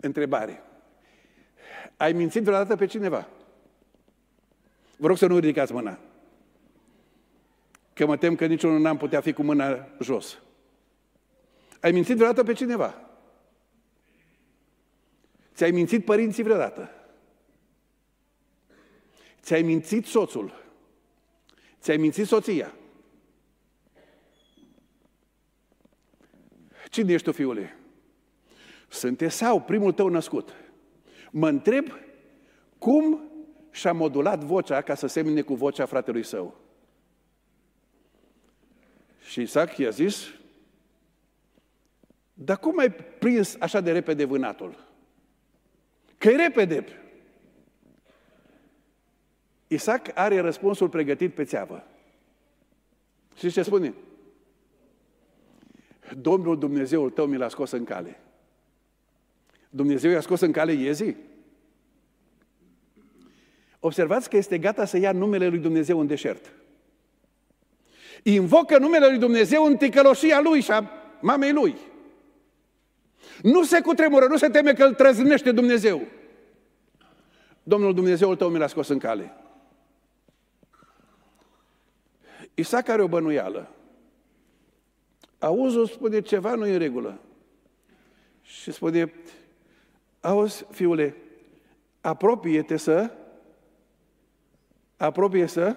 Întrebare. 0.00 0.62
Ai 1.96 2.12
mințit 2.12 2.42
vreodată 2.42 2.76
pe 2.76 2.86
cineva? 2.86 3.28
Vă 4.96 5.06
rog 5.06 5.16
să 5.16 5.26
nu 5.26 5.38
ridicați 5.38 5.72
mâna. 5.72 5.98
Că 7.92 8.06
mă 8.06 8.16
tem 8.16 8.34
că 8.34 8.46
niciunul 8.46 8.80
n-am 8.80 8.96
putea 8.96 9.20
fi 9.20 9.32
cu 9.32 9.42
mâna 9.42 9.88
jos. 10.00 10.38
Ai 11.80 11.92
mințit 11.92 12.16
vreodată 12.16 12.42
pe 12.42 12.52
cineva? 12.52 13.04
Ți-ai 15.54 15.70
mințit 15.70 16.04
părinții 16.04 16.42
vreodată? 16.42 16.90
Ți-ai 19.42 19.62
mințit 19.62 20.06
soțul? 20.06 20.64
Ți-ai 21.80 21.96
mințit 21.96 22.26
soția? 22.26 22.74
Cine 26.90 27.12
ești 27.12 27.26
tu, 27.26 27.32
fiule? 27.32 27.78
Sunt 28.88 29.20
Esau, 29.20 29.60
primul 29.60 29.92
tău 29.92 30.08
născut. 30.08 30.54
Mă 31.36 31.48
întreb 31.48 31.86
cum 32.78 33.20
și-a 33.70 33.92
modulat 33.92 34.44
vocea 34.44 34.80
ca 34.80 34.94
să 34.94 35.06
semne 35.06 35.42
cu 35.42 35.54
vocea 35.54 35.86
fratelui 35.86 36.22
său. 36.22 36.54
Și 39.20 39.40
Isaac 39.40 39.76
i-a 39.76 39.90
zis, 39.90 40.26
dar 42.34 42.58
cum 42.58 42.78
ai 42.78 42.92
prins 42.92 43.56
așa 43.58 43.80
de 43.80 43.92
repede 43.92 44.24
vânatul? 44.24 44.88
că 46.18 46.28
e 46.28 46.36
repede. 46.36 46.84
Isaac 49.66 50.18
are 50.18 50.40
răspunsul 50.40 50.88
pregătit 50.88 51.34
pe 51.34 51.44
țeavă. 51.44 51.86
Și 53.36 53.50
ce 53.50 53.62
spune? 53.62 53.94
Domnul 56.18 56.58
Dumnezeul 56.58 57.10
tău 57.10 57.26
mi 57.26 57.36
l-a 57.36 57.48
scos 57.48 57.70
în 57.70 57.84
cale. 57.84 58.23
Dumnezeu 59.74 60.10
i-a 60.10 60.20
scos 60.20 60.40
în 60.40 60.52
cale 60.52 60.72
iezii? 60.72 61.16
Observați 63.80 64.28
că 64.30 64.36
este 64.36 64.58
gata 64.58 64.84
să 64.84 64.98
ia 64.98 65.12
numele 65.12 65.48
lui 65.48 65.58
Dumnezeu 65.58 66.00
în 66.00 66.06
deșert. 66.06 66.52
Invocă 68.22 68.78
numele 68.78 69.06
lui 69.06 69.18
Dumnezeu 69.18 69.64
în 69.64 69.76
ticăloșia 69.76 70.40
lui 70.40 70.60
și 70.60 70.70
a 70.70 70.90
mamei 71.20 71.52
lui. 71.52 71.76
Nu 73.42 73.64
se 73.64 73.80
cutremură, 73.80 74.26
nu 74.26 74.36
se 74.36 74.48
teme 74.48 74.72
că 74.72 74.84
îl 74.84 74.94
trăznește 74.94 75.52
Dumnezeu. 75.52 76.02
Domnul 77.62 77.94
Dumnezeul 77.94 78.36
tău 78.36 78.48
mi 78.48 78.58
l-a 78.58 78.66
scos 78.66 78.88
în 78.88 78.98
cale. 78.98 79.32
Isaac 82.54 82.88
are 82.88 83.02
o 83.02 83.08
bănuială. 83.08 83.74
Auzul 85.38 85.86
spune 85.86 86.20
ceva 86.20 86.54
nu 86.54 86.66
e 86.66 86.72
în 86.72 86.78
regulă. 86.78 87.20
Și 88.42 88.72
spune, 88.72 89.12
auzi, 90.24 90.66
fiule, 90.70 91.16
apropie-te 92.00 92.76
să, 92.76 93.10
apropie 94.96 95.46
să 95.46 95.76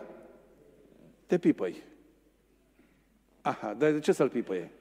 te 1.26 1.38
pipăi. 1.38 1.84
Aha, 3.42 3.74
dar 3.74 3.92
de 3.92 4.00
ce 4.00 4.12
să-l 4.12 4.30
pipăie? 4.30 4.72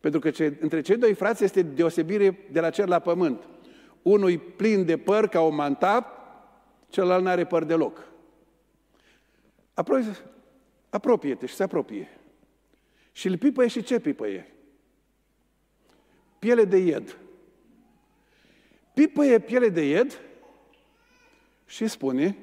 Pentru 0.00 0.20
că 0.20 0.30
ce, 0.30 0.56
între 0.60 0.80
cei 0.80 0.96
doi 0.96 1.14
frați 1.14 1.44
este 1.44 1.62
deosebire 1.62 2.38
de 2.50 2.60
la 2.60 2.70
cer 2.70 2.88
la 2.88 2.98
pământ. 2.98 3.48
Unul 4.02 4.30
e 4.30 4.38
plin 4.38 4.84
de 4.84 4.98
păr 4.98 5.28
ca 5.28 5.40
o 5.40 5.48
manta, 5.48 6.06
celălalt 6.88 7.22
nu 7.22 7.28
are 7.28 7.44
păr 7.44 7.64
deloc. 7.64 8.08
Apoi, 9.74 10.04
apropie-te 10.90 11.46
și 11.46 11.54
se 11.54 11.62
apropie. 11.62 12.08
Și 13.12 13.26
îl 13.26 13.38
pipăie 13.38 13.68
și 13.68 13.82
ce 13.82 14.00
pipăie? 14.00 14.54
Piele 16.38 16.64
de 16.64 16.76
ied. 16.76 17.16
Pipăie 18.94 19.38
piele 19.38 19.68
de 19.68 19.86
ied 19.86 20.20
și 21.66 21.86
spune, 21.86 22.36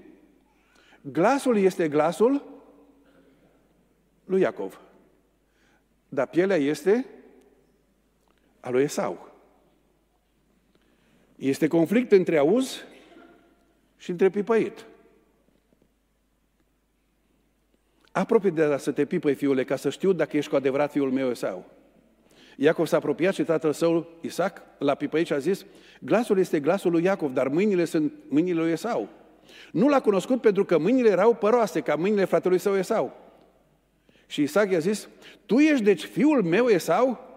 glasul 1.01 1.57
este 1.57 1.87
glasul 1.87 2.61
lui 4.25 4.41
Iacov. 4.41 4.81
Dar 6.09 6.27
pielea 6.27 6.57
este 6.57 7.05
a 8.59 8.69
lui 8.69 8.83
Esau. 8.83 9.31
Este 11.35 11.67
conflict 11.67 12.11
între 12.11 12.37
auz 12.37 12.83
și 13.97 14.09
între 14.09 14.29
pipăit. 14.29 14.85
Apropie 18.11 18.49
de 18.49 18.65
la 18.65 18.77
să 18.77 18.91
te 18.91 19.05
pipăi, 19.05 19.35
fiule, 19.35 19.63
ca 19.63 19.75
să 19.75 19.89
știu 19.89 20.13
dacă 20.13 20.37
ești 20.37 20.49
cu 20.49 20.55
adevărat 20.55 20.91
fiul 20.91 21.11
meu 21.11 21.29
Esau. 21.29 21.78
Iacov 22.61 22.87
s-a 22.87 22.97
apropiat 22.97 23.33
și 23.33 23.43
tatăl 23.43 23.73
său, 23.73 24.07
Isaac, 24.21 24.61
l-a 24.77 24.95
pipăit 24.95 25.25
și 25.25 25.33
a 25.33 25.37
zis, 25.37 25.65
glasul 26.01 26.39
este 26.39 26.59
glasul 26.59 26.91
lui 26.91 27.03
Iacov, 27.03 27.33
dar 27.33 27.47
mâinile 27.47 27.85
sunt 27.85 28.13
mâinile 28.27 28.59
lui 28.59 28.71
Esau. 28.71 29.09
Nu 29.71 29.87
l-a 29.87 29.99
cunoscut 29.99 30.41
pentru 30.41 30.65
că 30.65 30.77
mâinile 30.77 31.09
erau 31.09 31.35
păroase, 31.35 31.81
ca 31.81 31.95
mâinile 31.95 32.25
fratelui 32.25 32.57
său 32.57 32.77
Esau. 32.77 33.17
Și 34.25 34.41
Isaac 34.41 34.71
i-a 34.71 34.79
zis, 34.79 35.07
tu 35.45 35.57
ești 35.57 35.83
deci 35.83 36.03
fiul 36.03 36.43
meu 36.43 36.67
Esau? 36.67 37.27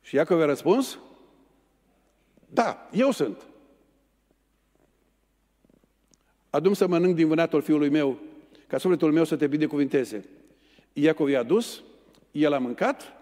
Și 0.00 0.14
Iacov 0.14 0.40
a 0.40 0.44
răspuns, 0.44 0.98
da, 2.46 2.88
eu 2.92 3.10
sunt. 3.10 3.46
Adum 6.50 6.72
să 6.72 6.86
mănânc 6.86 7.14
din 7.14 7.28
vânatul 7.28 7.62
fiului 7.62 7.88
meu, 7.88 8.18
ca 8.66 8.78
sufletul 8.78 9.12
meu 9.12 9.24
să 9.24 9.36
te 9.36 9.46
binecuvinteze. 9.46 10.24
Iacov 10.92 11.28
i-a 11.28 11.42
dus, 11.42 11.82
el 12.30 12.52
a 12.52 12.58
mâncat, 12.58 13.17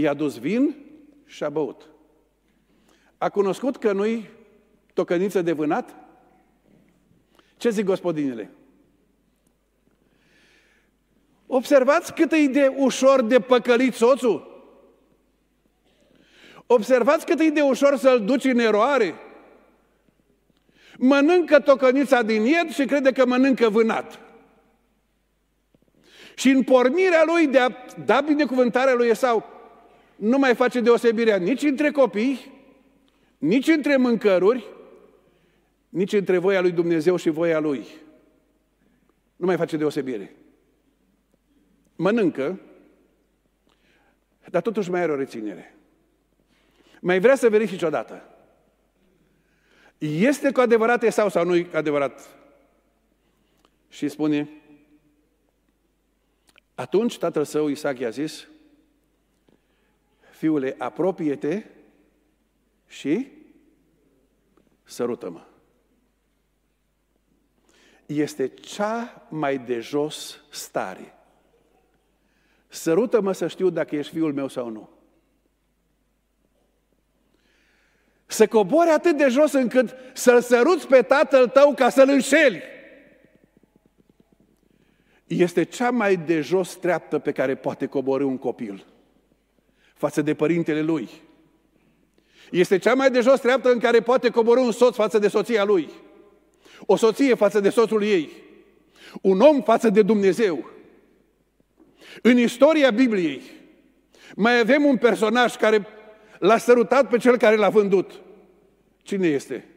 i-a 0.00 0.14
dus 0.14 0.38
vin 0.38 0.76
și 1.26 1.44
a 1.44 1.48
băut. 1.48 1.88
A 3.18 3.28
cunoscut 3.28 3.76
că 3.76 3.92
nu-i 3.92 4.30
tocăniță 4.92 5.42
de 5.42 5.52
vânat? 5.52 5.94
Ce 7.56 7.70
zic 7.70 7.84
gospodinele? 7.84 8.50
Observați 11.46 12.14
cât 12.14 12.32
e 12.32 12.46
de 12.46 12.74
ușor 12.76 13.22
de 13.22 13.40
păcălit 13.40 13.94
soțul? 13.94 14.56
Observați 16.66 17.26
cât 17.26 17.40
e 17.40 17.50
de 17.50 17.60
ușor 17.60 17.96
să-l 17.96 18.24
duci 18.24 18.44
în 18.44 18.58
eroare. 18.58 19.14
Mănâncă 20.98 21.60
tocănița 21.60 22.22
din 22.22 22.42
ied 22.42 22.70
și 22.70 22.84
crede 22.84 23.12
că 23.12 23.26
mănâncă 23.26 23.68
vânat. 23.68 24.20
Și 26.34 26.50
în 26.50 26.62
pornirea 26.62 27.22
lui 27.26 27.46
de 27.46 27.58
a 27.58 27.68
da 28.04 28.20
binecuvântarea 28.20 28.94
lui 28.94 29.08
Esau, 29.08 29.57
nu 30.18 30.38
mai 30.38 30.54
face 30.54 30.80
deosebirea 30.80 31.36
nici 31.36 31.62
între 31.62 31.90
copii, 31.90 32.52
nici 33.38 33.66
între 33.66 33.96
mâncăruri, 33.96 34.66
nici 35.88 36.12
între 36.12 36.38
voia 36.38 36.60
lui 36.60 36.72
Dumnezeu 36.72 37.16
și 37.16 37.30
voia 37.30 37.58
lui. 37.58 37.86
Nu 39.36 39.46
mai 39.46 39.56
face 39.56 39.76
deosebire. 39.76 40.36
Mănâncă, 41.96 42.60
dar 44.50 44.62
totuși 44.62 44.90
mai 44.90 45.00
are 45.00 45.12
o 45.12 45.16
reținere. 45.16 45.76
Mai 47.00 47.20
vrea 47.20 47.34
să 47.34 47.48
verifici 47.48 47.82
odată. 47.82 48.22
Este 49.98 50.52
cu 50.52 50.60
adevărat 50.60 51.02
Esau 51.02 51.28
sau 51.28 51.44
nu 51.44 51.56
e 51.56 51.68
adevărat? 51.72 52.36
Și 53.88 54.08
spune, 54.08 54.48
atunci 56.74 57.18
tatăl 57.18 57.44
său 57.44 57.68
Isaac 57.68 57.98
i-a 57.98 58.10
zis, 58.10 58.46
fiule, 60.38 60.74
apropie-te 60.78 61.62
și 62.86 63.28
sărută-mă. 64.84 65.46
este 68.06 68.48
cea 68.48 69.26
mai 69.28 69.58
de 69.58 69.80
jos 69.80 70.40
stare. 70.50 71.14
Sărută-mă 72.68 73.32
să 73.32 73.46
știu 73.46 73.70
dacă 73.70 73.96
ești 73.96 74.12
fiul 74.12 74.32
meu 74.32 74.48
sau 74.48 74.68
nu. 74.68 74.88
Să 78.26 78.46
cobori 78.46 78.90
atât 78.90 79.16
de 79.16 79.28
jos 79.28 79.52
încât 79.52 79.94
să-l 80.14 80.40
săruți 80.40 80.86
pe 80.86 81.02
tatăl 81.02 81.48
tău 81.48 81.74
ca 81.74 81.88
să-l 81.88 82.08
înșeli. 82.08 82.62
Este 85.26 85.64
cea 85.64 85.90
mai 85.90 86.16
de 86.16 86.40
jos 86.40 86.76
treaptă 86.76 87.18
pe 87.18 87.32
care 87.32 87.54
poate 87.54 87.86
coborâ 87.86 88.24
un 88.24 88.38
copil 88.38 88.86
față 89.98 90.22
de 90.22 90.34
părintele 90.34 90.82
lui. 90.82 91.08
Este 92.50 92.78
cea 92.78 92.94
mai 92.94 93.10
de 93.10 93.20
jos 93.20 93.40
treaptă 93.40 93.70
în 93.70 93.78
care 93.78 94.00
poate 94.00 94.28
coborâ 94.28 94.60
un 94.60 94.72
soț 94.72 94.94
față 94.94 95.18
de 95.18 95.28
soția 95.28 95.64
lui. 95.64 95.88
O 96.86 96.96
soție 96.96 97.34
față 97.34 97.60
de 97.60 97.70
soțul 97.70 98.02
ei. 98.02 98.30
Un 99.22 99.40
om 99.40 99.62
față 99.62 99.88
de 99.88 100.02
Dumnezeu. 100.02 100.70
În 102.22 102.38
istoria 102.38 102.90
Bibliei 102.90 103.42
mai 104.34 104.58
avem 104.58 104.84
un 104.84 104.96
personaj 104.96 105.56
care 105.56 105.86
l-a 106.38 106.58
sărutat 106.58 107.08
pe 107.08 107.18
cel 107.18 107.36
care 107.36 107.56
l-a 107.56 107.68
vândut. 107.68 108.20
Cine 109.02 109.26
este? 109.26 109.68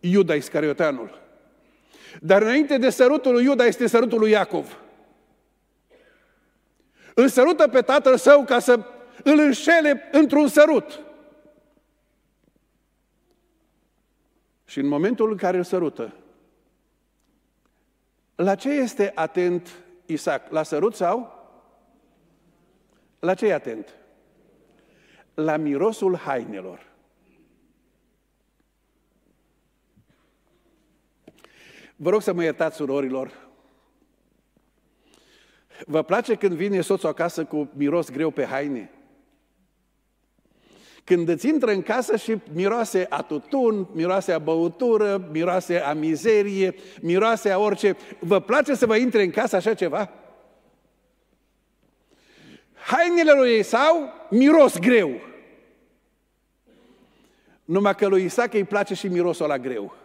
Iuda 0.00 0.34
Iscarioteanul. 0.34 1.20
Dar 2.20 2.42
înainte 2.42 2.78
de 2.78 2.90
sărutul 2.90 3.32
lui 3.32 3.44
Iuda 3.44 3.64
este 3.64 3.86
sărutul 3.86 4.18
lui 4.18 4.30
Iacov. 4.30 4.78
Îl 7.14 7.28
sărută 7.28 7.68
pe 7.68 7.80
tatăl 7.80 8.16
său 8.16 8.44
ca 8.44 8.58
să 8.58 8.80
îl 9.24 9.38
înșele 9.38 10.08
într-un 10.12 10.48
sărut. 10.48 11.00
Și 14.64 14.78
în 14.78 14.86
momentul 14.86 15.30
în 15.30 15.36
care 15.36 15.56
îl 15.56 15.64
sărută, 15.64 16.14
la 18.34 18.54
ce 18.54 18.68
este 18.68 19.12
atent 19.14 19.82
Isaac? 20.06 20.50
La 20.50 20.62
sărut 20.62 20.94
sau? 20.94 21.32
La 23.18 23.34
ce 23.34 23.46
e 23.46 23.54
atent? 23.54 23.94
La 25.34 25.56
mirosul 25.56 26.16
hainelor. 26.16 26.86
Vă 31.96 32.10
rog 32.10 32.22
să 32.22 32.32
mă 32.32 32.42
iertați, 32.42 32.76
surorilor. 32.76 33.48
Vă 35.86 36.02
place 36.02 36.34
când 36.34 36.52
vine 36.52 36.80
soțul 36.80 37.08
acasă 37.08 37.44
cu 37.44 37.70
miros 37.74 38.10
greu 38.10 38.30
pe 38.30 38.44
haine? 38.44 38.90
Când 41.08 41.28
îți 41.28 41.48
intră 41.48 41.70
în 41.70 41.82
casă 41.82 42.16
și 42.16 42.38
miroase 42.52 43.06
a 43.08 43.22
tutun, 43.22 43.88
miroase 43.92 44.32
a 44.32 44.38
băutură, 44.38 45.28
miroase 45.32 45.78
a 45.78 45.92
mizerie, 45.92 46.74
miroase 47.00 47.50
a 47.50 47.58
orice, 47.58 47.96
vă 48.18 48.40
place 48.40 48.74
să 48.74 48.86
vă 48.86 48.96
intre 48.96 49.22
în 49.22 49.30
casă 49.30 49.56
așa 49.56 49.74
ceva? 49.74 50.10
Hainele 52.74 53.32
lui 53.32 53.50
Esau 53.50 54.12
miros 54.30 54.78
greu. 54.78 55.20
Numai 57.64 57.94
că 57.94 58.06
lui 58.06 58.24
Isaac 58.24 58.54
îi 58.54 58.64
place 58.64 58.94
și 58.94 59.08
mirosul 59.08 59.46
la 59.46 59.58
greu. 59.58 59.96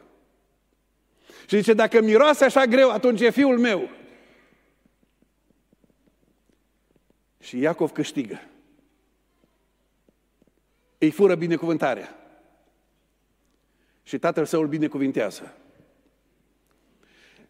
Și 1.48 1.58
zice, 1.58 1.74
dacă 1.74 2.02
miroase 2.02 2.46
așa 2.46 2.66
greu, 2.66 2.90
atunci 2.90 3.22
e 3.22 3.30
fiul 3.30 3.60
meu. 3.60 3.90
Și 7.40 7.60
Iacov 7.60 7.92
câștigă 7.92 8.42
îi 11.04 11.12
fură 11.12 11.36
binecuvântarea. 11.36 12.16
Și 14.04 14.18
tatăl 14.18 14.46
său 14.46 14.62
îl 14.62 14.68
binecuvintează. 14.68 15.54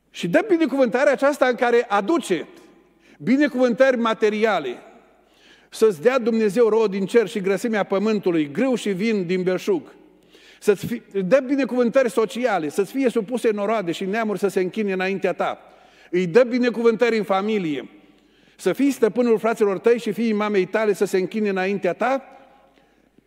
Și 0.10 0.28
dă 0.28 0.46
binecuvântarea 0.48 1.12
aceasta 1.12 1.46
în 1.48 1.56
care 1.56 1.86
aduce 1.88 2.48
binecuvântări 3.18 3.98
materiale. 3.98 4.78
Să-ți 5.70 6.02
dea 6.02 6.20
Dumnezeu 6.20 6.70
rod 6.70 6.92
din 6.92 7.06
cer 7.06 7.28
și 7.28 7.42
grăsimea 7.42 7.84
pământului, 7.84 8.52
grâu 8.52 8.76
și 8.76 8.90
vin 8.90 9.26
din 9.26 9.44
belșug. 9.44 9.94
Să-ți 10.60 10.86
fi, 10.86 11.02
dă 11.26 11.40
binecuvântări 11.40 12.10
sociale, 12.10 12.70
să-ți 12.70 12.92
fie 12.92 13.10
supuse 13.10 13.52
noroade 13.52 13.92
și 13.92 14.06
neamuri 14.06 14.40
să 14.40 14.48
se 14.48 14.60
închine 14.60 14.94
înaintea 14.94 15.34
ta. 15.34 15.60
Îi 16.10 16.28
dă 16.28 16.44
binecuvântări 16.44 17.18
în 17.18 17.24
familie. 17.24 17.90
Să 18.58 18.74
fii 18.74 18.92
stăpânul 18.92 19.40
fraților 19.40 19.80
tăi 19.80 20.00
și 20.00 20.12
fiii 20.12 20.34
mamei 20.34 20.66
tale 20.66 20.94
să 20.94 21.06
se 21.06 21.18
închine 21.18 21.50
înaintea 21.50 21.94
ta 21.94 22.34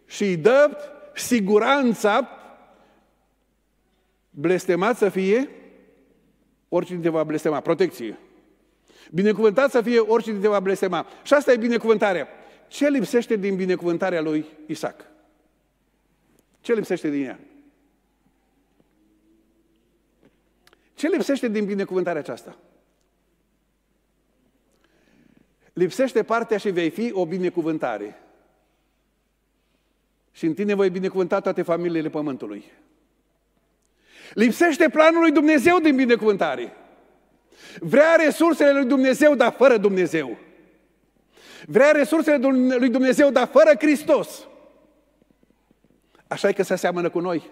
și 0.06 0.24
îi 0.24 0.36
dă 0.36 0.76
siguranța 1.14 2.28
blestemat 4.30 4.96
să 4.96 5.08
fie 5.08 5.50
oricine 6.68 7.00
te 7.00 7.08
va 7.08 7.24
blestema, 7.24 7.60
protecție. 7.60 8.18
Binecuvântat 9.12 9.70
să 9.70 9.82
fie 9.82 9.98
oricine 9.98 10.38
te 10.38 10.48
va 10.48 10.60
blestema. 10.60 11.06
Și 11.22 11.34
asta 11.34 11.52
e 11.52 11.56
binecuvântarea. 11.56 12.28
Ce 12.68 12.88
lipsește 12.88 13.36
din 13.36 13.56
binecuvântarea 13.56 14.20
lui 14.20 14.46
Isaac? 14.66 15.04
Ce 16.60 16.72
lipsește 16.74 17.10
din 17.10 17.24
ea? 17.24 17.38
Ce 20.94 21.08
lipsește 21.08 21.48
din 21.48 21.64
binecuvântarea 21.64 22.20
aceasta? 22.20 22.56
Lipsește 25.72 26.22
partea 26.22 26.56
și 26.56 26.70
vei 26.70 26.90
fi 26.90 27.10
o 27.12 27.26
binecuvântare. 27.26 28.25
Și 30.36 30.46
în 30.46 30.54
tine 30.54 30.74
voi 30.74 30.90
binecuvânta 30.90 31.40
toate 31.40 31.62
familiile 31.62 32.08
pământului. 32.08 32.64
Lipsește 34.32 34.88
planul 34.88 35.20
lui 35.20 35.32
Dumnezeu 35.32 35.78
din 35.78 35.96
binecuvântare. 35.96 36.72
Vrea 37.78 38.14
resursele 38.14 38.72
lui 38.72 38.84
Dumnezeu, 38.84 39.34
dar 39.34 39.52
fără 39.52 39.76
Dumnezeu. 39.76 40.38
Vrea 41.66 41.90
resursele 41.90 42.36
lui 42.78 42.88
Dumnezeu, 42.88 43.30
dar 43.30 43.46
fără 43.46 43.70
Hristos. 43.78 44.46
Așa 46.26 46.48
e 46.48 46.52
că 46.52 46.62
se 46.62 46.72
aseamănă 46.72 47.10
cu 47.10 47.20
noi. 47.20 47.50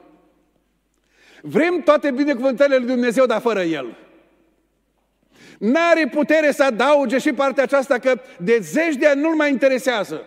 Vrem 1.43 1.81
toate 1.81 2.11
binecuvântările 2.11 2.77
lui 2.77 2.87
Dumnezeu, 2.87 3.27
dar 3.27 3.41
fără 3.41 3.63
El. 3.63 3.97
N-are 5.59 6.09
putere 6.09 6.53
să 6.53 6.65
adauge 6.65 7.19
și 7.19 7.33
partea 7.33 7.63
aceasta 7.63 7.99
că 7.99 8.21
de 8.39 8.59
zeci 8.59 8.97
de 8.97 9.07
ani 9.07 9.21
nu-L 9.21 9.35
mai 9.35 9.51
interesează. 9.51 10.23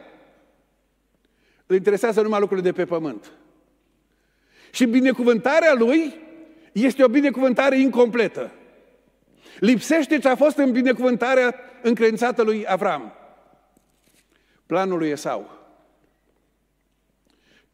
Îl 1.68 1.76
interesează 1.76 2.22
numai 2.22 2.39
lucrurile 2.39 2.70
de 2.70 2.76
pe 2.76 2.86
pământ. 2.86 3.32
Și 4.72 4.86
binecuvântarea 4.86 5.74
lui 5.74 6.13
este 6.72 7.03
o 7.03 7.07
binecuvântare 7.07 7.80
incompletă. 7.80 8.51
Lipsește 9.59 10.20
ce 10.20 10.28
a 10.28 10.36
fost 10.36 10.57
în 10.57 10.72
binecuvântarea 10.72 11.55
încredințată 11.82 12.41
lui 12.41 12.68
Avram. 12.68 13.13
Planul 14.65 14.97
lui 14.97 15.09
Esau. 15.09 15.51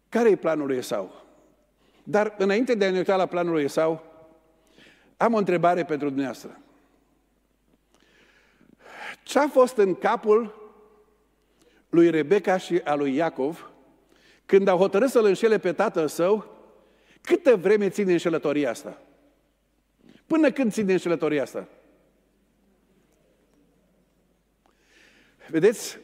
Care 0.10 0.30
e 0.30 0.36
planul 0.36 0.68
lui 0.68 0.78
Esau? 0.78 1.26
Dar 2.04 2.36
înainte 2.38 2.76
de 2.76 2.86
a 2.86 2.92
ne 2.92 2.98
uita 2.98 3.16
la 3.16 3.26
planul 3.26 3.54
lui 3.54 3.64
Esau, 3.64 4.04
am 5.18 5.34
o 5.34 5.38
întrebare 5.38 5.84
pentru 5.84 6.08
dumneavoastră. 6.08 6.60
Ce 9.24 9.40
a 9.40 9.48
fost 9.48 9.78
în 9.78 9.96
capul 9.96 10.72
lui 11.90 12.10
Rebecca 12.10 12.58
și 12.58 12.82
a 12.84 12.96
lui 12.96 13.16
Iacov 13.16 13.73
când 14.54 14.68
au 14.68 14.78
hotărât 14.78 15.10
să-l 15.10 15.26
înșele 15.26 15.58
pe 15.58 15.74
tatăl 15.74 16.08
său, 16.08 16.46
câtă 17.22 17.56
vreme 17.56 17.90
ține 17.90 18.12
înșelătoria 18.12 18.70
asta? 18.70 19.02
Până 20.28 20.52
când 20.52 20.72
ține 20.72 20.92
înșelătoria 20.92 21.42
asta? 21.42 21.68
Vedeți, 25.48 25.98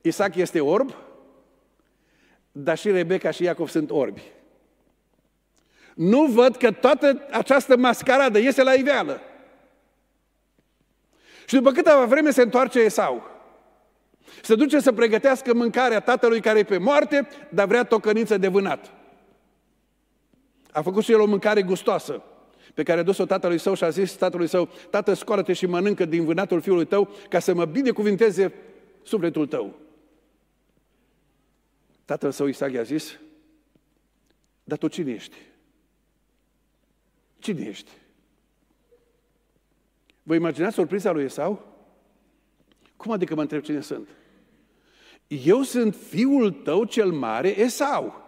Isaac 0.00 0.34
este 0.34 0.60
orb, 0.60 0.94
dar 2.52 2.78
și 2.78 2.90
Rebecca 2.90 3.30
și 3.30 3.42
Iacov 3.42 3.68
sunt 3.68 3.90
orbi. 3.90 4.22
Nu 5.94 6.24
văd 6.26 6.56
că 6.56 6.72
toată 6.72 7.26
această 7.30 7.76
mascaradă 7.76 8.38
iese 8.38 8.62
la 8.62 8.74
iveală. 8.74 9.20
Și 11.46 11.54
după 11.54 11.72
câteva 11.72 12.04
vreme 12.04 12.30
se 12.30 12.42
întoarce 12.42 12.78
Esau. 12.78 13.35
Se 14.42 14.54
duce 14.54 14.80
să 14.80 14.92
pregătească 14.92 15.54
mâncarea 15.54 16.00
tatălui 16.00 16.40
care 16.40 16.58
e 16.58 16.64
pe 16.64 16.78
moarte, 16.78 17.28
dar 17.48 17.66
vrea 17.66 17.84
tocăniță 17.84 18.36
de 18.38 18.48
vânat. 18.48 18.92
A 20.72 20.82
făcut 20.82 21.04
și 21.04 21.12
el 21.12 21.20
o 21.20 21.26
mâncare 21.26 21.62
gustoasă, 21.62 22.22
pe 22.74 22.82
care 22.82 23.00
a 23.00 23.02
dus-o 23.02 23.24
tatălui 23.24 23.58
său 23.58 23.74
și 23.74 23.84
a 23.84 23.88
zis 23.88 24.12
tatălui 24.12 24.46
său, 24.46 24.68
tată, 24.90 25.12
scoală-te 25.12 25.52
și 25.52 25.66
mănâncă 25.66 26.04
din 26.04 26.24
vânatul 26.24 26.60
fiului 26.60 26.86
tău 26.86 27.08
ca 27.28 27.38
să 27.38 27.54
mă 27.54 27.64
binecuvinteze 27.64 28.52
sufletul 29.02 29.46
tău. 29.46 29.78
Tatăl 32.04 32.30
său 32.30 32.46
Isaac 32.46 32.72
i-a 32.72 32.82
zis, 32.82 33.18
dar 34.64 34.78
tu 34.78 34.88
cine 34.88 35.12
ești? 35.12 35.36
Cine 37.38 37.66
ești? 37.66 37.90
Vă 40.22 40.34
imaginați 40.34 40.74
surpriza 40.74 41.10
lui 41.10 41.24
Esau? 41.24 41.74
Cum 42.96 43.12
adică 43.12 43.34
mă 43.34 43.40
întreb 43.40 43.62
cine 43.62 43.80
sunt? 43.80 44.08
Eu 45.26 45.62
sunt 45.62 45.94
fiul 45.94 46.50
tău 46.50 46.84
cel 46.84 47.12
mare, 47.12 47.58
Esau. 47.58 48.24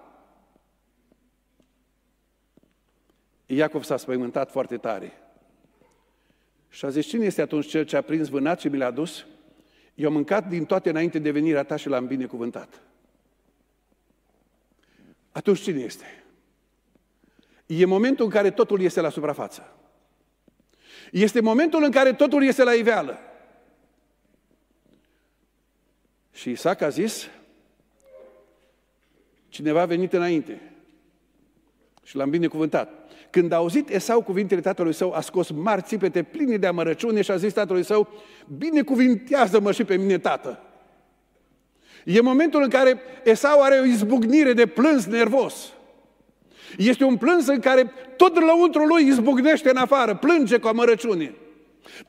Iacov 3.46 3.82
s-a 3.82 3.96
spăimântat 3.96 4.50
foarte 4.50 4.76
tare. 4.76 5.12
Și 6.68 6.84
a 6.84 6.88
zis, 6.88 7.06
cine 7.06 7.24
este 7.24 7.42
atunci 7.42 7.66
cel 7.66 7.84
ce 7.84 7.96
a 7.96 8.02
prins 8.02 8.28
vânat 8.28 8.60
și 8.60 8.68
mi 8.68 8.76
l-a 8.76 8.90
dus? 8.90 9.26
Eu 9.94 10.08
am 10.08 10.12
mâncat 10.12 10.48
din 10.48 10.64
toate 10.64 10.90
înainte 10.90 11.18
de 11.18 11.30
venirea 11.30 11.62
ta 11.62 11.76
și 11.76 11.88
l-am 11.88 12.06
binecuvântat. 12.06 12.82
Atunci 15.30 15.60
cine 15.60 15.80
este? 15.80 16.24
E 17.66 17.84
momentul 17.84 18.24
în 18.24 18.30
care 18.30 18.50
totul 18.50 18.80
este 18.80 19.00
la 19.00 19.08
suprafață. 19.08 19.72
Este 21.12 21.40
momentul 21.40 21.82
în 21.82 21.90
care 21.90 22.12
totul 22.12 22.44
este 22.44 22.62
la 22.62 22.74
iveală. 22.74 23.18
Și 26.38 26.50
Isaac 26.50 26.80
a 26.80 26.88
zis, 26.88 27.28
cineva 29.48 29.80
a 29.80 29.86
venit 29.86 30.12
înainte 30.12 30.60
și 32.02 32.16
l-am 32.16 32.30
binecuvântat. 32.30 32.92
Când 33.30 33.52
a 33.52 33.56
auzit 33.56 33.88
Esau 33.88 34.22
cuvintele 34.22 34.60
tatălui 34.60 34.92
său, 34.92 35.12
a 35.12 35.20
scos 35.20 35.50
marți 35.50 35.88
țipete 35.88 36.22
pline 36.22 36.56
de 36.56 36.66
amărăciune 36.66 37.22
și 37.22 37.30
a 37.30 37.36
zis 37.36 37.52
tatălui 37.52 37.84
său, 37.84 38.08
binecuvintează-mă 38.58 39.72
și 39.72 39.84
pe 39.84 39.96
mine, 39.96 40.18
tată. 40.18 40.62
E 42.04 42.20
momentul 42.20 42.62
în 42.62 42.68
care 42.68 43.00
Esau 43.24 43.62
are 43.62 43.78
o 43.78 43.84
izbucnire 43.84 44.52
de 44.52 44.66
plâns 44.66 45.06
nervos. 45.06 45.72
Este 46.76 47.04
un 47.04 47.16
plâns 47.16 47.46
în 47.46 47.60
care 47.60 47.92
tot 48.16 48.36
lăuntru 48.36 48.84
lui 48.84 49.06
izbucnește 49.06 49.70
în 49.70 49.76
afară, 49.76 50.16
plânge 50.16 50.58
cu 50.58 50.68
amărăciune. 50.68 51.34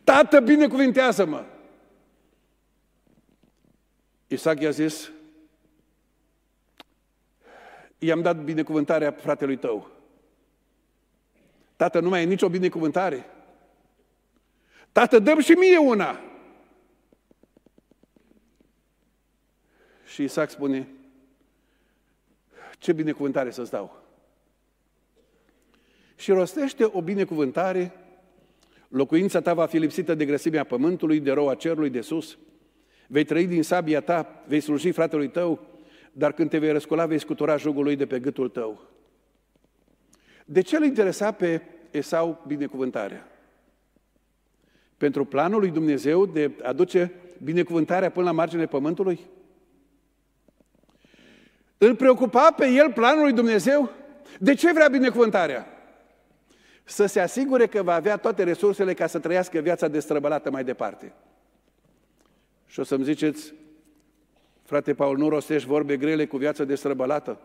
Tată, 0.04 0.40
binecuvintează-mă! 0.40 1.46
Isaac 4.32 4.60
i-a 4.60 4.70
zis, 4.70 5.12
i-am 7.98 8.22
dat 8.22 8.44
binecuvântarea 8.44 9.12
fratelui 9.12 9.58
tău. 9.58 9.90
Tată, 11.76 12.00
nu 12.00 12.10
mai 12.10 12.22
e 12.22 12.26
nicio 12.26 12.50
binecuvântare. 12.50 13.26
Tată, 14.92 15.20
dăm 15.20 15.40
și 15.40 15.52
mie 15.52 15.78
una. 15.78 16.20
Și 20.06 20.24
Isaac 20.24 20.50
spune, 20.50 20.88
ce 22.78 22.94
binecuvântare 22.94 23.52
să-ți 23.52 23.72
dau? 23.72 24.04
Și 26.16 26.32
rostește 26.32 26.84
o 26.84 27.02
binecuvântare, 27.02 27.92
locuința 28.88 29.42
ta 29.42 29.54
va 29.54 29.66
fi 29.66 29.78
lipsită 29.78 30.16
de 30.16 30.26
grăsimea 30.26 30.64
pământului, 30.64 31.20
de 31.20 31.32
roa 31.32 31.56
cerului 31.56 31.90
de 31.90 32.02
sus, 32.02 32.38
vei 33.12 33.24
trăi 33.24 33.48
din 33.48 33.64
sabia 33.64 34.02
ta, 34.02 34.44
vei 34.48 34.60
sluji 34.60 34.92
fratelui 34.92 35.30
tău, 35.30 35.60
dar 36.12 36.32
când 36.32 36.50
te 36.50 36.58
vei 36.58 36.72
răscola, 36.72 37.06
vei 37.06 37.20
scutura 37.20 37.58
jugul 37.58 37.84
lui 37.84 37.96
de 37.96 38.06
pe 38.06 38.20
gâtul 38.20 38.50
tău. 38.50 38.82
De 40.46 40.62
ce 40.62 40.76
îl 40.76 40.84
interesa 40.84 41.32
pe 41.32 41.62
Esau 41.92 42.44
binecuvântarea? 42.48 43.28
Pentru 44.98 45.26
planul 45.26 45.60
lui 45.60 45.70
Dumnezeu 45.70 46.26
de 46.26 46.52
a 46.64 46.68
aduce 46.68 47.14
binecuvântarea 47.44 48.10
până 48.10 48.26
la 48.26 48.32
marginea 48.32 48.68
pământului? 48.68 49.20
Îl 51.78 51.96
preocupa 51.96 52.52
pe 52.52 52.68
el 52.68 52.92
planul 52.92 53.24
lui 53.24 53.34
Dumnezeu? 53.34 53.92
De 54.40 54.54
ce 54.54 54.74
vrea 54.74 54.88
binecuvântarea? 54.88 55.66
Să 56.84 57.06
se 57.06 57.20
asigure 57.20 57.68
că 57.68 57.84
va 57.84 57.94
avea 57.94 58.18
toate 58.18 58.44
resursele 58.44 58.94
ca 58.94 59.08
să 59.08 59.20
trăiască 59.20 59.60
viața 59.60 59.88
destrăbălată 59.88 60.52
mai 60.52 60.64
departe. 60.64 61.14
Și 62.70 62.80
o 62.80 62.84
să-mi 62.84 63.04
ziceți, 63.04 63.54
frate 64.64 64.94
Paul, 64.94 65.18
nu 65.18 65.30
rostești 65.30 65.68
vorbe 65.68 65.98
grele 65.98 66.26
cu 66.26 66.38
viața 66.38 66.64
destrăbălată? 66.64 67.40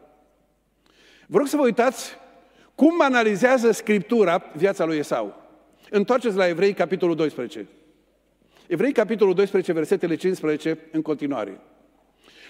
Vă 1.26 1.38
rog 1.38 1.46
să 1.46 1.56
vă 1.56 1.62
uitați 1.62 2.16
cum 2.74 3.00
analizează 3.00 3.70
Scriptura 3.70 4.50
viața 4.56 4.84
lui 4.84 4.96
Esau. 4.96 5.42
Întoarceți 5.90 6.36
la 6.36 6.48
Evrei, 6.48 6.72
capitolul 6.72 7.16
12. 7.16 7.66
Evrei, 8.66 8.92
capitolul 8.92 9.34
12, 9.34 9.72
versetele 9.72 10.14
15, 10.14 10.78
în 10.92 11.02
continuare. 11.02 11.60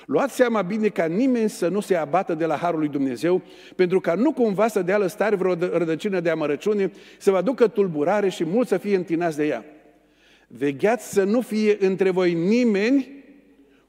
Luați 0.06 0.34
seama 0.34 0.62
bine 0.62 0.88
ca 0.88 1.04
nimeni 1.04 1.50
să 1.50 1.68
nu 1.68 1.80
se 1.80 1.96
abată 1.96 2.34
de 2.34 2.46
la 2.46 2.56
Harul 2.56 2.78
lui 2.78 2.88
Dumnezeu, 2.88 3.42
pentru 3.76 4.00
ca 4.00 4.14
nu 4.14 4.32
cumva 4.32 4.68
să 4.68 4.82
dea 4.82 4.98
lăstare 4.98 5.36
vreo 5.36 5.54
rădăcină 5.54 6.20
de 6.20 6.30
amărăciune, 6.30 6.92
să 7.18 7.30
vă 7.30 7.36
aducă 7.36 7.68
tulburare 7.68 8.28
și 8.28 8.44
mulți 8.44 8.68
să 8.68 8.76
fie 8.76 8.96
întinați 8.96 9.36
de 9.36 9.46
ea. 9.46 9.64
Vegheați 10.56 11.12
să 11.12 11.24
nu 11.24 11.40
fie 11.40 11.76
între 11.80 12.10
voi 12.10 12.32
nimeni 12.32 13.24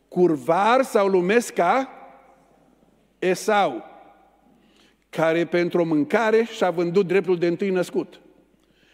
curvar 0.07 0.83
sau 0.83 1.07
lumesc 1.07 1.53
ca 1.53 1.89
Esau, 3.19 3.83
care 5.09 5.45
pentru 5.45 5.81
o 5.81 5.83
mâncare 5.83 6.43
și-a 6.43 6.69
vândut 6.69 7.07
dreptul 7.07 7.37
de 7.37 7.47
întâi 7.47 7.69
născut. 7.69 8.19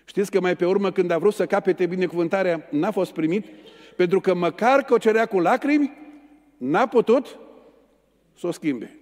Știți 0.05 0.31
că 0.31 0.39
mai 0.39 0.55
pe 0.55 0.65
urmă, 0.65 0.91
când 0.91 1.11
a 1.11 1.17
vrut 1.17 1.33
să 1.33 1.45
capete 1.45 1.85
binecuvântarea, 1.85 2.67
n-a 2.71 2.91
fost 2.91 3.11
primit, 3.11 3.45
pentru 3.95 4.19
că 4.19 4.33
măcar 4.33 4.83
că 4.83 4.93
o 4.93 4.97
cerea 4.97 5.25
cu 5.25 5.39
lacrimi, 5.39 5.93
n-a 6.57 6.85
putut 6.85 7.37
să 8.37 8.47
o 8.47 8.51
schimbe. 8.51 8.99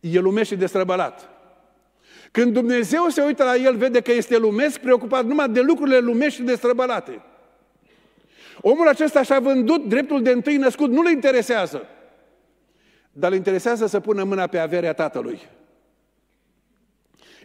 E 0.00 0.18
lumesc 0.18 0.48
și 0.48 0.56
destrăbălat. 0.56 1.28
Când 2.30 2.52
Dumnezeu 2.52 3.08
se 3.08 3.22
uită 3.22 3.44
la 3.44 3.56
el, 3.56 3.76
vede 3.76 4.00
că 4.00 4.12
este 4.12 4.38
lumesc, 4.38 4.78
preocupat 4.78 5.24
numai 5.24 5.48
de 5.48 5.60
lucrurile 5.60 5.98
lumești 5.98 6.38
și 6.38 6.46
destrăbălate. 6.46 7.22
Omul 8.60 8.88
acesta 8.88 9.22
și-a 9.22 9.40
vândut 9.40 9.88
dreptul 9.88 10.22
de 10.22 10.30
întâi 10.30 10.56
născut, 10.56 10.90
nu 10.90 11.02
le 11.02 11.10
interesează. 11.10 11.86
Dar 13.12 13.30
îl 13.30 13.36
interesează 13.36 13.86
să 13.86 14.00
pună 14.00 14.24
mâna 14.24 14.46
pe 14.46 14.58
averea 14.58 14.92
tatălui. 14.92 15.40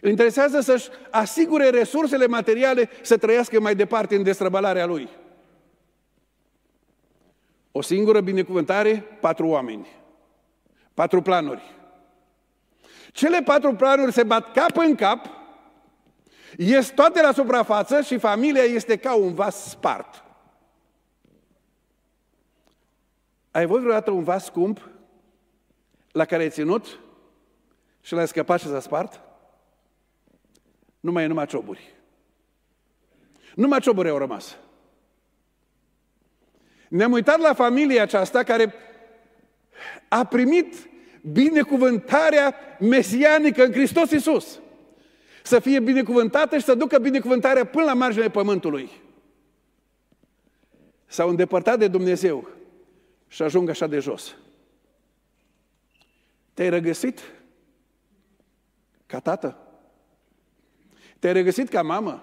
Îl 0.00 0.10
interesează 0.10 0.60
să-și 0.60 0.88
asigure 1.10 1.70
resursele 1.70 2.26
materiale 2.26 2.90
să 3.02 3.16
trăiască 3.16 3.60
mai 3.60 3.74
departe 3.74 4.16
în 4.16 4.22
destrăbălarea 4.22 4.86
lui. 4.86 5.08
O 7.72 7.82
singură 7.82 8.20
binecuvântare, 8.20 9.04
patru 9.20 9.46
oameni. 9.46 9.88
Patru 10.94 11.22
planuri. 11.22 11.62
Cele 13.12 13.42
patru 13.42 13.74
planuri 13.74 14.12
se 14.12 14.22
bat 14.22 14.52
cap 14.52 14.76
în 14.76 14.94
cap, 14.94 15.26
ies 16.56 16.88
toate 16.88 17.22
la 17.22 17.32
suprafață 17.32 18.00
și 18.00 18.18
familia 18.18 18.62
este 18.62 18.96
ca 18.96 19.14
un 19.14 19.34
vas 19.34 19.68
spart. 19.68 20.21
Ai 23.52 23.66
văzut 23.66 23.82
vreodată 23.82 24.10
un 24.10 24.22
vas 24.22 24.44
scump 24.44 24.88
la 26.12 26.24
care 26.24 26.42
ai 26.42 26.50
ținut 26.50 26.98
și 28.00 28.14
l-ai 28.14 28.28
scăpat 28.28 28.60
și 28.60 28.66
s-a 28.66 28.80
spart? 28.80 29.20
Nu 31.00 31.12
mai 31.12 31.24
e 31.24 31.26
numai 31.26 31.46
cioburi. 31.46 31.94
Numai 33.54 33.80
cioburi 33.80 34.08
au 34.08 34.18
rămas. 34.18 34.56
Ne-am 36.88 37.12
uitat 37.12 37.38
la 37.38 37.54
familia 37.54 38.02
aceasta 38.02 38.42
care 38.42 38.74
a 40.08 40.24
primit 40.24 40.88
binecuvântarea 41.32 42.54
mesianică 42.80 43.64
în 43.64 43.72
Hristos 43.72 44.10
Iisus. 44.10 44.60
Să 45.42 45.58
fie 45.58 45.80
binecuvântată 45.80 46.58
și 46.58 46.64
să 46.64 46.74
ducă 46.74 46.98
binecuvântarea 46.98 47.64
până 47.64 47.84
la 47.84 47.94
marginea 47.94 48.30
pământului. 48.30 48.90
S-au 51.06 51.28
îndepărtat 51.28 51.78
de 51.78 51.88
Dumnezeu 51.88 52.48
și 53.32 53.42
ajung 53.42 53.68
așa 53.68 53.86
de 53.86 53.98
jos. 53.98 54.36
Te-ai 56.54 56.70
regăsit 56.70 57.20
ca 59.06 59.20
tată? 59.20 59.58
Te-ai 61.18 61.32
regăsit 61.32 61.68
ca 61.68 61.82
mamă? 61.82 62.22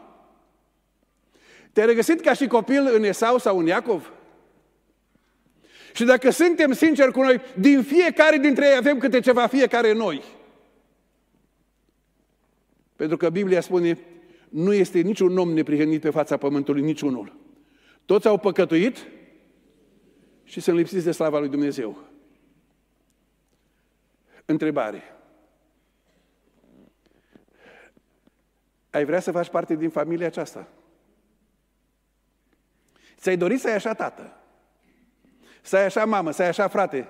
Te-ai 1.71 1.85
regăsit 1.85 2.21
ca 2.21 2.33
și 2.33 2.47
copil 2.47 2.93
în 2.93 3.03
Esau 3.03 3.37
sau 3.37 3.59
în 3.59 3.65
Iacov? 3.65 4.11
Și 5.93 6.03
dacă 6.03 6.29
suntem 6.29 6.71
sinceri 6.71 7.11
cu 7.11 7.21
noi, 7.21 7.41
din 7.59 7.83
fiecare 7.83 8.37
dintre 8.37 8.65
ei 8.65 8.75
avem 8.75 8.97
câte 8.97 9.19
ceva 9.19 9.47
fiecare 9.47 9.93
noi. 9.93 10.23
Pentru 12.95 13.17
că 13.17 13.29
Biblia 13.29 13.61
spune, 13.61 13.99
nu 14.49 14.73
este 14.73 14.99
niciun 14.99 15.37
om 15.37 15.53
neprihănit 15.53 16.01
pe 16.01 16.09
fața 16.09 16.37
pământului, 16.37 16.81
niciunul. 16.81 17.35
Toți 18.05 18.27
au 18.27 18.37
păcătuit 18.37 19.07
și 20.49 20.59
sunt 20.59 20.77
lipsiți 20.77 21.05
de 21.05 21.11
slava 21.11 21.39
lui 21.39 21.49
Dumnezeu. 21.49 21.97
Întrebare. 24.45 25.03
Ai 28.89 29.05
vrea 29.05 29.19
să 29.19 29.31
faci 29.31 29.49
parte 29.49 29.75
din 29.75 29.89
familia 29.89 30.27
aceasta? 30.27 30.67
Ți-ai 33.17 33.37
dorit 33.37 33.59
să 33.59 33.67
ai 33.67 33.73
așa 33.73 33.93
tată? 33.93 34.33
Să 35.61 35.77
ai 35.77 35.85
așa 35.85 36.05
mamă, 36.05 36.31
să 36.31 36.41
ai 36.41 36.47
așa 36.47 36.67
frate? 36.67 37.07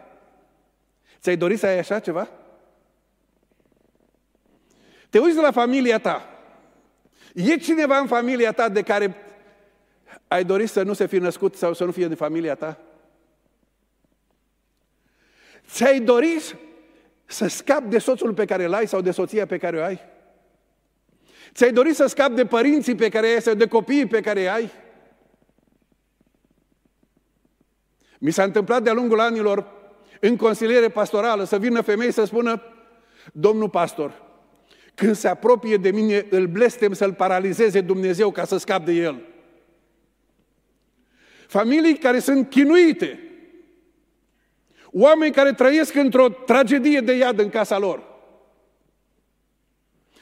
Ți-ai 1.20 1.38
dorit 1.38 1.60
să 1.60 1.66
ai 1.66 1.78
așa 1.78 2.00
ceva? 2.00 2.30
Te 5.10 5.20
uiți 5.20 5.38
la 5.38 5.52
familia 5.52 6.00
ta. 6.00 6.40
E 7.34 7.58
cineva 7.58 7.98
în 7.98 8.08
familia 8.08 8.52
ta 8.52 8.70
de 8.70 8.82
care 8.82 9.16
ai 10.28 10.44
dorit 10.44 10.70
să 10.70 10.84
nu 10.84 10.94
se 10.94 11.06
fi 11.06 11.18
născut 11.18 11.56
sau 11.56 11.74
să 11.74 11.86
nu 11.86 11.92
fie 11.92 12.08
de 12.08 12.16
familia 12.16 12.56
ta? 12.56 12.80
Ți-ai 15.70 16.00
dorit 16.00 16.56
să 17.26 17.48
scapi 17.48 17.90
de 17.90 17.98
soțul 17.98 18.34
pe 18.34 18.46
care 18.46 18.64
îl 18.64 18.74
ai 18.74 18.88
sau 18.88 19.02
de 19.02 19.12
soția 19.12 19.46
pe 19.46 19.58
care 19.58 19.78
o 19.78 19.84
ai? 19.84 20.00
Ți-ai 21.54 21.72
dorit 21.72 21.96
să 21.96 22.06
scapi 22.06 22.36
de 22.36 22.46
părinții 22.46 22.96
pe 22.96 23.10
care 23.10 23.28
ai 23.28 23.42
sau 23.42 23.54
de 23.54 23.68
copiii 23.68 24.06
pe 24.06 24.22
care 24.22 24.48
ai? 24.48 24.72
Mi 28.20 28.32
s-a 28.32 28.44
întâmplat 28.44 28.84
de-a 28.84 28.94
lungul 28.94 29.20
anilor 29.20 29.72
în 30.20 30.36
consiliere 30.36 30.90
pastorală 30.90 31.44
să 31.44 31.58
vină 31.58 31.82
femei 31.82 32.12
să 32.12 32.24
spună 32.24 32.62
Domnul 33.34 33.70
pastor, 33.70 34.24
când 34.96 35.16
se 35.16 35.28
apropie 35.28 35.78
de 35.78 35.92
mine, 35.92 36.26
îl 36.30 36.48
blestem 36.48 36.94
să-l 36.94 37.14
paralizeze 37.14 37.82
Dumnezeu 37.82 38.32
ca 38.32 38.46
să 38.46 38.58
scap 38.58 38.86
de 38.86 38.92
el. 38.92 39.26
Familii 41.48 41.98
care 41.98 42.20
sunt 42.20 42.50
chinuite 42.50 43.29
Oameni 44.92 45.34
care 45.34 45.54
trăiesc 45.54 45.96
într-o 45.96 46.30
tragedie 46.30 47.00
de 47.00 47.14
iad 47.14 47.40
în 47.40 47.50
casa 47.50 47.78
lor. 47.78 48.04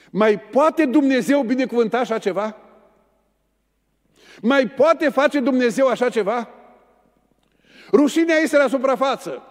Mai 0.09 0.39
poate 0.39 0.85
Dumnezeu 0.85 1.43
binecuvânta 1.43 1.99
așa 1.99 2.17
ceva? 2.17 2.55
Mai 4.41 4.67
poate 4.67 5.09
face 5.09 5.39
Dumnezeu 5.39 5.87
așa 5.87 6.09
ceva? 6.09 6.49
Rușinea 7.91 8.35
este 8.35 8.57
la 8.57 8.67
suprafață. 8.67 9.41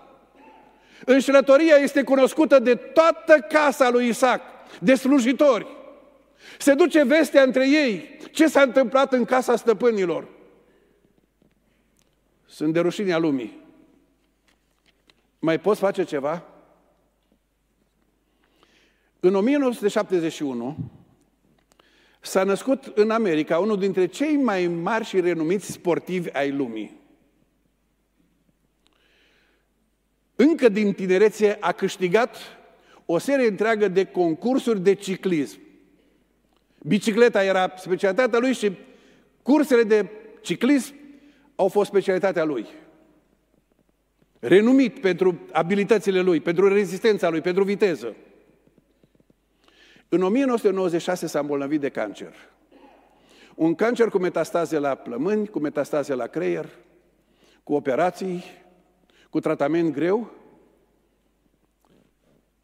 Înșelătoria 1.05 1.77
este 1.77 2.03
cunoscută 2.03 2.59
de 2.59 2.75
toată 2.75 3.41
casa 3.41 3.91
lui 3.91 4.09
Isaac, 4.09 4.41
de 4.81 4.95
slujitori. 4.95 5.67
Se 6.59 6.75
duce 6.75 7.05
vestea 7.05 7.43
între 7.43 7.69
ei 7.69 8.19
ce 8.31 8.47
s-a 8.47 8.63
întâmplat 8.63 9.13
în 9.13 9.25
casa 9.25 9.57
stăpânilor. 9.57 10.29
Sunt 12.47 12.73
de 12.73 12.81
rușinea 12.81 13.19
lumii. 13.19 13.66
Mai 15.47 15.61
poți 15.61 15.81
face 15.81 16.05
ceva? 16.05 16.45
În 19.21 19.35
1971 19.35 20.77
s-a 22.21 22.45
născut 22.45 22.85
în 22.85 23.11
America 23.11 23.59
unul 23.59 23.79
dintre 23.79 24.07
cei 24.07 24.37
mai 24.37 24.67
mari 24.67 25.05
și 25.05 25.21
renumiți 25.21 25.73
sportivi 25.73 26.31
ai 26.33 26.51
lumii. 26.51 27.01
Încă 30.37 30.69
din 30.69 30.93
tinerețe 30.93 31.57
a 31.61 31.73
câștigat 31.73 32.37
o 33.05 33.19
serie 33.19 33.47
întreagă 33.47 33.89
de 33.89 34.05
concursuri 34.05 34.81
de 34.81 34.95
ciclism. 34.95 35.59
Bicicleta 36.83 37.45
era 37.45 37.73
specialitatea 37.77 38.39
lui 38.39 38.53
și 38.53 38.73
cursele 39.43 39.83
de 39.83 40.11
ciclism 40.41 40.95
au 41.55 41.69
fost 41.69 41.89
specialitatea 41.89 42.45
lui. 42.45 42.67
Renumit 44.41 45.01
pentru 45.01 45.41
abilitățile 45.53 46.21
lui, 46.21 46.41
pentru 46.41 46.69
rezistența 46.69 47.29
lui, 47.29 47.41
pentru 47.41 47.65
viteză. 47.65 48.17
În 50.09 50.23
1996 50.23 51.27
s-a 51.27 51.39
îmbolnăvit 51.39 51.81
de 51.81 51.89
cancer. 51.89 52.35
Un 53.55 53.75
cancer 53.75 54.09
cu 54.09 54.19
metastaze 54.19 54.79
la 54.79 54.95
plămâni, 54.95 55.49
cu 55.49 55.59
metastaze 55.59 56.15
la 56.15 56.27
creier, 56.27 56.69
cu 57.63 57.75
operații, 57.75 58.45
cu 59.31 59.41
tratament 59.41 59.93
greu 59.93 60.31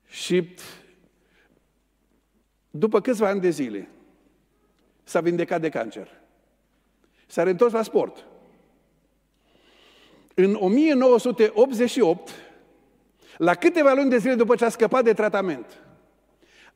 și 0.06 0.54
după 2.70 3.00
câțiva 3.00 3.28
ani 3.28 3.40
de 3.40 3.50
zile 3.50 3.88
s-a 5.02 5.20
vindecat 5.20 5.60
de 5.60 5.68
cancer. 5.68 6.08
S-a 7.26 7.42
reîntors 7.42 7.72
la 7.72 7.82
sport. 7.82 8.26
În 10.34 10.54
1988, 10.54 12.30
la 13.36 13.54
câteva 13.54 13.92
luni 13.92 14.10
de 14.10 14.18
zile 14.18 14.34
după 14.34 14.54
ce 14.54 14.64
a 14.64 14.68
scăpat 14.68 15.04
de 15.04 15.12
tratament, 15.12 15.66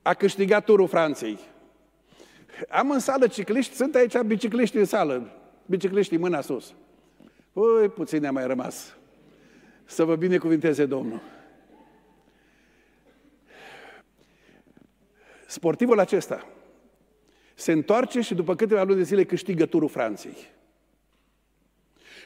a 0.02 0.14
câștigat 0.14 0.64
turul 0.64 0.88
Franței. 0.88 1.38
Am 2.68 2.90
în 2.90 2.98
sală 2.98 3.26
cicliști, 3.26 3.74
sunt 3.74 3.94
aici 3.94 4.18
bicicliști 4.20 4.76
în 4.76 4.84
sală, 4.84 5.30
bicicliștii 5.66 6.16
mâna 6.16 6.40
sus. 6.40 6.74
Ui, 7.52 7.88
puțin 7.88 8.20
ne-a 8.20 8.32
mai 8.32 8.46
rămas. 8.46 8.96
Să 9.84 10.04
vă 10.04 10.16
binecuvinteze 10.16 10.86
Domnul. 10.86 11.20
Sportivul 15.46 15.98
acesta 15.98 16.46
se 17.54 17.72
întoarce 17.72 18.20
și 18.20 18.34
după 18.34 18.54
câteva 18.54 18.82
luni 18.82 18.96
de 18.96 19.02
zile 19.02 19.24
câștigă 19.24 19.66
turul 19.66 19.88
Franței. 19.88 20.36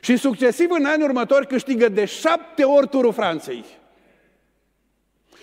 Și 0.00 0.16
succesiv 0.16 0.70
în 0.70 0.84
anii 0.84 1.04
următori 1.04 1.46
câștigă 1.46 1.88
de 1.88 2.04
șapte 2.04 2.64
ori 2.64 2.88
turul 2.88 3.12
Franței. 3.12 3.64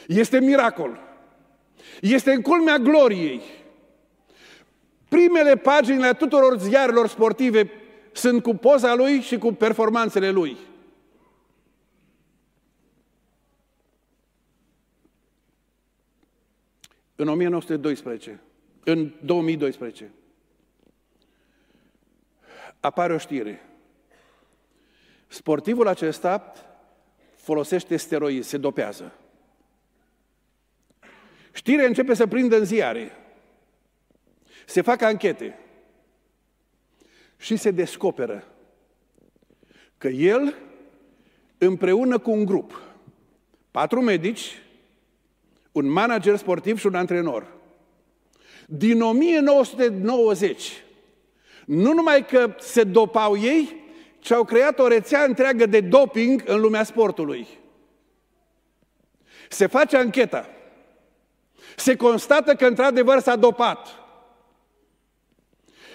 Este 0.07 0.39
miracol. 0.39 0.99
Este 2.01 2.31
în 2.31 2.41
culmea 2.41 2.77
gloriei. 2.77 3.41
Primele 5.09 5.55
pagini 5.55 5.99
la 5.99 6.13
tuturor 6.13 6.57
ziarelor 6.57 7.07
sportive 7.07 7.71
sunt 8.11 8.43
cu 8.43 8.53
poza 8.53 8.95
lui 8.95 9.21
și 9.21 9.37
cu 9.37 9.53
performanțele 9.53 10.29
lui. 10.29 10.57
În 17.15 17.27
1912, 17.27 18.39
în 18.83 19.11
2012, 19.21 20.11
apare 22.79 23.13
o 23.13 23.17
știre. 23.17 23.66
Sportivul 25.27 25.87
acesta 25.87 26.53
folosește 27.35 27.97
steroizi, 27.97 28.49
se 28.49 28.57
dopează. 28.57 29.13
Știrea 31.51 31.85
începe 31.85 32.13
să 32.13 32.27
prindă 32.27 32.57
în 32.57 32.65
ziare. 32.65 33.11
Se 34.65 34.81
fac 34.81 35.01
anchete. 35.01 35.59
Și 37.37 37.55
se 37.55 37.71
descoperă 37.71 38.47
că 39.97 40.07
el, 40.07 40.55
împreună 41.57 42.17
cu 42.17 42.31
un 42.31 42.45
grup, 42.45 42.81
patru 43.71 44.01
medici, 44.01 44.61
un 45.71 45.89
manager 45.89 46.35
sportiv 46.35 46.79
și 46.79 46.87
un 46.87 46.95
antrenor, 46.95 47.55
din 48.65 49.01
1990, 49.01 50.83
nu 51.65 51.93
numai 51.93 52.25
că 52.25 52.55
se 52.59 52.83
dopau 52.83 53.37
ei, 53.37 53.75
ci 54.19 54.31
au 54.31 54.43
creat 54.43 54.79
o 54.79 54.87
rețea 54.87 55.23
întreagă 55.23 55.65
de 55.65 55.81
doping 55.81 56.43
în 56.45 56.59
lumea 56.59 56.83
sportului. 56.83 57.47
Se 59.49 59.67
face 59.67 59.97
ancheta. 59.97 60.49
Se 61.75 61.95
constată 61.95 62.55
că 62.55 62.65
într-adevăr 62.65 63.19
s-a 63.19 63.35
dopat. 63.35 63.87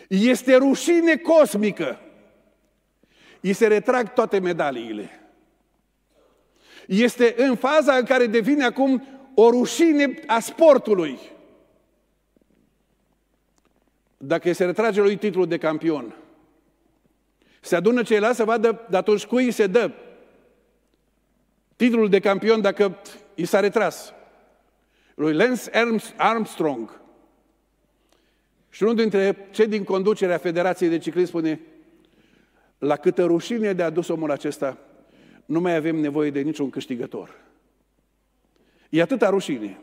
Este 0.08 0.56
rușine 0.56 1.16
cosmică. 1.16 2.00
Îi 3.40 3.52
se 3.52 3.66
retrag 3.66 4.12
toate 4.12 4.38
medaliile. 4.38 5.20
Este 6.86 7.34
în 7.36 7.56
faza 7.56 7.94
în 7.96 8.04
care 8.04 8.26
devine 8.26 8.64
acum 8.64 9.06
o 9.34 9.50
rușine 9.50 10.14
a 10.26 10.40
sportului. 10.40 11.18
Dacă 14.16 14.52
se 14.52 14.64
retrage 14.64 15.00
lui 15.00 15.16
titlul 15.16 15.46
de 15.46 15.58
campion, 15.58 16.14
se 17.64 17.76
adună 17.76 18.02
ceilalți 18.02 18.36
să 18.36 18.44
vadă 18.44 18.86
de 18.90 18.96
atunci 18.96 19.26
cui 19.26 19.50
se 19.50 19.66
dă 19.66 19.90
titlul 21.76 22.08
de 22.08 22.20
campion 22.20 22.60
dacă 22.60 22.98
i 23.34 23.44
s-a 23.44 23.60
retras 23.60 24.12
lui 25.14 25.34
Lance 25.34 25.70
Armstrong. 26.16 27.00
Și 28.70 28.82
unul 28.82 28.94
dintre 28.94 29.48
cei 29.50 29.66
din 29.66 29.84
conducerea 29.84 30.38
Federației 30.38 30.88
de 30.88 30.98
Ciclism 30.98 31.28
spune 31.28 31.60
la 32.78 32.96
câtă 32.96 33.24
rușine 33.24 33.72
de 33.72 33.82
adus 33.82 34.08
omul 34.08 34.30
acesta, 34.30 34.78
nu 35.44 35.60
mai 35.60 35.74
avem 35.74 35.96
nevoie 35.96 36.30
de 36.30 36.40
niciun 36.40 36.70
câștigător. 36.70 37.40
E 38.88 39.02
atâta 39.02 39.28
rușine. 39.28 39.78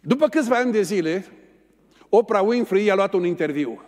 După 0.00 0.28
câțiva 0.28 0.56
ani 0.56 0.72
de 0.72 0.82
zile, 0.82 1.26
Oprah 2.08 2.42
Winfrey 2.44 2.84
i-a 2.84 2.94
luat 2.94 3.12
un 3.12 3.24
interviu. 3.24 3.87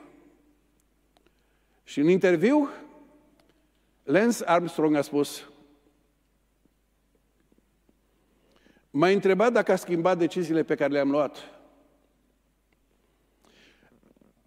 Și 1.91 2.01
în 2.01 2.09
interviu, 2.09 2.68
Lance 4.03 4.45
Armstrong 4.45 4.97
a 4.97 5.01
spus, 5.01 5.51
M-a 8.91 9.09
întrebat 9.09 9.53
dacă 9.53 9.72
a 9.72 9.76
schimbat 9.76 10.18
deciziile 10.18 10.62
pe 10.62 10.74
care 10.74 10.93
le-am 10.93 11.11
luat. 11.11 11.36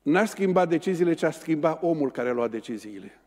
N-a 0.02 0.26
schimbat 0.26 0.70
deciziile, 0.70 1.14
ci 1.14 1.24
a 1.24 1.32
schimbat 1.32 1.84
omul 1.84 2.12
care 2.12 2.30
a 2.30 2.34
luat 2.34 2.52
deciziile. 2.52 3.22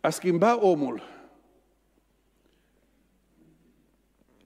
A 0.00 0.10
schimbat 0.10 0.62
omul. 0.62 1.02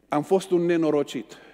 Am 0.08 0.22
fost 0.22 0.50
un 0.50 0.60
nenorocit. 0.60 1.47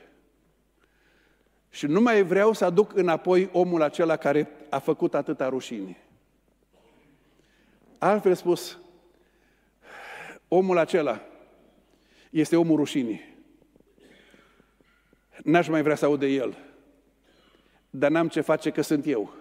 Și 1.75 1.87
nu 1.87 2.01
mai 2.01 2.22
vreau 2.22 2.53
să 2.53 2.64
aduc 2.64 2.97
înapoi 2.97 3.49
omul 3.53 3.83
acela 3.83 4.16
care 4.16 4.49
a 4.68 4.79
făcut 4.79 5.14
atâta 5.14 5.49
rușine. 5.49 5.97
Altfel 7.99 8.35
spus, 8.35 8.79
omul 10.49 10.79
acela 10.79 11.20
este 12.31 12.57
omul 12.57 12.77
rușinii. 12.77 13.37
N-aș 15.43 15.68
mai 15.68 15.83
vrea 15.83 15.95
să 15.95 16.05
aud 16.05 16.18
de 16.18 16.27
el, 16.27 16.57
dar 17.91 18.11
n-am 18.11 18.29
ce 18.29 18.41
face 18.41 18.70
că 18.70 18.83
sunt 18.83 19.07
eu. 19.07 19.35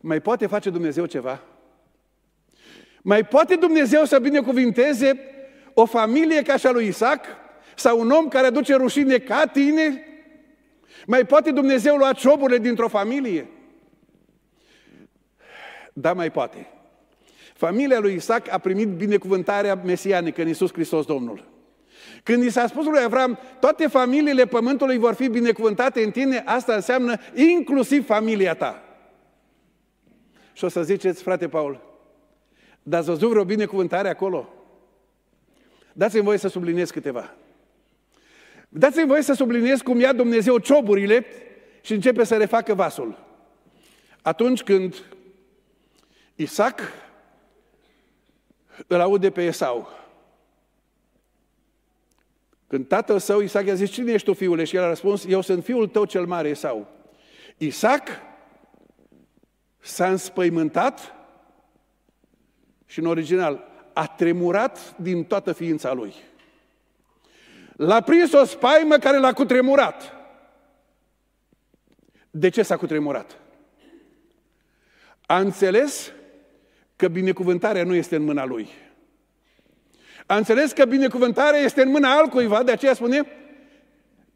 Mai 0.00 0.20
poate 0.20 0.46
face 0.46 0.70
Dumnezeu 0.70 1.06
ceva? 1.06 1.42
Mai 3.02 3.24
poate 3.24 3.56
Dumnezeu 3.56 4.04
să 4.04 4.18
binecuvinteze 4.18 5.20
o 5.74 5.84
familie 5.84 6.42
ca 6.42 6.56
și 6.56 6.66
a 6.66 6.70
lui 6.70 6.86
Isaac? 6.86 7.44
Sau 7.76 8.00
un 8.00 8.10
om 8.10 8.28
care 8.28 8.46
aduce 8.46 8.74
rușine 8.74 9.18
ca 9.18 9.46
tine? 9.46 10.02
Mai 11.06 11.24
poate 11.24 11.50
Dumnezeu 11.50 11.96
lua 11.96 12.12
cioburile 12.12 12.58
dintr-o 12.58 12.88
familie? 12.88 13.48
Da, 15.92 16.12
mai 16.12 16.30
poate. 16.30 16.66
Familia 17.54 17.98
lui 17.98 18.14
Isaac 18.14 18.52
a 18.52 18.58
primit 18.58 18.88
binecuvântarea 18.88 19.74
mesianică 19.74 20.40
în 20.40 20.46
Iisus 20.46 20.72
Hristos 20.72 21.06
Domnul. 21.06 21.48
Când 22.22 22.44
i 22.44 22.50
s-a 22.50 22.66
spus 22.66 22.84
lui 22.84 23.02
Avram, 23.02 23.38
toate 23.60 23.86
familiile 23.86 24.46
pământului 24.46 24.98
vor 24.98 25.14
fi 25.14 25.28
binecuvântate 25.28 26.02
în 26.02 26.10
tine, 26.10 26.42
asta 26.46 26.74
înseamnă 26.74 27.16
inclusiv 27.34 28.06
familia 28.06 28.54
ta. 28.54 28.82
Și 30.52 30.64
o 30.64 30.68
să 30.68 30.82
ziceți, 30.82 31.22
frate 31.22 31.48
Paul, 31.48 31.80
dar 32.82 33.00
ați 33.00 33.08
văzut 33.08 33.30
vreo 33.30 33.44
binecuvântare 33.44 34.08
acolo? 34.08 34.48
Dați-mi 35.92 36.24
voie 36.24 36.38
să 36.38 36.48
subliniez 36.48 36.90
câteva. 36.90 37.34
Dați-mi 38.78 39.06
voie 39.06 39.22
să 39.22 39.32
subliniez 39.32 39.80
cum 39.80 40.00
ia 40.00 40.12
Dumnezeu 40.12 40.58
cioburile 40.58 41.26
și 41.80 41.92
începe 41.92 42.24
să 42.24 42.36
refacă 42.36 42.74
vasul. 42.74 43.18
Atunci 44.22 44.62
când 44.62 44.94
Isaac 46.34 46.80
îl 48.86 49.00
aude 49.00 49.30
pe 49.30 49.44
Esau. 49.44 49.88
Când 52.66 52.88
tatăl 52.88 53.18
său, 53.18 53.40
Isaac, 53.40 53.66
i-a 53.66 53.74
zis, 53.74 53.90
cine 53.90 54.12
ești 54.12 54.26
tu, 54.26 54.34
fiule? 54.34 54.64
Și 54.64 54.76
el 54.76 54.82
a 54.82 54.88
răspuns, 54.88 55.24
eu 55.28 55.40
sunt 55.40 55.64
fiul 55.64 55.88
tău 55.88 56.04
cel 56.04 56.26
mare, 56.26 56.48
Esau. 56.48 56.88
Isaac 57.56 58.08
s-a 59.78 60.10
înspăimântat 60.10 61.14
și 62.86 62.98
în 62.98 63.06
original 63.06 63.64
a 63.92 64.06
tremurat 64.06 64.96
din 64.98 65.24
toată 65.24 65.52
ființa 65.52 65.92
lui. 65.92 66.14
L-a 67.76 68.00
prins 68.00 68.32
o 68.32 68.44
spaimă 68.44 68.96
care 68.96 69.18
l-a 69.18 69.32
cutremurat. 69.32 70.12
De 72.30 72.48
ce 72.48 72.62
s-a 72.62 72.76
cutremurat? 72.76 73.38
A 75.26 75.38
înțeles 75.38 76.12
că 76.96 77.08
binecuvântarea 77.08 77.84
nu 77.84 77.94
este 77.94 78.16
în 78.16 78.22
mâna 78.22 78.44
lui. 78.44 78.68
A 80.26 80.36
înțeles 80.36 80.72
că 80.72 80.84
binecuvântarea 80.84 81.60
este 81.60 81.82
în 81.82 81.88
mâna 81.88 82.16
altcuiva, 82.16 82.62
de 82.62 82.72
aceea 82.72 82.94
spune, 82.94 83.26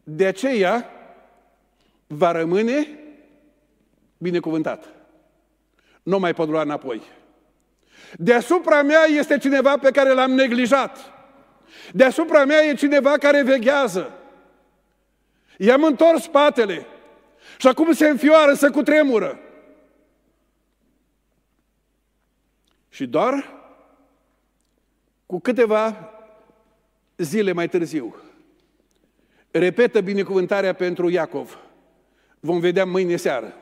de 0.03 0.27
aceea 0.27 0.91
va 2.07 2.33
rămâne 2.33 2.89
binecuvântat. 4.19 4.89
Nu 6.03 6.19
mai 6.19 6.35
pot 6.35 6.49
lua 6.49 6.63
înapoi. 6.63 7.03
Deasupra 8.17 8.83
mea 8.83 9.05
este 9.05 9.39
cineva 9.39 9.79
pe 9.79 9.91
care 9.91 10.13
l-am 10.13 10.31
neglijat. 10.31 11.20
Deasupra 11.93 12.45
mea 12.45 12.63
e 12.63 12.75
cineva 12.75 13.11
care 13.19 13.43
veghează. 13.43 14.13
I-am 15.57 15.85
întors 15.85 16.23
spatele 16.23 16.87
și 17.59 17.67
acum 17.67 17.93
se 17.93 18.09
înfioară, 18.09 18.55
să 18.55 18.71
cutremură. 18.71 19.39
Și 22.89 23.07
doar 23.07 23.59
cu 25.27 25.41
câteva 25.41 26.11
zile 27.17 27.53
mai 27.53 27.69
târziu, 27.69 28.17
repetă 29.51 30.01
binecuvântarea 30.01 30.73
pentru 30.73 31.09
Iacov. 31.09 31.59
Vom 32.41 32.61
vedea 32.61 32.85
mâine 32.85 33.17
seară. 33.17 33.55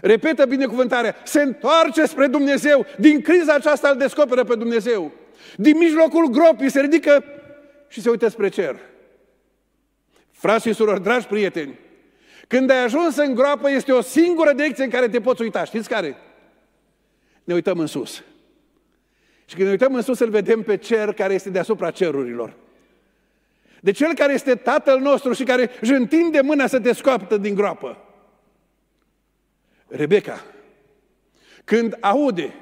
Repetă 0.00 0.46
binecuvântarea, 0.46 1.16
se 1.24 1.42
întoarce 1.42 2.04
spre 2.04 2.26
Dumnezeu, 2.26 2.86
din 2.98 3.20
criza 3.20 3.54
aceasta 3.54 3.88
îl 3.88 3.96
descoperă 3.96 4.44
pe 4.44 4.54
Dumnezeu. 4.54 5.12
Din 5.56 5.76
mijlocul 5.76 6.26
gropii 6.26 6.70
se 6.70 6.80
ridică 6.80 7.24
și 7.88 8.00
se 8.00 8.10
uită 8.10 8.28
spre 8.28 8.48
cer. 8.48 8.76
Frați 10.30 10.66
și 10.66 10.74
surori, 10.74 11.02
dragi 11.02 11.26
prieteni, 11.26 11.78
când 12.48 12.70
ai 12.70 12.82
ajuns 12.82 13.16
în 13.16 13.34
groapă, 13.34 13.70
este 13.70 13.92
o 13.92 14.00
singură 14.00 14.52
direcție 14.52 14.84
în 14.84 14.90
care 14.90 15.08
te 15.08 15.20
poți 15.20 15.42
uita. 15.42 15.64
Știți 15.64 15.88
care? 15.88 16.16
Ne 17.44 17.54
uităm 17.54 17.78
în 17.78 17.86
sus. 17.86 18.22
Și 19.44 19.54
când 19.54 19.64
ne 19.64 19.70
uităm 19.70 19.94
în 19.94 20.02
sus, 20.02 20.18
îl 20.18 20.30
vedem 20.30 20.62
pe 20.62 20.76
cer 20.76 21.12
care 21.12 21.34
este 21.34 21.50
deasupra 21.50 21.90
cerurilor. 21.90 22.54
De 23.80 23.90
cel 23.90 24.14
care 24.14 24.32
este 24.32 24.54
Tatăl 24.54 25.00
nostru 25.00 25.32
și 25.32 25.44
care 25.44 25.70
își 25.80 25.92
întinde 25.92 26.40
mâna 26.40 26.66
să 26.66 26.80
te 26.80 26.92
scoapă 26.92 27.36
din 27.36 27.54
groapă. 27.54 28.04
Rebecca, 29.86 30.44
când 31.64 31.96
aude 32.00 32.54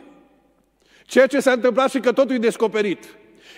ceea 1.09 1.27
ce 1.27 1.41
s-a 1.41 1.53
întâmplat 1.53 1.91
și 1.91 2.01
că 2.01 2.13
totul 2.13 2.35
e 2.35 2.39
descoperit, 2.39 3.05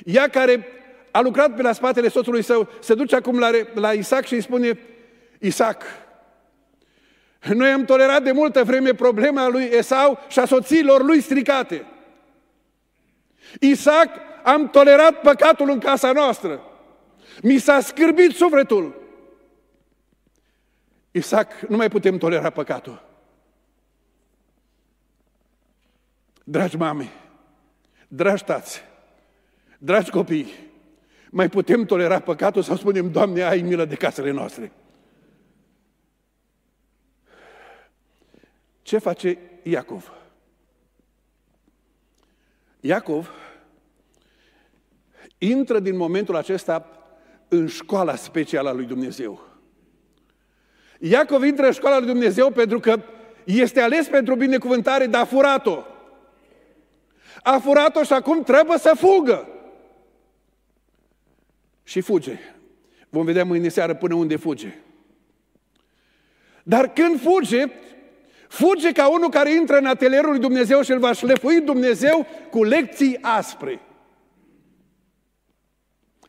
ea 0.05 0.29
care 0.29 0.67
a 1.11 1.21
lucrat 1.21 1.55
pe 1.55 1.63
la 1.63 1.73
spatele 1.73 2.09
soțului 2.09 2.43
său, 2.43 2.69
se 2.81 2.95
duce 2.95 3.17
acum 3.17 3.39
la, 3.39 3.51
la 3.75 3.93
Isaac 3.93 4.25
și 4.25 4.35
îi 4.35 4.41
spune, 4.41 4.79
Isaac, 5.39 5.83
noi 7.55 7.71
am 7.71 7.85
tolerat 7.85 8.23
de 8.23 8.33
multă 8.33 8.65
vreme 8.65 8.95
problema 8.95 9.49
lui 9.49 9.65
Esau 9.65 10.19
și 10.29 10.39
a 10.39 10.45
soțiilor 10.45 11.03
lui 11.03 11.21
stricate. 11.21 11.87
Isaac, 13.61 14.09
am 14.43 14.71
tolerat 14.71 15.21
păcatul 15.21 15.71
în 15.71 15.79
casa 15.79 16.13
noastră. 16.13 16.61
Mi 17.43 17.59
s-a 17.59 17.81
scârbit 17.81 18.31
sufletul. 18.31 19.03
Isaac, 21.11 21.61
nu 21.61 21.77
mai 21.77 21.89
putem 21.89 22.19
tolera 22.19 22.51
păcatul. 22.51 23.09
Dragi 26.45 26.77
mame, 26.77 27.13
dragi 28.13 28.45
tați, 28.45 28.83
dragi 29.79 30.11
copii, 30.11 30.53
mai 31.31 31.49
putem 31.49 31.85
tolera 31.85 32.19
păcatul 32.19 32.63
sau 32.63 32.77
spunem, 32.77 33.11
Doamne, 33.11 33.43
ai 33.43 33.61
milă 33.61 33.85
de 33.85 33.95
casele 33.95 34.31
noastre? 34.31 34.73
Ce 38.83 38.99
face 38.99 39.39
Iacov? 39.63 40.13
Iacov 42.81 43.31
intră 45.39 45.79
din 45.79 45.97
momentul 45.97 46.37
acesta 46.37 46.89
în 47.49 47.67
școala 47.67 48.15
specială 48.15 48.69
a 48.69 48.73
lui 48.73 48.85
Dumnezeu. 48.85 49.49
Iacov 50.99 51.43
intră 51.43 51.67
în 51.67 51.73
școala 51.73 51.99
lui 51.99 52.07
Dumnezeu 52.07 52.51
pentru 52.51 52.81
că 52.81 53.03
este 53.45 53.81
ales 53.81 54.09
pentru 54.09 54.35
binecuvântare, 54.35 55.07
dar 55.07 55.21
a 55.21 55.25
furat-o. 55.25 55.85
A 57.43 57.59
furat-o 57.59 58.03
și 58.03 58.13
acum 58.13 58.43
trebuie 58.43 58.79
să 58.79 58.93
fugă. 58.97 59.49
Și 61.83 62.01
fuge. 62.01 62.39
Vom 63.09 63.25
vedea 63.25 63.45
mâine 63.45 63.69
seară 63.69 63.95
până 63.95 64.15
unde 64.15 64.37
fuge. 64.37 64.75
Dar 66.63 66.93
când 66.93 67.21
fuge, 67.21 67.67
fuge 68.49 68.93
ca 68.93 69.11
unul 69.11 69.31
care 69.31 69.53
intră 69.53 69.77
în 69.77 69.87
atelierul 69.87 70.31
lui 70.31 70.39
Dumnezeu 70.39 70.83
și 70.83 70.91
îl 70.91 70.99
va 70.99 71.13
șlefui 71.13 71.61
Dumnezeu 71.61 72.27
cu 72.51 72.65
lecții 72.65 73.19
aspre. 73.21 73.81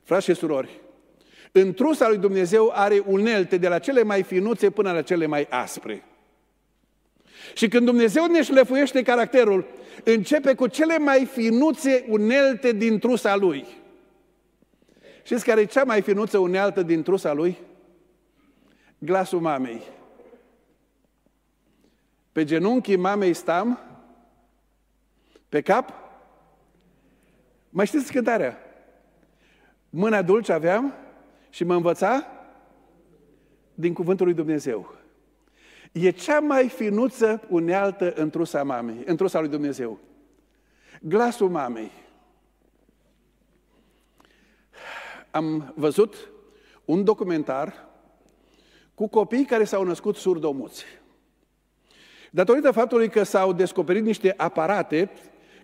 Frați 0.04 0.26
și 0.26 0.34
surori, 0.34 0.80
întrusa 1.52 2.08
lui 2.08 2.18
Dumnezeu 2.18 2.72
are 2.74 3.04
unelte 3.06 3.58
de 3.58 3.68
la 3.68 3.80
cele 3.80 4.04
mai 4.04 4.24
finuțe 4.24 4.70
până 4.70 4.92
la 4.92 5.02
cele 5.02 5.26
mai 5.26 5.48
aspre. 5.50 6.04
Și 7.54 7.68
când 7.68 7.86
Dumnezeu 7.86 8.26
ne 8.26 8.44
șlefuiește 8.44 9.02
caracterul, 9.02 9.66
începe 10.04 10.54
cu 10.54 10.68
cele 10.68 10.98
mai 10.98 11.26
finuțe 11.26 12.06
unelte 12.10 12.72
din 12.72 13.00
trusa 13.00 13.36
Lui. 13.36 13.66
Știți 15.24 15.46
care 15.46 15.62
e 15.62 15.66
cea 15.66 15.84
mai 15.84 16.02
finuță 16.02 16.38
unealtă 16.38 16.84
din 16.84 17.04
trusa 17.04 17.34
Lui? 17.34 17.58
Glasul 18.98 19.40
mamei. 19.40 19.82
Pe 22.32 22.44
genunchii 22.44 22.96
mamei 22.96 23.34
stam, 23.34 23.80
pe 25.50 25.62
cap. 25.62 25.94
Mai 27.70 27.86
știți 27.86 28.12
cântarea? 28.12 28.58
Mâna 29.90 30.22
dulce 30.22 30.52
aveam 30.52 30.94
și 31.50 31.64
mă 31.64 31.76
învăța 31.76 32.28
din 33.74 33.94
cuvântul 33.94 34.26
lui 34.26 34.36
Dumnezeu. 34.36 35.01
E 35.92 36.10
cea 36.10 36.40
mai 36.40 36.70
finuță 36.70 37.42
unealtă 37.50 38.14
în 38.14 38.30
trusa 38.30 38.64
mamei, 38.64 39.04
în 39.06 39.16
trusa 39.16 39.40
lui 39.40 39.50
Dumnezeu. 39.50 40.00
Glasul 41.02 41.50
mamei. 41.50 41.92
Am 45.32 45.74
văzut 45.76 46.30
un 46.86 47.04
documentar 47.04 47.90
cu 48.94 49.08
copii 49.08 49.46
care 49.46 49.64
s-au 49.64 49.84
născut 49.84 50.16
surdomuți. 50.16 50.86
Datorită 52.32 52.72
faptului 52.72 53.10
că 53.10 53.24
s-au 53.24 53.54
descoperit 53.54 54.04
niște 54.04 54.34
aparate 54.38 55.12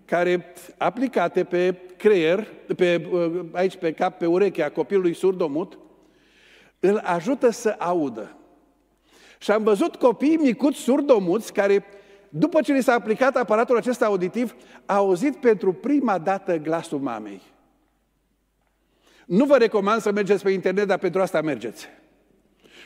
care 0.04 0.54
aplicate 0.78 1.44
pe 1.44 1.74
creier, 1.96 2.48
pe, 2.76 3.08
aici 3.52 3.76
pe 3.76 3.92
cap, 3.92 4.18
pe 4.18 4.26
urechea 4.26 4.70
copilului 4.70 5.14
surdomut, 5.14 5.78
îl 6.80 6.96
ajută 7.04 7.50
să 7.50 7.74
audă. 7.78 8.37
Și 9.38 9.50
am 9.50 9.62
văzut 9.62 9.96
copii 9.96 10.36
micuți 10.36 10.78
surdomuți 10.78 11.52
care 11.52 11.84
după 12.28 12.60
ce 12.60 12.72
li 12.72 12.82
s-a 12.82 12.92
aplicat 12.92 13.36
aparatul 13.36 13.76
acesta 13.76 14.06
auditiv, 14.06 14.54
a 14.86 14.94
auzit 14.94 15.36
pentru 15.36 15.72
prima 15.72 16.18
dată 16.18 16.56
glasul 16.56 16.98
mamei. 16.98 17.42
Nu 19.26 19.44
vă 19.44 19.56
recomand 19.56 20.00
să 20.00 20.12
mergeți 20.12 20.42
pe 20.42 20.50
internet, 20.50 20.86
dar 20.86 20.98
pentru 20.98 21.20
asta 21.20 21.40
mergeți. 21.40 21.88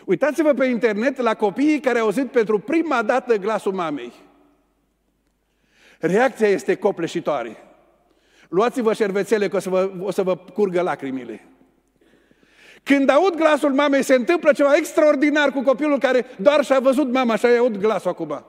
Uitați-vă 0.04 0.52
pe 0.52 0.64
internet 0.64 1.16
la 1.16 1.34
copiii 1.34 1.80
care 1.80 1.98
au 1.98 2.04
auzit 2.04 2.30
pentru 2.30 2.58
prima 2.58 3.02
dată 3.02 3.36
glasul 3.36 3.72
mamei. 3.72 4.12
Reacția 5.98 6.48
este 6.48 6.74
copleșitoare. 6.74 7.56
Luați-vă 8.48 8.92
șervețele 8.92 9.48
că 9.48 9.56
o 9.56 9.58
să 9.58 9.68
vă, 9.68 9.92
o 10.00 10.10
să 10.10 10.22
vă 10.22 10.36
curgă 10.36 10.80
lacrimile. 10.80 11.51
Când 12.82 13.08
aud 13.08 13.34
glasul 13.34 13.72
mamei, 13.72 14.02
se 14.02 14.14
întâmplă 14.14 14.52
ceva 14.52 14.76
extraordinar 14.76 15.52
cu 15.52 15.62
copilul 15.62 15.98
care 15.98 16.26
doar 16.38 16.64
și-a 16.64 16.80
văzut 16.80 17.12
mama 17.12 17.36
și 17.36 17.46
a 17.46 17.58
aud 17.58 17.76
glasul 17.76 18.10
acum. 18.10 18.44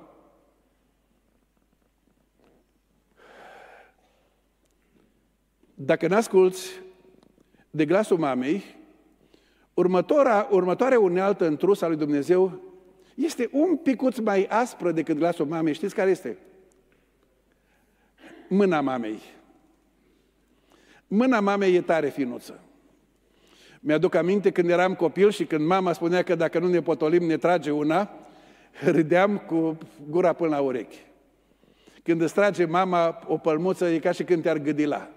Dacă 5.74 6.08
n-asculți 6.08 6.82
de 7.70 7.86
glasul 7.86 8.18
mamei, 8.18 8.64
următoarea, 9.74 10.48
următoarea 10.52 11.00
unealtă 11.00 11.46
întrusă 11.46 11.86
a 11.86 11.88
lui 11.88 11.98
Dumnezeu 11.98 12.62
este 13.16 13.50
un 13.52 13.76
picuț 13.76 14.18
mai 14.18 14.46
aspră 14.46 14.92
decât 14.92 15.18
glasul 15.18 15.46
mamei. 15.46 15.74
Știți 15.74 15.96
care 15.96 16.10
este? 16.10 16.38
Mâna 18.50 18.82
mamei. 18.82 19.22
Mâna 21.08 21.40
mamei 21.40 21.76
e 21.76 21.82
tare 21.82 22.10
finuță. 22.10 22.60
Mi-aduc 23.86 24.16
aminte 24.16 24.52
când 24.52 24.70
eram 24.70 24.96
copil 24.96 25.32
și 25.32 25.46
când 25.46 25.66
mama 25.66 25.94
spunea 25.94 26.24
că 26.24 26.36
dacă 26.36 26.60
nu 26.60 26.68
ne 26.68 26.82
potolim, 26.82 27.24
ne 27.24 27.38
trage 27.38 27.72
una, 27.72 28.10
râdeam 28.96 29.38
cu 29.38 29.78
gura 30.10 30.34
până 30.34 30.50
la 30.50 30.62
urechi. 30.62 31.06
Când 32.04 32.22
îți 32.22 32.34
trage 32.34 32.66
mama 32.66 33.20
o 33.28 33.38
pălmuță, 33.38 33.90
e 33.90 34.00
ca 34.00 34.12
și 34.12 34.24
când 34.24 34.42
te-ar 34.42 34.58
gâdila. 34.58 35.10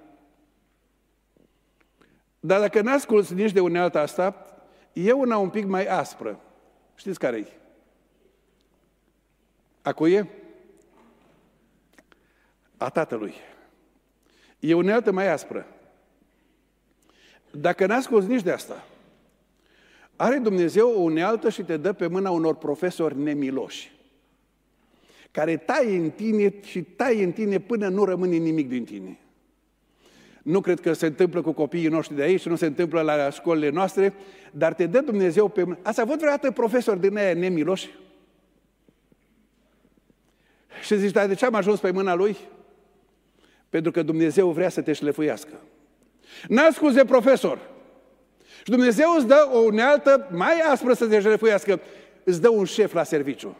Dar 2.40 2.60
dacă 2.60 2.80
n-asculți 2.80 3.34
nici 3.34 3.52
de 3.52 3.60
unealta 3.60 4.00
asta, 4.00 4.46
e 4.92 5.12
una 5.12 5.36
un 5.36 5.48
pic 5.48 5.64
mai 5.64 5.86
aspră. 5.86 6.40
Știți 6.94 7.18
care 7.18 7.36
e? 7.36 7.52
A 9.82 9.92
cui 9.92 10.12
e? 10.12 10.26
A 12.76 12.88
tatălui. 12.88 13.34
E 14.58 14.74
unealtă 14.74 15.12
mai 15.12 15.28
aspră. 15.28 15.66
Dacă 17.60 17.86
n-asculți 17.86 18.28
nici 18.28 18.42
de 18.42 18.50
asta, 18.50 18.86
are 20.16 20.38
Dumnezeu 20.38 20.88
o 20.88 21.00
unealtă 21.00 21.48
și 21.48 21.62
te 21.62 21.76
dă 21.76 21.92
pe 21.92 22.06
mâna 22.06 22.30
unor 22.30 22.54
profesori 22.54 23.18
nemiloși, 23.18 23.92
care 25.30 25.56
taie 25.56 25.96
în 25.96 26.10
tine 26.10 26.54
și 26.62 26.82
taie 26.82 27.24
în 27.24 27.32
tine 27.32 27.60
până 27.60 27.88
nu 27.88 28.04
rămâne 28.04 28.36
nimic 28.36 28.68
din 28.68 28.84
tine. 28.84 29.18
Nu 30.42 30.60
cred 30.60 30.80
că 30.80 30.92
se 30.92 31.06
întâmplă 31.06 31.42
cu 31.42 31.52
copiii 31.52 31.88
noștri 31.88 32.16
de 32.16 32.22
aici, 32.22 32.46
nu 32.46 32.56
se 32.56 32.66
întâmplă 32.66 33.00
la 33.00 33.30
școlile 33.30 33.70
noastre, 33.70 34.14
dar 34.52 34.74
te 34.74 34.86
dă 34.86 35.00
Dumnezeu 35.00 35.48
pe 35.48 35.62
mână. 35.62 35.78
Ați 35.82 36.00
avut 36.00 36.18
vreodată 36.18 36.50
profesori 36.50 37.00
din 37.00 37.16
aia 37.16 37.34
nemiloși? 37.34 37.90
Și 40.82 40.98
zici, 40.98 41.12
dar 41.12 41.26
de 41.26 41.34
ce 41.34 41.46
am 41.46 41.54
ajuns 41.54 41.80
pe 41.80 41.90
mâna 41.90 42.14
lui? 42.14 42.36
Pentru 43.68 43.90
că 43.90 44.02
Dumnezeu 44.02 44.50
vrea 44.50 44.68
să 44.68 44.82
te 44.82 44.92
șlefuiască. 44.92 45.52
N-a 46.48 46.70
scuze 46.70 47.04
profesor. 47.04 47.58
Și 48.56 48.70
Dumnezeu 48.70 49.14
îți 49.16 49.26
dă 49.26 49.48
o 49.52 49.58
unealtă 49.58 50.28
mai 50.30 50.60
aspră 50.60 50.92
să 50.92 51.06
te 51.06 51.20
șlefuiască. 51.20 51.80
Îți 52.24 52.40
dă 52.40 52.48
un 52.48 52.64
șef 52.64 52.92
la 52.92 53.02
serviciu. 53.02 53.56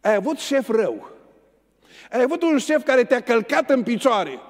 Ai 0.00 0.14
avut 0.14 0.38
șef 0.38 0.68
rău. 0.68 1.10
Ai 2.10 2.22
avut 2.22 2.42
un 2.42 2.58
șef 2.58 2.84
care 2.84 3.04
te-a 3.04 3.20
călcat 3.20 3.70
în 3.70 3.82
picioare. 3.82 4.40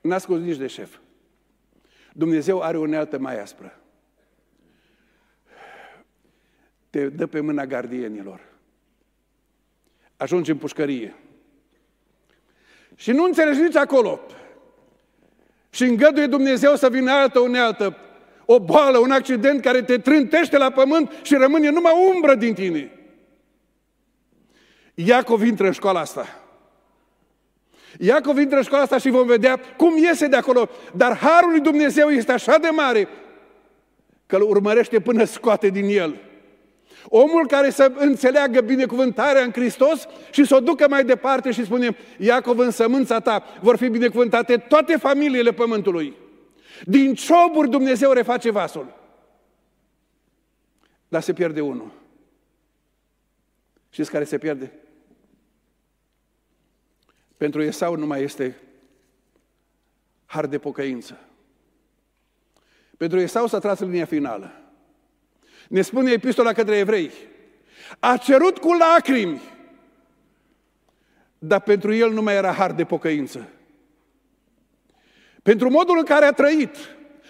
N-a 0.00 0.18
scos 0.18 0.38
nici 0.38 0.56
de 0.56 0.66
șef. 0.66 0.98
Dumnezeu 2.12 2.62
are 2.62 2.76
o 2.76 2.80
unealtă 2.80 3.18
mai 3.18 3.40
aspră. 3.40 3.78
Te 6.90 7.08
dă 7.08 7.26
pe 7.26 7.40
mâna 7.40 7.66
gardienilor. 7.66 8.40
Ajungi 10.16 10.50
în 10.50 10.58
pușcărie. 10.58 11.14
Și 12.96 13.12
nu 13.12 13.24
înțelegi 13.24 13.60
nici 13.60 13.76
acolo. 13.76 14.20
Și 15.70 15.82
îngăduie 15.84 16.26
Dumnezeu 16.26 16.76
să 16.76 16.88
vină 16.88 17.10
altă 17.10 17.38
unealtă, 17.38 17.96
o 18.44 18.60
boală, 18.60 18.98
un 18.98 19.10
accident 19.10 19.60
care 19.60 19.82
te 19.82 19.98
trântește 19.98 20.56
la 20.58 20.70
pământ 20.70 21.12
și 21.22 21.34
rămâne 21.34 21.70
numai 21.70 22.12
umbră 22.14 22.34
din 22.34 22.54
tine. 22.54 22.92
Iacov 24.94 25.42
intră 25.42 25.66
în 25.66 25.72
școala 25.72 26.00
asta. 26.00 26.44
Iacov 27.98 28.38
intră 28.38 28.56
în 28.56 28.62
școala 28.62 28.82
asta 28.82 28.98
și 28.98 29.10
vom 29.10 29.26
vedea 29.26 29.60
cum 29.76 29.96
iese 29.96 30.26
de 30.26 30.36
acolo. 30.36 30.68
Dar 30.96 31.16
harul 31.16 31.50
lui 31.50 31.60
Dumnezeu 31.60 32.08
este 32.08 32.32
așa 32.32 32.58
de 32.58 32.68
mare 32.68 33.08
că 34.26 34.36
îl 34.36 34.42
urmărește 34.42 35.00
până 35.00 35.24
scoate 35.24 35.68
din 35.68 35.84
el. 35.88 36.20
Omul 37.08 37.46
care 37.46 37.70
să 37.70 37.92
înțeleagă 37.96 38.60
binecuvântarea 38.60 39.42
în 39.42 39.52
Hristos 39.52 40.06
și 40.30 40.44
să 40.44 40.54
o 40.54 40.60
ducă 40.60 40.88
mai 40.88 41.04
departe 41.04 41.50
și 41.50 41.64
spune, 41.64 41.96
Iacov, 42.18 42.58
în 42.58 42.70
sămânța 42.70 43.20
ta 43.20 43.44
vor 43.60 43.76
fi 43.76 43.88
binecuvântate 43.88 44.56
toate 44.56 44.96
familiile 44.96 45.52
pământului. 45.52 46.16
Din 46.84 47.14
cioburi 47.14 47.70
Dumnezeu 47.70 48.12
reface 48.12 48.50
vasul. 48.50 48.94
Dar 51.08 51.22
se 51.22 51.32
pierde 51.32 51.60
unul. 51.60 51.90
Știți 53.90 54.10
care 54.10 54.24
se 54.24 54.38
pierde? 54.38 54.72
Pentru 57.36 57.62
Esau 57.62 57.96
nu 57.96 58.06
mai 58.06 58.22
este 58.22 58.56
har 60.26 60.46
de 60.46 60.58
pocăință. 60.58 61.18
Pentru 62.96 63.18
Esau 63.18 63.46
s-a 63.46 63.58
tras 63.58 63.80
linia 63.80 64.04
finală. 64.04 64.63
Ne 65.68 65.82
spune 65.82 66.10
epistola 66.10 66.52
către 66.52 66.76
evrei. 66.76 67.10
A 67.98 68.16
cerut 68.16 68.58
cu 68.58 68.72
lacrimi, 68.72 69.40
dar 71.38 71.60
pentru 71.60 71.92
el 71.92 72.12
nu 72.12 72.22
mai 72.22 72.34
era 72.34 72.52
har 72.52 72.72
de 72.72 72.84
pocăință. 72.84 73.48
Pentru 75.42 75.70
modul 75.70 75.98
în 75.98 76.04
care 76.04 76.24
a 76.24 76.32
trăit, 76.32 76.76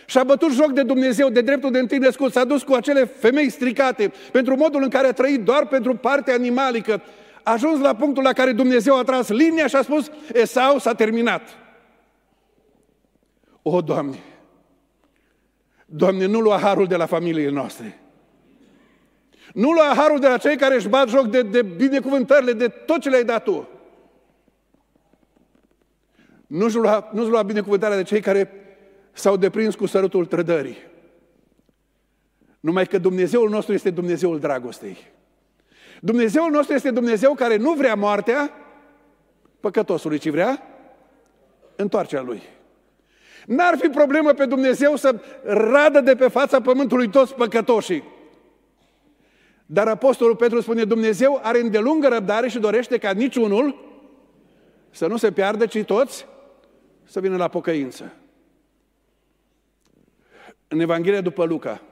și-a 0.06 0.24
bătut 0.24 0.52
joc 0.52 0.72
de 0.72 0.82
Dumnezeu, 0.82 1.28
de 1.28 1.40
dreptul 1.40 1.70
de 1.70 1.78
întâi 1.78 1.98
născut, 1.98 2.32
s-a 2.32 2.44
dus 2.44 2.62
cu 2.62 2.74
acele 2.74 3.04
femei 3.04 3.50
stricate, 3.50 4.12
pentru 4.32 4.56
modul 4.56 4.82
în 4.82 4.88
care 4.88 5.06
a 5.06 5.12
trăit 5.12 5.40
doar 5.40 5.66
pentru 5.66 5.96
partea 5.96 6.34
animalică, 6.34 7.02
a 7.42 7.52
ajuns 7.52 7.80
la 7.80 7.94
punctul 7.94 8.22
la 8.22 8.32
care 8.32 8.52
Dumnezeu 8.52 8.98
a 8.98 9.02
tras 9.02 9.28
linia 9.28 9.66
și 9.66 9.76
a 9.76 9.82
spus, 9.82 10.10
Esau 10.32 10.78
s-a 10.78 10.94
terminat. 10.94 11.42
O, 13.62 13.80
Doamne, 13.80 14.18
Doamne, 15.86 16.26
nu 16.26 16.40
lua 16.40 16.58
harul 16.58 16.86
de 16.86 16.96
la 16.96 17.06
familiile 17.06 17.50
noastre. 17.50 17.98
Nu 19.54 19.70
lua 19.70 19.92
harul 19.96 20.20
de 20.20 20.28
la 20.28 20.36
cei 20.36 20.56
care 20.56 20.74
își 20.74 20.88
bat 20.88 21.08
joc 21.08 21.26
de, 21.26 21.42
de 21.42 21.62
binecuvântările, 21.62 22.52
de 22.52 22.68
tot 22.68 23.00
ce 23.00 23.08
le-ai 23.08 23.24
dat 23.24 23.42
Tu. 23.42 23.68
Nu-și 26.46 26.76
lua, 26.76 27.10
nu 27.12 27.24
lua 27.24 27.42
binecuvântarea 27.42 27.96
de 27.96 28.02
cei 28.02 28.20
care 28.20 28.50
s-au 29.12 29.36
deprins 29.36 29.74
cu 29.74 29.86
sărutul 29.86 30.26
trădării. 30.26 30.76
Numai 32.60 32.86
că 32.86 32.98
Dumnezeul 32.98 33.50
nostru 33.50 33.72
este 33.72 33.90
Dumnezeul 33.90 34.38
dragostei. 34.38 34.96
Dumnezeul 36.00 36.50
nostru 36.50 36.74
este 36.74 36.90
Dumnezeu 36.90 37.34
care 37.34 37.56
nu 37.56 37.72
vrea 37.72 37.94
moartea 37.94 38.50
păcătosului, 39.60 40.18
ci 40.18 40.28
vrea 40.28 40.62
întoarcerea 41.76 42.24
lui. 42.24 42.42
N-ar 43.46 43.76
fi 43.80 43.88
problemă 43.88 44.32
pe 44.32 44.46
Dumnezeu 44.46 44.96
să 44.96 45.20
radă 45.44 46.00
de 46.00 46.14
pe 46.14 46.28
fața 46.28 46.60
pământului 46.60 47.08
toți 47.08 47.34
păcătoșii. 47.34 48.13
Dar 49.66 49.88
Apostolul 49.88 50.36
Petru 50.36 50.60
spune, 50.60 50.84
Dumnezeu 50.84 51.40
are 51.42 51.60
îndelungă 51.60 52.08
răbdare 52.08 52.48
și 52.48 52.58
dorește 52.58 52.98
ca 52.98 53.10
niciunul 53.10 53.92
să 54.90 55.06
nu 55.06 55.16
se 55.16 55.32
piardă, 55.32 55.66
ci 55.66 55.82
toți 55.82 56.26
să 57.04 57.20
vină 57.20 57.36
la 57.36 57.48
pocăință. 57.48 58.12
În 60.68 60.80
Evanghelia 60.80 61.20
după 61.20 61.44
Luca, 61.44 61.82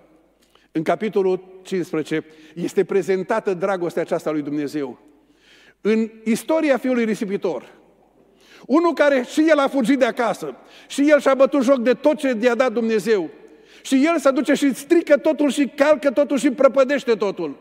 în 0.73 0.83
capitolul 0.83 1.61
15, 1.63 2.25
este 2.55 2.85
prezentată 2.85 3.55
dragostea 3.55 4.03
aceasta 4.03 4.31
lui 4.31 4.43
Dumnezeu. 4.43 4.99
În 5.81 6.11
istoria 6.25 6.79
fiului 6.79 7.05
risipitor, 7.05 7.73
unul 8.67 8.93
care 8.93 9.23
și 9.23 9.47
el 9.49 9.59
a 9.59 9.69
fugit 9.69 9.99
de 9.99 10.05
acasă, 10.05 10.57
și 10.89 11.11
el 11.11 11.21
și-a 11.21 11.35
bătut 11.35 11.63
joc 11.63 11.79
de 11.79 11.95
tot 11.95 12.17
ce 12.17 12.37
i-a 12.41 12.55
dat 12.55 12.73
Dumnezeu, 12.73 13.31
și 13.83 14.07
el 14.07 14.19
se 14.19 14.31
duce 14.31 14.55
și 14.55 14.75
strică 14.75 15.17
totul 15.17 15.51
și 15.51 15.69
calcă 15.69 16.11
totul 16.11 16.39
și 16.39 16.51
prăpădește 16.51 17.15
totul. 17.15 17.59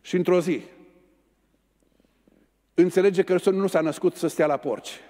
Și 0.00 0.16
într-o 0.16 0.40
zi, 0.40 0.62
înțelege 2.74 3.22
că 3.22 3.50
nu 3.50 3.66
s-a 3.66 3.80
născut 3.80 4.16
să 4.16 4.26
stea 4.26 4.46
la 4.46 4.56
porci. 4.56 5.00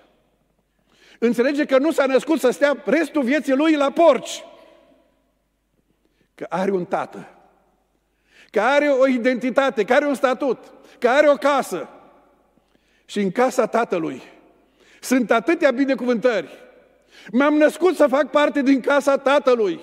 Înțelege 1.19 1.65
că 1.65 1.79
nu 1.79 1.91
s-a 1.91 2.07
născut 2.07 2.41
să 2.41 2.51
stea 2.51 2.83
restul 2.85 3.23
vieții 3.23 3.55
lui 3.55 3.75
la 3.75 3.91
porci. 3.91 4.45
Că 6.35 6.47
are 6.49 6.71
un 6.71 6.85
tată 6.85 7.29
care 8.55 8.75
are 8.75 8.89
o 8.89 9.07
identitate, 9.07 9.85
care 9.85 10.01
are 10.01 10.07
un 10.07 10.15
statut, 10.15 10.59
care 10.99 11.17
are 11.17 11.29
o 11.29 11.35
casă. 11.35 11.89
Și 13.05 13.21
în 13.21 13.31
casa 13.31 13.67
tatălui 13.67 14.23
sunt 15.01 15.31
atâtea 15.31 15.71
binecuvântări. 15.71 16.64
M-am 17.33 17.55
născut 17.55 17.97
să 17.97 18.07
fac 18.07 18.31
parte 18.31 18.63
din 18.63 18.81
casa 18.81 19.19
tatălui. 19.19 19.81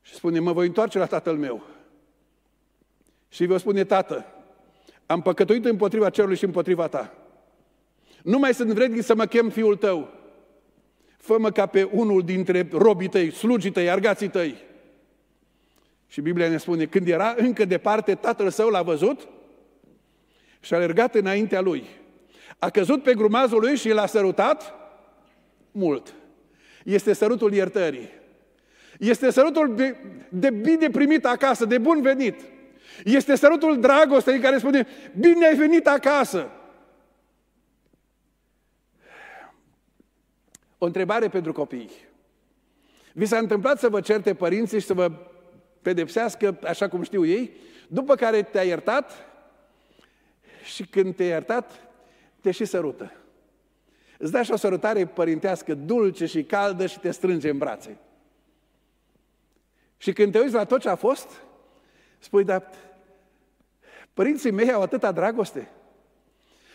Și 0.00 0.14
spune, 0.14 0.38
mă 0.38 0.52
voi 0.52 0.66
întoarce 0.66 0.98
la 0.98 1.06
tatăl 1.06 1.36
meu. 1.36 1.62
Și 3.28 3.46
vă 3.46 3.56
spune, 3.56 3.84
tată, 3.84 4.26
am 5.06 5.22
păcătuit 5.22 5.64
împotriva 5.64 6.10
cerului 6.10 6.36
și 6.36 6.44
împotriva 6.44 6.88
ta. 6.88 7.14
Nu 8.22 8.38
mai 8.38 8.54
sunt 8.54 8.72
vrednic 8.72 9.02
să 9.02 9.14
mă 9.14 9.26
chem 9.26 9.48
fiul 9.48 9.76
tău. 9.76 10.08
Fă-mă 11.16 11.50
ca 11.50 11.66
pe 11.66 11.82
unul 11.82 12.22
dintre 12.22 12.68
robii 12.72 13.08
tăi, 13.08 13.30
slugii 13.30 13.70
tăi, 13.70 13.90
argații 13.90 14.28
tăi. 14.28 14.56
Și 16.06 16.20
Biblia 16.20 16.48
ne 16.48 16.56
spune, 16.56 16.86
când 16.86 17.08
era 17.08 17.34
încă 17.36 17.64
departe, 17.64 18.14
tatăl 18.14 18.50
său 18.50 18.68
l-a 18.68 18.82
văzut 18.82 19.28
și 20.60 20.74
a 20.74 20.76
alergat 20.76 21.14
înaintea 21.14 21.60
lui. 21.60 21.84
A 22.58 22.70
căzut 22.70 23.02
pe 23.02 23.14
grumazul 23.14 23.60
lui 23.60 23.76
și 23.76 23.88
l-a 23.88 24.06
sărutat 24.06 24.79
mult. 25.72 26.14
Este 26.84 27.12
sărutul 27.12 27.52
iertării. 27.52 28.08
Este 28.98 29.30
sărutul 29.30 29.74
de, 29.74 29.96
de 30.28 30.50
bine 30.50 30.90
primit 30.90 31.24
acasă, 31.24 31.64
de 31.64 31.78
bun 31.78 32.02
venit. 32.02 32.40
Este 33.04 33.34
sărutul 33.34 33.80
dragostei 33.80 34.38
care 34.38 34.58
spune, 34.58 34.86
bine 35.18 35.46
ai 35.46 35.54
venit 35.54 35.86
acasă. 35.86 36.50
O 40.78 40.86
întrebare 40.86 41.28
pentru 41.28 41.52
copii. 41.52 41.90
Vi 43.12 43.26
s-a 43.26 43.38
întâmplat 43.38 43.78
să 43.78 43.88
vă 43.88 44.00
certe 44.00 44.34
părinții 44.34 44.80
și 44.80 44.86
să 44.86 44.94
vă 44.94 45.12
pedepsească 45.82 46.58
așa 46.64 46.88
cum 46.88 47.02
știu 47.02 47.24
ei, 47.24 47.56
după 47.88 48.14
care 48.14 48.42
te-a 48.42 48.62
iertat 48.62 49.12
și 50.64 50.86
când 50.86 51.16
te-a 51.16 51.26
iertat, 51.26 51.88
te 52.40 52.50
și 52.50 52.64
sărută. 52.64 53.19
Îți 54.22 54.32
dai 54.32 54.44
și 54.44 54.52
o 54.52 54.56
sărutare 54.56 55.06
părintească 55.06 55.74
dulce 55.74 56.26
și 56.26 56.44
caldă 56.44 56.86
și 56.86 56.98
te 56.98 57.10
strânge 57.10 57.50
în 57.50 57.58
brațe. 57.58 57.98
Și 59.96 60.12
când 60.12 60.32
te 60.32 60.38
uiți 60.38 60.54
la 60.54 60.64
tot 60.64 60.80
ce 60.80 60.88
a 60.88 60.94
fost, 60.94 61.28
spui, 62.18 62.44
dar 62.44 62.70
părinții 64.14 64.50
mei 64.50 64.72
au 64.72 64.82
atâta 64.82 65.12
dragoste. 65.12 65.70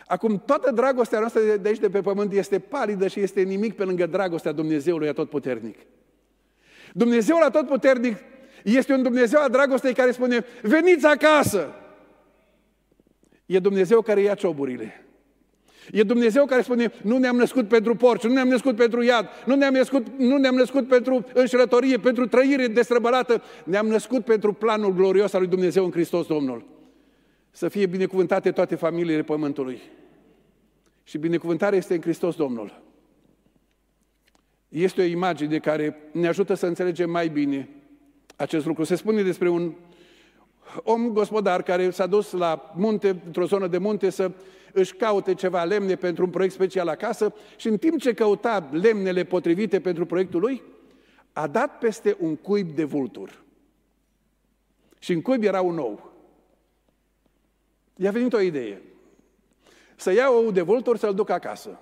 Acum, 0.08 0.40
toată 0.46 0.72
dragostea 0.72 1.20
noastră 1.20 1.42
de 1.42 1.68
aici, 1.68 1.80
de 1.80 1.90
pe 1.90 2.02
pământ, 2.02 2.32
este 2.32 2.60
palidă 2.60 3.08
și 3.08 3.20
este 3.20 3.42
nimic 3.42 3.76
pe 3.76 3.84
lângă 3.84 4.06
dragostea 4.06 4.52
Dumnezeului 4.52 5.08
Atotputernic. 5.08 5.78
Dumnezeul 6.94 7.44
Atotputernic 7.44 8.18
este 8.64 8.94
un 8.94 9.04
Dumnezeu 9.04 9.42
a 9.42 9.50
dragostei 9.50 9.94
care 9.94 10.12
spune, 10.12 10.46
veniți 10.62 11.06
acasă! 11.06 11.70
E 13.46 13.60
Dumnezeu 13.60 14.02
care 14.02 14.22
ia 14.22 14.36
cioburile. 14.36 15.05
E 15.92 16.04
Dumnezeu 16.04 16.46
care 16.46 16.62
spune, 16.62 16.92
nu 17.02 17.18
ne-am 17.18 17.36
născut 17.36 17.68
pentru 17.68 17.96
porci, 17.96 18.24
nu 18.24 18.34
ne-am 18.34 18.48
născut 18.48 18.76
pentru 18.76 19.04
iad, 19.04 19.30
nu 19.46 19.56
ne-am 19.56 19.74
născut, 19.74 20.08
nu 20.18 20.38
ne-am 20.38 20.56
născut 20.56 20.88
pentru 20.88 21.26
înșelătorie, 21.34 21.98
pentru 21.98 22.28
trăire 22.28 22.68
destrăbălată, 22.68 23.44
ne-am 23.64 23.88
născut 23.88 24.26
pentru 24.26 24.54
planul 24.54 24.94
glorios 24.94 25.34
al 25.34 25.40
lui 25.40 25.50
Dumnezeu 25.50 25.86
în 25.86 25.92
Hristos 25.92 26.28
Domnul. 26.28 26.66
Să 27.52 27.68
fie 27.68 27.86
binecuvântate 27.86 28.52
toate 28.52 28.76
familiile 28.76 29.24
pământului. 29.24 29.82
Și 31.04 31.18
binecuvântarea 31.18 31.78
este 31.78 31.94
în 31.94 32.02
Hristos 32.02 32.36
Domnul. 32.36 32.82
Este 34.70 35.02
o 35.02 35.06
imagine 35.06 35.58
care 35.60 35.98
ne 36.12 36.28
ajută 36.28 36.54
să 36.54 36.66
înțelegem 36.66 37.10
mai 37.10 37.28
bine 37.28 37.70
acest 38.36 38.66
lucru. 38.66 38.84
Se 38.84 38.96
spune 38.96 39.22
despre 39.22 39.50
un 39.50 39.74
om 40.84 41.08
gospodar 41.08 41.62
care 41.64 41.90
s-a 41.90 42.06
dus 42.06 42.32
la 42.32 42.74
munte, 42.76 43.22
într-o 43.26 43.46
zonă 43.46 43.68
de 43.68 43.78
munte, 43.78 44.10
să 44.10 44.32
își 44.78 44.96
caute 44.96 45.34
ceva 45.34 45.64
lemne 45.64 45.96
pentru 45.96 46.24
un 46.24 46.30
proiect 46.30 46.54
special 46.54 46.88
acasă 46.88 47.34
și 47.56 47.68
în 47.68 47.78
timp 47.78 48.00
ce 48.00 48.14
căuta 48.14 48.70
lemnele 48.72 49.24
potrivite 49.24 49.82
pentru 49.82 50.06
proiectul 50.06 50.40
lui, 50.40 50.64
a 51.34 51.48
dat 51.48 51.78
peste 51.78 52.16
un 52.20 52.36
cuib 52.36 52.76
de 52.76 52.84
vultur. 52.84 53.44
Și 55.00 55.12
în 55.12 55.22
cuib 55.22 55.44
era 55.44 55.62
un 55.62 55.78
ou. 55.78 56.12
I-a 57.96 58.12
venit 58.12 58.34
o 58.34 58.40
idee. 58.40 58.82
Să 59.96 60.12
ia 60.12 60.32
ou 60.32 60.52
de 60.52 60.62
vultur 60.62 60.98
să-l 60.98 61.14
ducă 61.14 61.34
acasă. 61.34 61.80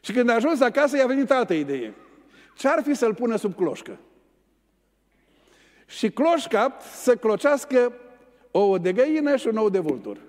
Și 0.00 0.12
când 0.12 0.28
a 0.28 0.34
ajuns 0.34 0.60
acasă, 0.60 0.96
i-a 0.96 1.06
venit 1.06 1.30
altă 1.30 1.54
idee. 1.54 1.94
Ce-ar 2.56 2.82
fi 2.82 2.94
să-l 2.94 3.14
pună 3.14 3.36
sub 3.36 3.54
cloșcă? 3.54 3.98
Și 5.86 6.10
cloșca 6.10 6.76
să 6.80 7.16
clocească 7.16 7.92
ouă 8.50 8.78
de 8.78 8.92
găină 8.92 9.36
și 9.36 9.46
un 9.46 9.56
ou 9.56 9.68
de 9.68 9.78
vultur. 9.78 10.28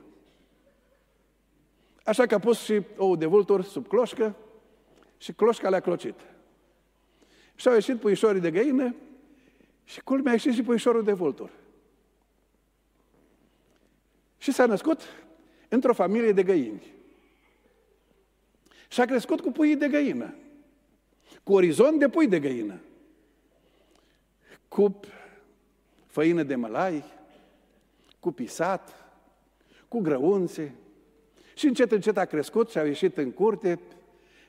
Așa 2.03 2.26
că 2.26 2.36
a 2.36 2.40
pus 2.40 2.60
și 2.60 2.82
ou 2.98 3.15
de 3.15 3.26
vultur 3.26 3.64
sub 3.64 3.88
cloșcă 3.88 4.36
și 5.18 5.34
cloșca 5.34 5.69
le-a 5.69 5.80
clocit. 5.80 6.15
Și 7.56 7.68
au 7.68 7.73
ieșit 7.73 7.99
puișorii 7.99 8.41
de 8.41 8.52
găină 8.52 8.95
și 9.84 10.02
culmea 10.02 10.32
a 10.32 10.34
ieșit 10.34 10.53
și 10.53 10.64
puișorul 10.64 11.03
de 11.03 11.14
vultur. 11.14 11.49
Și 14.38 14.52
s-a 14.52 14.65
născut 14.65 15.02
într-o 15.69 15.94
familie 15.94 16.32
de 16.32 16.44
găini. 16.44 16.94
Și 18.88 19.02
a 19.02 19.06
crescut 19.06 19.41
cu 19.41 19.52
puii 19.52 19.76
de 19.76 19.88
găină, 19.88 20.36
cu 21.44 21.53
orizont 21.53 21.99
de 21.99 22.10
pui 22.10 22.28
de 22.28 22.40
găină, 22.40 22.80
cu 24.68 24.99
făină 26.06 26.44
de 26.44 26.56
mălai, 26.56 27.03
cu 28.19 28.32
pisat, 28.32 29.11
cu 29.88 29.99
grăunțe. 29.99 30.76
Și 31.53 31.65
încet, 31.65 31.91
încet 31.91 32.18
a 32.18 32.26
crescut 32.26 32.69
și 32.69 32.80
au 32.80 32.86
ieșit 32.86 33.18
în 33.18 33.32
curte 33.32 33.80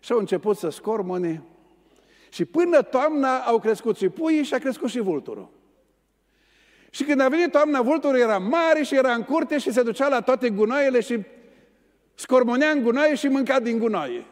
și 0.00 0.12
au 0.12 0.18
început 0.18 0.56
să 0.56 0.68
scormone. 0.68 1.42
Și 2.28 2.44
până 2.44 2.82
toamna 2.82 3.38
au 3.38 3.58
crescut 3.58 3.96
și 3.96 4.08
puii 4.08 4.42
și 4.42 4.54
a 4.54 4.58
crescut 4.58 4.88
și 4.88 5.00
vulturul. 5.00 5.48
Și 6.90 7.04
când 7.04 7.20
a 7.20 7.28
venit 7.28 7.50
toamna, 7.50 7.82
vulturul 7.82 8.18
era 8.18 8.38
mare 8.38 8.82
și 8.82 8.94
era 8.94 9.14
în 9.14 9.22
curte 9.22 9.58
și 9.58 9.72
se 9.72 9.82
ducea 9.82 10.08
la 10.08 10.20
toate 10.20 10.50
gunoaiele 10.50 11.00
și 11.00 11.22
scormonea 12.14 12.70
în 12.70 12.82
gunoaie 12.82 13.14
și 13.14 13.28
mânca 13.28 13.60
din 13.60 13.78
gunoaie. 13.78 14.26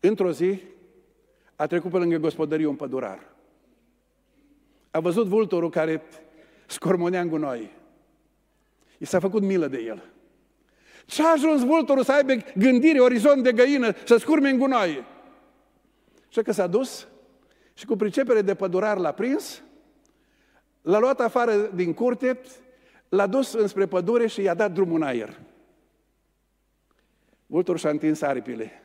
Într-o 0.00 0.32
zi 0.32 0.60
a 1.56 1.66
trecut 1.66 1.90
pe 1.90 1.96
lângă 1.96 2.16
gospodărie 2.16 2.66
un 2.66 2.76
pădurar. 2.76 3.30
A 4.90 5.00
văzut 5.00 5.26
vulturul 5.26 5.70
care 5.70 6.02
scormonea 6.66 7.20
în 7.20 7.28
gunoi. 7.28 7.70
I 8.98 9.04
s-a 9.04 9.20
făcut 9.20 9.42
milă 9.42 9.66
de 9.66 9.78
el. 9.78 10.02
Ce 11.06 11.22
a 11.22 11.30
ajuns 11.30 11.64
vulturul 11.64 12.04
să 12.04 12.12
aibă 12.12 12.32
gândire, 12.56 13.00
orizont 13.00 13.42
de 13.42 13.52
găină, 13.52 13.92
să 14.04 14.16
scurme 14.16 14.48
în 14.48 14.58
gunoaie? 14.58 15.04
Și 16.28 16.42
că 16.42 16.52
s-a 16.52 16.66
dus 16.66 17.08
și 17.74 17.86
cu 17.86 17.96
pricepere 17.96 18.42
de 18.42 18.54
pădurar 18.54 18.96
l-a 18.96 19.12
prins, 19.12 19.62
l-a 20.82 20.98
luat 20.98 21.20
afară 21.20 21.56
din 21.56 21.94
curte, 21.94 22.40
l-a 23.08 23.26
dus 23.26 23.52
înspre 23.52 23.86
pădure 23.86 24.26
și 24.26 24.42
i-a 24.42 24.54
dat 24.54 24.72
drumul 24.72 24.96
în 24.96 25.02
aer. 25.02 25.40
Vulturul 27.46 27.78
și-a 27.78 27.90
întins 27.90 28.20
aripile 28.20 28.82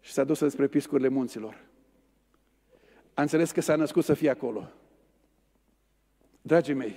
și 0.00 0.12
s-a 0.12 0.24
dus 0.24 0.40
înspre 0.40 0.66
piscurile 0.66 1.08
munților 1.08 1.64
a 3.14 3.22
înțeles 3.22 3.50
că 3.50 3.60
s-a 3.60 3.76
născut 3.76 4.04
să 4.04 4.14
fie 4.14 4.30
acolo. 4.30 4.68
Dragii 6.42 6.74
mei, 6.74 6.96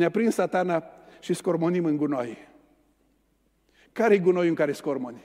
ne-a 0.00 0.10
prins 0.10 0.34
satana 0.34 0.84
și 1.20 1.34
scormonim 1.34 1.84
în 1.84 1.96
gunoi. 1.96 2.48
Care 3.92 4.14
e 4.14 4.18
gunoiul 4.18 4.48
în 4.48 4.54
care 4.54 4.72
scormoni? 4.72 5.22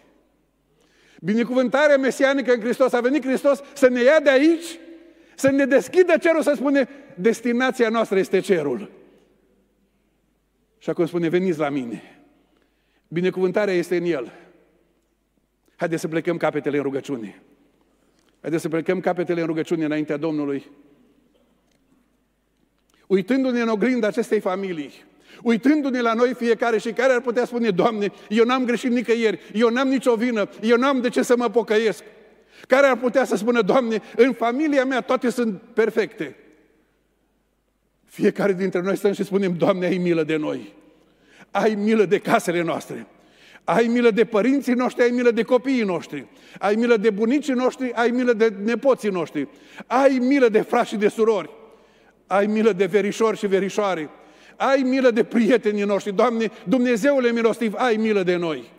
Binecuvântarea 1.22 1.98
mesianică 1.98 2.54
în 2.54 2.60
Hristos. 2.60 2.94
A 2.94 3.00
venit 3.00 3.26
Hristos 3.26 3.62
să 3.74 3.88
ne 3.88 4.02
ia 4.02 4.20
de 4.20 4.30
aici, 4.30 4.80
să 5.36 5.50
ne 5.50 5.66
deschidă 5.66 6.18
cerul, 6.18 6.42
să 6.42 6.54
spune, 6.56 6.90
destinația 7.16 7.90
noastră 7.90 8.20
este 8.20 8.40
cerul. 8.40 8.92
Și 10.78 10.90
acum 10.90 11.06
spune, 11.06 11.30
veniți 11.30 11.60
la 11.60 11.70
mine. 11.70 12.02
Binecuvântarea 13.08 13.74
este 13.74 13.96
în 13.96 14.06
El. 14.06 14.32
Haideți 15.76 16.02
să 16.02 16.08
plecăm 16.08 16.38
capetele 16.38 16.78
în 16.78 16.84
rugăciune. 16.84 17.42
Haideți 18.42 18.62
să 18.62 18.70
plecăm 18.70 19.00
capetele 19.00 19.42
în 19.42 19.48
rugăciune 19.48 19.86
înaintea 19.86 20.18
Domnului. 20.18 20.66
Uitându-ne 23.08 23.62
în 23.62 23.68
oglinda 23.68 24.08
acestei 24.08 24.40
familii, 24.40 24.92
uitându-ne 25.44 26.02
la 26.02 26.14
noi 26.14 26.34
fiecare 26.34 26.78
și 26.78 26.92
care 26.92 27.14
ar 27.14 27.22
putea 27.22 27.46
spune, 27.46 27.70
Doamne, 27.70 28.12
eu 28.30 28.46
n-am 28.46 28.66
greșit 28.66 28.92
nicăieri, 28.92 29.40
eu 29.54 29.70
n-am 29.70 29.88
nicio 29.88 30.16
vină, 30.16 30.50
eu 30.62 30.78
n-am 30.78 31.02
de 31.02 31.10
ce 31.10 31.22
să 31.22 31.36
mă 31.38 31.50
pocăiesc. 31.50 32.04
Care 32.68 32.88
ar 32.88 32.98
putea 32.98 33.26
să 33.26 33.36
spună, 33.36 33.62
Doamne, 33.62 34.02
în 34.16 34.34
familia 34.34 34.86
mea 34.86 35.02
toate 35.02 35.30
sunt 35.30 35.62
perfecte. 35.74 36.36
Fiecare 38.06 38.54
dintre 38.54 38.82
noi 38.82 38.98
stăm 38.98 39.14
și 39.14 39.24
spunem, 39.24 39.54
Doamne, 39.58 39.86
ai 39.86 39.98
milă 39.98 40.24
de 40.24 40.36
noi. 40.36 40.74
Ai 41.52 41.76
milă 41.76 42.06
de 42.06 42.20
casele 42.20 42.62
noastre. 42.62 43.08
Ai 43.64 43.88
milă 43.88 44.12
de 44.12 44.26
părinții 44.26 44.74
noștri, 44.74 45.04
ai 45.04 45.10
milă 45.10 45.32
de 45.32 45.44
copiii 45.44 45.84
noștri. 45.84 46.28
Ai 46.60 46.76
milă 46.76 46.98
de 46.98 47.10
bunicii 47.10 47.54
noștri, 47.54 47.92
ai 47.94 48.10
milă 48.10 48.34
de 48.34 48.54
nepoții 48.64 49.10
noștri. 49.10 49.48
Ai 49.88 50.18
milă 50.22 50.50
de 50.50 50.62
frați 50.62 50.90
și 50.90 50.96
de 50.96 51.08
surori. 51.08 51.50
Ai 52.28 52.46
milă 52.46 52.72
de 52.72 52.86
verișori 52.86 53.38
și 53.38 53.48
verișoare. 53.48 54.10
Ai 54.56 54.82
milă 54.82 55.12
de 55.12 55.24
prietenii 55.24 55.84
noștri. 55.84 56.14
Doamne, 56.14 56.52
Dumnezeule 56.68 57.32
milostiv, 57.32 57.74
ai 57.74 57.96
milă 57.96 58.24
de 58.24 58.36
noi. 58.36 58.72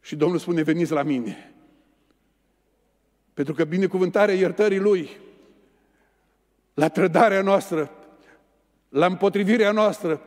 Și 0.00 0.16
Domnul 0.16 0.38
spune, 0.38 0.62
veniți 0.62 0.92
la 0.92 1.02
mine. 1.02 1.54
Pentru 3.34 3.54
că 3.54 3.64
binecuvântarea 3.64 4.34
iertării 4.34 4.78
Lui, 4.78 5.10
la 6.74 6.88
trădarea 6.88 7.42
noastră, 7.42 7.90
la 8.88 9.06
împotrivirea 9.06 9.70
noastră, 9.70 10.22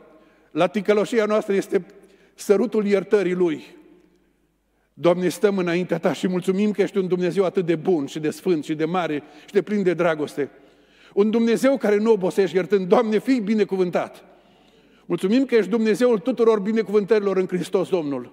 la 0.50 0.66
ticăloșia 0.66 1.24
noastră 1.24 1.54
este 1.54 1.86
sărutul 2.34 2.86
iertării 2.86 3.34
Lui. 3.34 3.77
Doamne, 5.00 5.28
stăm 5.28 5.58
înaintea 5.58 5.98
Ta 5.98 6.12
și 6.12 6.28
mulțumim 6.28 6.70
că 6.70 6.82
ești 6.82 6.98
un 6.98 7.08
Dumnezeu 7.08 7.44
atât 7.44 7.66
de 7.66 7.74
bun 7.74 8.06
și 8.06 8.18
de 8.18 8.30
sfânt 8.30 8.64
și 8.64 8.74
de 8.74 8.84
mare 8.84 9.22
și 9.46 9.52
de 9.52 9.62
plin 9.62 9.82
de 9.82 9.94
dragoste. 9.94 10.50
Un 11.12 11.30
Dumnezeu 11.30 11.76
care 11.76 11.96
nu 11.96 12.12
obosești 12.12 12.56
iertând. 12.56 12.86
Doamne, 12.86 13.18
fii 13.18 13.40
binecuvântat! 13.40 14.24
Mulțumim 15.06 15.44
că 15.44 15.54
ești 15.54 15.70
Dumnezeul 15.70 16.18
tuturor 16.18 16.60
binecuvântărilor 16.60 17.36
în 17.36 17.46
Hristos 17.46 17.88
Domnul. 17.88 18.32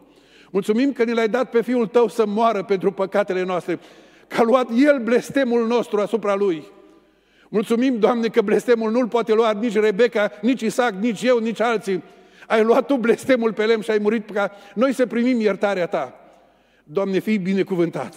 Mulțumim 0.52 0.92
că 0.92 1.04
ne 1.04 1.14
l-ai 1.14 1.28
dat 1.28 1.50
pe 1.50 1.62
Fiul 1.62 1.88
Tău 1.88 2.08
să 2.08 2.26
moară 2.26 2.64
pentru 2.64 2.92
păcatele 2.92 3.44
noastre, 3.44 3.80
că 4.28 4.40
a 4.40 4.44
luat 4.44 4.70
El 4.78 5.00
blestemul 5.04 5.68
nostru 5.68 6.00
asupra 6.00 6.36
Lui. 6.36 6.64
Mulțumim, 7.50 8.00
Doamne, 8.00 8.28
că 8.28 8.42
blestemul 8.42 8.92
nu-l 8.92 9.08
poate 9.08 9.34
lua 9.34 9.52
nici 9.52 9.76
Rebecca, 9.76 10.32
nici 10.42 10.62
Isaac, 10.62 10.94
nici 10.94 11.22
eu, 11.22 11.38
nici 11.38 11.62
alții. 11.62 12.04
Ai 12.48 12.64
luat 12.64 12.86
Tu 12.86 12.96
blestemul 12.96 13.54
pe 13.54 13.66
lemn 13.66 13.82
și 13.82 13.92
ai 13.92 14.00
murit 14.02 14.30
ca 14.30 14.52
noi 14.74 14.94
să 14.94 15.06
primim 15.06 15.40
iertarea 15.40 15.88
Ta. 15.88 16.20
Doamne, 16.88 17.20
fii 17.20 17.38
binecuvântat. 17.38 18.14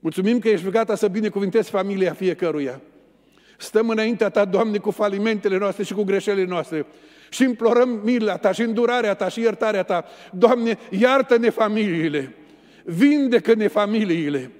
Mulțumim 0.00 0.38
că 0.38 0.48
ești 0.48 0.70
gata 0.70 0.94
să 0.94 1.08
binecuvântezi 1.08 1.70
familia 1.70 2.12
fiecăruia. 2.12 2.80
Stăm 3.58 3.88
înaintea 3.88 4.28
Ta, 4.28 4.44
Doamne, 4.44 4.78
cu 4.78 4.90
falimentele 4.90 5.58
noastre 5.58 5.84
și 5.84 5.94
cu 5.94 6.02
greșelile 6.02 6.46
noastre 6.46 6.86
și 7.30 7.42
implorăm 7.42 8.00
mila 8.04 8.36
Ta 8.36 8.52
și 8.52 8.62
îndurarea 8.62 9.14
Ta 9.14 9.28
și 9.28 9.40
iertarea 9.40 9.82
Ta. 9.82 10.04
Doamne, 10.32 10.78
iartă-ne 10.90 11.50
familiile, 11.50 12.34
vindecă-ne 12.84 13.66
familiile. 13.66 14.50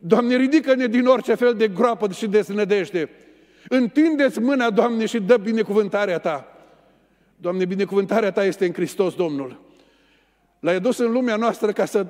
Doamne, 0.00 0.36
ridică-ne 0.36 0.86
din 0.86 1.06
orice 1.06 1.34
fel 1.34 1.54
de 1.54 1.68
groapă 1.68 2.12
și 2.12 2.26
desnădejde. 2.26 3.10
Întindeți 3.68 4.40
mâna, 4.40 4.70
Doamne, 4.70 5.06
și 5.06 5.20
dă 5.20 5.36
binecuvântarea 5.36 6.18
Ta. 6.18 6.46
Doamne, 7.36 7.64
binecuvântarea 7.64 8.30
Ta 8.30 8.44
este 8.44 8.66
în 8.66 8.72
Hristos 8.72 9.14
Domnul. 9.14 9.60
L-ai 10.60 10.74
adus 10.74 10.98
în 10.98 11.12
lumea 11.12 11.36
noastră 11.36 11.72
ca 11.72 11.84
să 11.84 12.06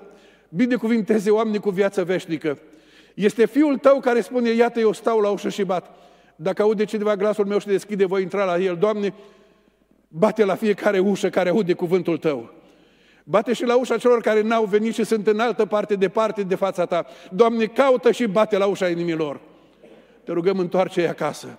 binecuvinteze 0.54 1.30
oamenii 1.30 1.60
cu 1.60 1.70
viață 1.70 2.04
veșnică. 2.04 2.58
Este 3.14 3.46
Fiul 3.46 3.78
Tău 3.78 4.00
care 4.00 4.20
spune, 4.20 4.50
iată, 4.50 4.80
eu 4.80 4.92
stau 4.92 5.20
la 5.20 5.28
ușă 5.28 5.48
și 5.48 5.62
bat. 5.62 5.90
Dacă 6.36 6.62
aude 6.62 6.84
cineva 6.84 7.16
glasul 7.16 7.46
meu 7.46 7.58
și 7.58 7.66
deschide, 7.66 8.04
voi 8.04 8.22
intra 8.22 8.44
la 8.44 8.58
el. 8.58 8.76
Doamne, 8.76 9.14
bate 10.08 10.44
la 10.44 10.54
fiecare 10.54 10.98
ușă 10.98 11.28
care 11.30 11.48
aude 11.48 11.72
cuvântul 11.72 12.18
Tău. 12.18 12.50
Bate 13.24 13.52
și 13.52 13.64
la 13.64 13.76
ușa 13.76 13.96
celor 13.96 14.20
care 14.20 14.42
n-au 14.42 14.64
venit 14.64 14.94
și 14.94 15.04
sunt 15.04 15.26
în 15.26 15.40
altă 15.40 15.66
parte, 15.66 15.94
departe 15.94 16.42
de 16.42 16.54
fața 16.54 16.84
Ta. 16.84 17.06
Doamne, 17.30 17.64
caută 17.64 18.10
și 18.10 18.26
bate 18.26 18.56
la 18.56 18.66
ușa 18.66 18.88
inimilor. 18.88 19.40
Te 20.24 20.32
rugăm, 20.32 20.58
întoarce-i 20.58 21.08
acasă. 21.08 21.58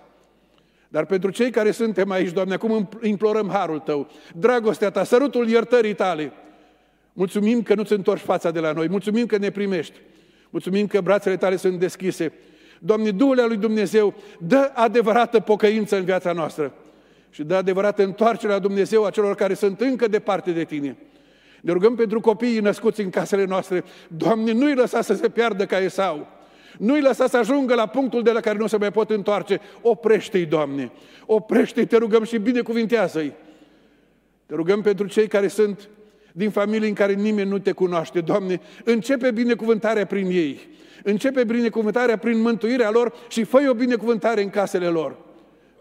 Dar 0.88 1.04
pentru 1.04 1.30
cei 1.30 1.50
care 1.50 1.70
suntem 1.70 2.10
aici, 2.10 2.32
Doamne, 2.32 2.54
acum 2.54 2.88
implorăm 3.02 3.48
harul 3.50 3.78
Tău, 3.78 4.08
dragostea 4.34 4.90
Ta, 4.90 5.04
sărutul 5.04 5.48
iertării 5.48 5.94
Tale. 5.94 6.32
Mulțumim 7.16 7.62
că 7.62 7.74
nu-ți 7.74 7.92
întorci 7.92 8.20
fața 8.20 8.50
de 8.50 8.60
la 8.60 8.72
noi, 8.72 8.88
mulțumim 8.88 9.26
că 9.26 9.36
ne 9.36 9.50
primești, 9.50 9.96
mulțumim 10.50 10.86
că 10.86 11.00
brațele 11.00 11.36
Tale 11.36 11.56
sunt 11.56 11.78
deschise. 11.78 12.32
Doamne, 12.78 13.10
Duhul 13.10 13.44
lui 13.46 13.56
Dumnezeu, 13.56 14.14
dă 14.38 14.70
adevărată 14.74 15.40
pocăință 15.40 15.96
în 15.96 16.04
viața 16.04 16.32
noastră 16.32 16.74
și 17.30 17.42
dă 17.42 17.54
adevărată 17.54 18.02
întoarcere 18.02 18.52
la 18.52 18.58
Dumnezeu 18.58 19.04
a 19.04 19.10
celor 19.10 19.34
care 19.34 19.54
sunt 19.54 19.80
încă 19.80 20.08
departe 20.08 20.50
de 20.50 20.64
Tine. 20.64 20.96
Ne 21.60 21.72
rugăm 21.72 21.94
pentru 21.94 22.20
copiii 22.20 22.60
născuți 22.60 23.00
în 23.00 23.10
casele 23.10 23.44
noastre. 23.44 23.84
Doamne, 24.08 24.52
nu-i 24.52 24.74
lăsa 24.74 25.00
să 25.00 25.14
se 25.14 25.28
piardă 25.28 25.66
ca 25.66 25.78
Esau. 25.78 26.26
Nu-i 26.78 27.00
lăsa 27.00 27.26
să 27.26 27.36
ajungă 27.36 27.74
la 27.74 27.86
punctul 27.86 28.22
de 28.22 28.30
la 28.30 28.40
care 28.40 28.58
nu 28.58 28.66
se 28.66 28.76
mai 28.76 28.90
pot 28.90 29.10
întoarce. 29.10 29.60
Oprește-i, 29.82 30.44
Doamne. 30.44 30.92
Oprește-i, 31.26 31.86
te 31.86 31.96
rugăm 31.96 32.24
și 32.24 32.38
binecuvintează-i. 32.38 33.32
Te 34.46 34.54
rugăm 34.54 34.82
pentru 34.82 35.06
cei 35.06 35.26
care 35.26 35.48
sunt 35.48 35.88
din 36.36 36.50
familii 36.50 36.88
în 36.88 36.94
care 36.94 37.12
nimeni 37.12 37.50
nu 37.50 37.58
te 37.58 37.72
cunoaște. 37.72 38.20
Doamne, 38.20 38.60
începe 38.84 39.30
binecuvântarea 39.30 40.06
prin 40.06 40.26
ei. 40.26 40.68
Începe 41.02 41.44
binecuvântarea 41.44 42.18
prin 42.18 42.40
mântuirea 42.40 42.90
lor 42.90 43.12
și 43.28 43.44
fă 43.44 43.66
o 43.70 43.74
binecuvântare 43.74 44.42
în 44.42 44.50
casele 44.50 44.86
lor. 44.86 45.16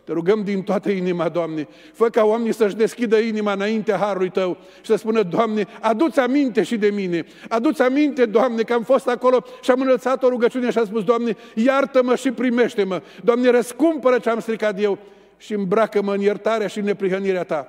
Te 0.04 0.12
rugăm 0.12 0.44
din 0.44 0.62
toată 0.62 0.90
inima, 0.90 1.30
Doamne, 1.30 1.68
fă 1.94 2.10
ca 2.10 2.24
oamenii 2.24 2.54
să-și 2.54 2.76
deschidă 2.76 3.18
inima 3.18 3.54
înaintea 3.54 3.98
Harului 3.98 4.30
Tău 4.30 4.58
și 4.76 4.86
să 4.86 4.96
spună, 4.96 5.24
Doamne, 5.24 5.68
aduți 5.82 6.20
aminte 6.20 6.64
și 6.64 6.78
de 6.78 6.88
mine. 6.88 7.26
Aduți 7.50 7.82
aminte, 7.82 8.26
Doamne, 8.26 8.62
că 8.62 8.74
am 8.74 8.84
fost 8.84 9.08
acolo 9.08 9.44
și 9.62 9.72
am 9.72 9.82
înălțat 9.82 10.24
o 10.24 10.30
rugăciune 10.30 10.72
și 10.72 10.78
am 10.78 10.86
spus, 10.86 11.04
Doamne, 11.04 11.36
iartă-mă 11.56 12.16
și 12.16 12.32
primește-mă. 12.32 13.02
Doamne, 13.24 13.50
răscumpără 13.50 14.20
ce 14.20 14.30
am 14.30 14.40
stricat 14.40 14.82
eu 14.82 14.98
și 15.38 15.54
îmbracă-mă 15.54 16.14
în 16.14 16.22
iertarea 16.22 16.68
și 16.68 16.80
în 16.80 16.86
neprihănirea 16.86 17.44
Ta. 17.44 17.68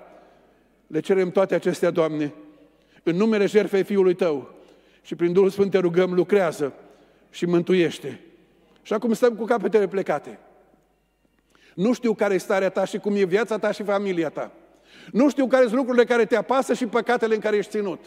Le 0.86 1.00
cerem 1.00 1.30
toate 1.30 1.54
acestea, 1.54 1.90
Doamne, 1.90 2.32
în 3.04 3.16
numele 3.16 3.46
jertfei 3.46 3.82
Fiului 3.82 4.14
Tău 4.14 4.54
și 5.02 5.14
prin 5.14 5.32
Duhul 5.32 5.50
Sfânt 5.50 5.70
te 5.70 5.78
rugăm, 5.78 6.14
lucrează 6.14 6.72
și 7.30 7.46
mântuiește. 7.46 8.20
Și 8.82 8.92
acum 8.92 9.12
stăm 9.12 9.34
cu 9.34 9.44
capetele 9.44 9.88
plecate. 9.88 10.38
Nu 11.74 11.92
știu 11.92 12.14
care 12.14 12.34
e 12.34 12.38
starea 12.38 12.68
ta 12.68 12.84
și 12.84 12.98
cum 12.98 13.14
e 13.16 13.24
viața 13.24 13.58
ta 13.58 13.72
și 13.72 13.82
familia 13.82 14.28
ta. 14.28 14.52
Nu 15.12 15.28
știu 15.28 15.46
care 15.46 15.64
sunt 15.64 15.76
lucrurile 15.76 16.04
care 16.04 16.24
te 16.24 16.36
apasă 16.36 16.74
și 16.74 16.86
păcatele 16.86 17.34
în 17.34 17.40
care 17.40 17.56
ești 17.56 17.70
ținut. 17.70 18.00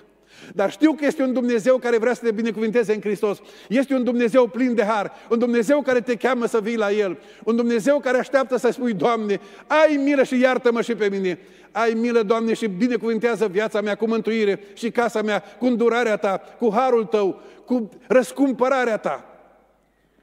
Dar 0.54 0.72
știu 0.72 0.94
că 0.94 1.06
este 1.06 1.24
un 1.24 1.34
Dumnezeu 1.34 1.78
care 1.78 1.98
vrea 1.98 2.14
să 2.14 2.24
te 2.24 2.32
binecuvinteze 2.32 2.94
în 2.94 3.02
Hristos. 3.02 3.40
Este 3.70 3.94
un 3.94 4.04
Dumnezeu 4.04 4.48
plin 4.48 4.76
de 4.76 4.84
har, 4.84 5.12
un 5.30 5.40
Dumnezeu 5.40 5.82
care 5.82 6.02
te 6.02 6.16
cheamă 6.16 6.46
să 6.46 6.60
vii 6.62 6.78
la 6.78 6.92
El, 6.92 7.18
un 7.44 7.56
Dumnezeu 7.56 8.00
care 8.00 8.18
așteaptă 8.18 8.58
să 8.58 8.70
spui, 8.72 8.94
Doamne, 8.94 9.40
ai 9.68 9.96
milă 9.96 10.24
și 10.24 10.40
iartă-mă 10.40 10.82
și 10.82 10.96
pe 10.96 11.10
mine. 11.10 11.40
Ai 11.82 11.94
milă, 11.94 12.22
Doamne, 12.22 12.54
și 12.54 12.68
binecuvintează 12.68 13.48
viața 13.48 13.82
mea 13.82 13.96
cu 13.96 14.08
mântuire 14.08 14.60
și 14.74 14.92
casa 14.92 15.22
mea, 15.22 15.44
cu 15.60 15.66
îndurarea 15.66 16.18
Ta, 16.18 16.42
cu 16.60 16.72
harul 16.74 17.06
Tău, 17.06 17.42
cu 17.66 17.90
răscumpărarea 18.08 18.98
Ta. 18.98 19.26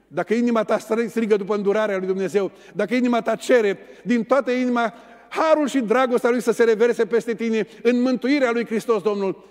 Dacă 0.09 0.35
inima 0.35 0.65
ta 0.65 0.79
strigă 1.09 1.37
după 1.37 1.55
îndurarea 1.55 1.97
lui 1.97 2.07
Dumnezeu, 2.07 2.51
dacă 2.73 2.95
inima 2.95 3.21
ta 3.21 3.35
cere 3.35 3.79
din 4.03 4.25
toată 4.25 4.51
inima 4.51 4.95
harul 5.29 5.69
și 5.69 5.79
dragostea 5.81 6.31
lui 6.31 6.41
să 6.43 6.53
se 6.53 6.65
reverse 6.65 7.07
peste 7.07 7.35
tine 7.35 7.67
în 7.83 8.01
mântuirea 8.01 8.51
lui 8.51 8.67
Hristos 8.67 9.03
Domnul, 9.03 9.45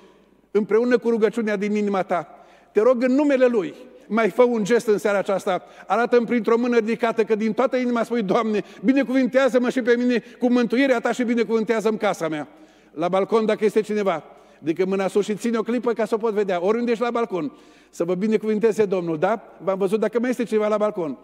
împreună 0.51 0.97
cu 0.97 1.09
rugăciunea 1.09 1.55
din 1.55 1.75
inima 1.75 2.03
ta, 2.03 2.45
te 2.71 2.81
rog 2.81 3.03
în 3.03 3.11
numele 3.11 3.45
Lui, 3.45 3.75
mai 4.07 4.29
fă 4.29 4.43
un 4.43 4.63
gest 4.63 4.87
în 4.87 4.97
seara 4.97 5.17
aceasta, 5.17 5.63
arată-mi 5.87 6.25
printr-o 6.25 6.57
mână 6.57 6.77
ridicată 6.77 7.23
că 7.23 7.35
din 7.35 7.53
toată 7.53 7.77
inima 7.77 8.03
spui, 8.03 8.21
Doamne, 8.21 8.63
binecuvintează-mă 8.83 9.69
și 9.69 9.81
pe 9.81 9.95
mine 9.97 10.23
cu 10.39 10.51
mântuirea 10.51 10.99
Ta 10.99 11.11
și 11.11 11.23
binecuvintează-mi 11.23 11.97
casa 11.97 12.27
mea. 12.27 12.47
La 12.93 13.07
balcon, 13.07 13.45
dacă 13.45 13.65
este 13.65 13.81
cineva, 13.81 14.23
Adică 14.63 14.85
mâna 14.85 15.07
sus 15.07 15.25
și 15.25 15.35
ține 15.35 15.57
o 15.57 15.61
clipă 15.61 15.93
ca 15.93 16.05
să 16.05 16.15
o 16.15 16.17
pot 16.17 16.33
vedea. 16.33 16.65
Oriunde 16.65 16.91
ești 16.91 17.03
la 17.03 17.11
balcon. 17.11 17.51
Să 17.89 18.03
vă 18.03 18.15
binecuvinteze 18.15 18.85
Domnul, 18.85 19.17
da? 19.17 19.41
V-am 19.57 19.77
văzut 19.77 19.99
dacă 19.99 20.19
mai 20.19 20.29
este 20.29 20.43
cineva 20.43 20.67
la 20.67 20.77
balcon. 20.77 21.17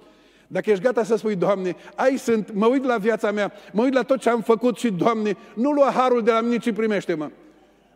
Dacă 0.47 0.69
ești 0.69 0.83
gata 0.83 1.03
să 1.03 1.15
spui, 1.15 1.35
Doamne, 1.35 1.75
ai 1.95 2.17
sunt, 2.17 2.53
mă 2.53 2.65
uit 2.65 2.85
la 2.85 2.97
viața 2.97 3.31
mea, 3.31 3.51
mă 3.71 3.83
uit 3.83 3.93
la 3.93 4.01
tot 4.01 4.19
ce 4.19 4.29
am 4.29 4.41
făcut 4.41 4.77
și, 4.77 4.91
Doamne, 4.91 5.37
nu 5.53 5.71
lua 5.71 5.91
harul 5.95 6.23
de 6.23 6.31
la 6.31 6.41
mine, 6.41 6.57
ci 6.57 6.73
primește-mă. 6.73 7.29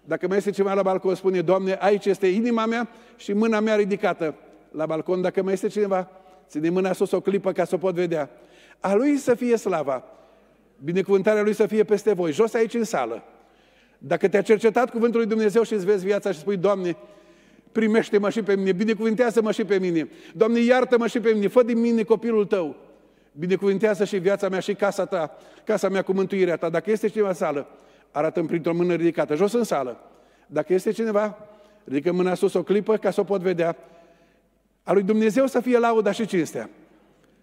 Dacă 0.05 0.27
mai 0.27 0.37
este 0.37 0.51
cineva 0.51 0.73
la 0.73 0.81
balcon, 0.81 1.15
spune, 1.15 1.41
Doamne, 1.41 1.77
aici 1.79 2.05
este 2.05 2.27
inima 2.27 2.65
mea 2.65 2.89
și 3.15 3.33
mâna 3.33 3.59
mea 3.59 3.75
ridicată 3.75 4.35
la 4.75 4.85
balcon. 4.85 5.21
Dacă 5.21 5.43
mai 5.43 5.53
este 5.53 5.67
cineva, 5.67 6.09
ține 6.47 6.69
mâna 6.69 6.93
sus 6.93 7.11
o 7.11 7.21
clipă 7.21 7.51
ca 7.51 7.65
să 7.65 7.75
o 7.75 7.77
pot 7.77 7.93
vedea. 7.93 8.29
A 8.79 8.93
Lui 8.93 9.17
să 9.17 9.35
fie 9.35 9.55
slava. 9.55 10.03
Binecuvântarea 10.83 11.43
Lui 11.43 11.53
să 11.53 11.65
fie 11.65 11.83
peste 11.83 12.13
voi. 12.13 12.31
Jos 12.31 12.53
aici 12.53 12.73
în 12.73 12.83
sală. 12.83 13.23
Dacă 13.97 14.27
te-a 14.27 14.41
cercetat 14.41 14.89
cuvântul 14.89 15.19
lui 15.19 15.29
Dumnezeu 15.29 15.63
și 15.63 15.73
îți 15.73 15.85
vezi 15.85 16.05
viața 16.05 16.31
și 16.31 16.39
spui, 16.39 16.57
Doamne, 16.57 16.97
primește-mă 17.71 18.29
și 18.29 18.41
pe 18.41 18.55
mine, 18.55 18.71
binecuvintează-mă 18.71 19.51
și 19.51 19.65
pe 19.65 19.79
mine, 19.79 20.09
Doamne, 20.33 20.59
iartă-mă 20.59 21.07
și 21.07 21.19
pe 21.19 21.31
mine, 21.31 21.47
fă 21.47 21.63
din 21.63 21.79
mine 21.79 22.03
copilul 22.03 22.45
Tău, 22.45 22.75
binecuvintează 23.31 24.03
și 24.03 24.17
viața 24.17 24.49
mea 24.49 24.59
și 24.59 24.73
casa 24.73 25.05
Ta, 25.05 25.37
casa 25.63 25.89
mea 25.89 26.01
cu 26.01 26.13
mântuirea 26.13 26.55
Ta. 26.55 26.69
Dacă 26.69 26.91
este 26.91 27.07
cineva 27.07 27.27
în 27.27 27.33
sală, 27.33 27.67
arată-mi 28.11 28.47
printr-o 28.47 28.73
mână 28.73 28.93
ridicată, 28.93 29.35
jos 29.35 29.53
în 29.53 29.63
sală. 29.63 29.99
Dacă 30.47 30.73
este 30.73 30.91
cineva, 30.91 31.37
ridică 31.83 32.11
mâna 32.11 32.33
sus 32.33 32.53
o 32.53 32.63
clipă 32.63 32.97
ca 32.97 33.11
să 33.11 33.19
o 33.19 33.23
pot 33.23 33.41
vedea. 33.41 33.75
A 34.83 34.93
lui 34.93 35.03
Dumnezeu 35.03 35.47
să 35.47 35.59
fie 35.59 35.77
lauda 35.77 36.11
și 36.11 36.25
cinstea. 36.25 36.69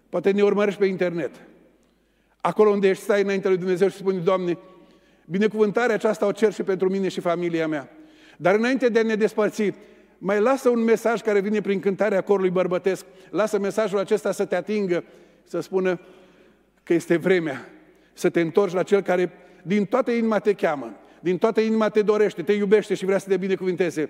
Poate 0.09 0.31
ne 0.31 0.43
urmărești 0.43 0.79
pe 0.79 0.85
internet. 0.85 1.31
Acolo 2.41 2.69
unde 2.69 2.89
ești, 2.89 3.03
stai 3.03 3.21
înainte 3.21 3.47
lui 3.47 3.57
Dumnezeu 3.57 3.87
și 3.87 3.97
spune, 3.97 4.17
Doamne, 4.17 4.57
Binecuvântarea 5.25 5.95
aceasta 5.95 6.25
o 6.25 6.31
cer 6.31 6.53
și 6.53 6.63
pentru 6.63 6.89
mine 6.89 7.07
și 7.07 7.19
familia 7.19 7.67
mea. 7.67 7.89
Dar 8.37 8.55
înainte 8.55 8.89
de 8.89 8.99
a 8.99 9.03
ne 9.03 9.15
despărți, 9.15 9.73
mai 10.17 10.39
lasă 10.39 10.69
un 10.69 10.83
mesaj 10.83 11.21
care 11.21 11.39
vine 11.39 11.61
prin 11.61 11.79
cântarea 11.79 12.21
corului 12.21 12.49
bărbătesc. 12.49 13.05
Lasă 13.29 13.59
mesajul 13.59 13.99
acesta 13.99 14.31
să 14.31 14.45
te 14.45 14.55
atingă, 14.55 15.03
să 15.43 15.59
spună 15.59 15.99
că 16.83 16.93
este 16.93 17.17
vremea 17.17 17.69
să 18.13 18.29
te 18.29 18.41
întorci 18.41 18.73
la 18.73 18.83
cel 18.83 19.01
care 19.01 19.31
din 19.63 19.85
toată 19.85 20.11
inima 20.11 20.39
te 20.39 20.53
cheamă, 20.53 20.93
din 21.19 21.37
toată 21.37 21.61
inima 21.61 21.89
te 21.89 22.01
dorește, 22.01 22.41
te 22.41 22.53
iubește 22.53 22.93
și 22.93 23.05
vrea 23.05 23.17
să 23.17 23.29
te 23.29 23.37
binecuvinteze. 23.37 24.09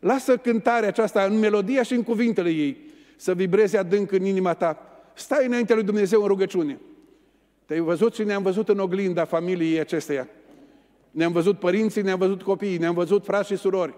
Lasă 0.00 0.36
cântarea 0.36 0.88
aceasta 0.88 1.22
în 1.22 1.38
melodia 1.38 1.82
și 1.82 1.94
în 1.94 2.02
cuvintele 2.02 2.50
ei 2.50 2.76
să 3.16 3.34
vibreze 3.34 3.78
adânc 3.78 4.12
în 4.12 4.24
inima 4.24 4.54
ta. 4.54 5.00
Stai 5.14 5.46
înaintea 5.46 5.74
lui 5.74 5.84
Dumnezeu 5.84 6.20
în 6.20 6.26
rugăciune. 6.26 6.80
Te-ai 7.66 7.80
văzut 7.80 8.14
și 8.14 8.24
ne-am 8.24 8.42
văzut 8.42 8.68
în 8.68 8.78
oglinda 8.78 9.24
familiei 9.24 9.80
acesteia. 9.80 10.28
Ne-am 11.10 11.32
văzut 11.32 11.58
părinții, 11.58 12.02
ne-am 12.02 12.18
văzut 12.18 12.42
copiii, 12.42 12.78
ne-am 12.78 12.94
văzut 12.94 13.24
frați 13.24 13.48
și 13.48 13.56
surori. 13.56 13.94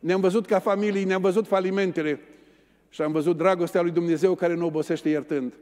Ne-am 0.00 0.20
văzut 0.20 0.46
ca 0.46 0.58
familii, 0.58 1.04
ne-am 1.04 1.20
văzut 1.20 1.46
falimentele 1.46 2.20
și 2.88 3.02
am 3.02 3.12
văzut 3.12 3.36
dragostea 3.36 3.82
lui 3.82 3.90
Dumnezeu 3.90 4.34
care 4.34 4.54
nu 4.54 4.66
obosește 4.66 5.08
iertând. 5.08 5.52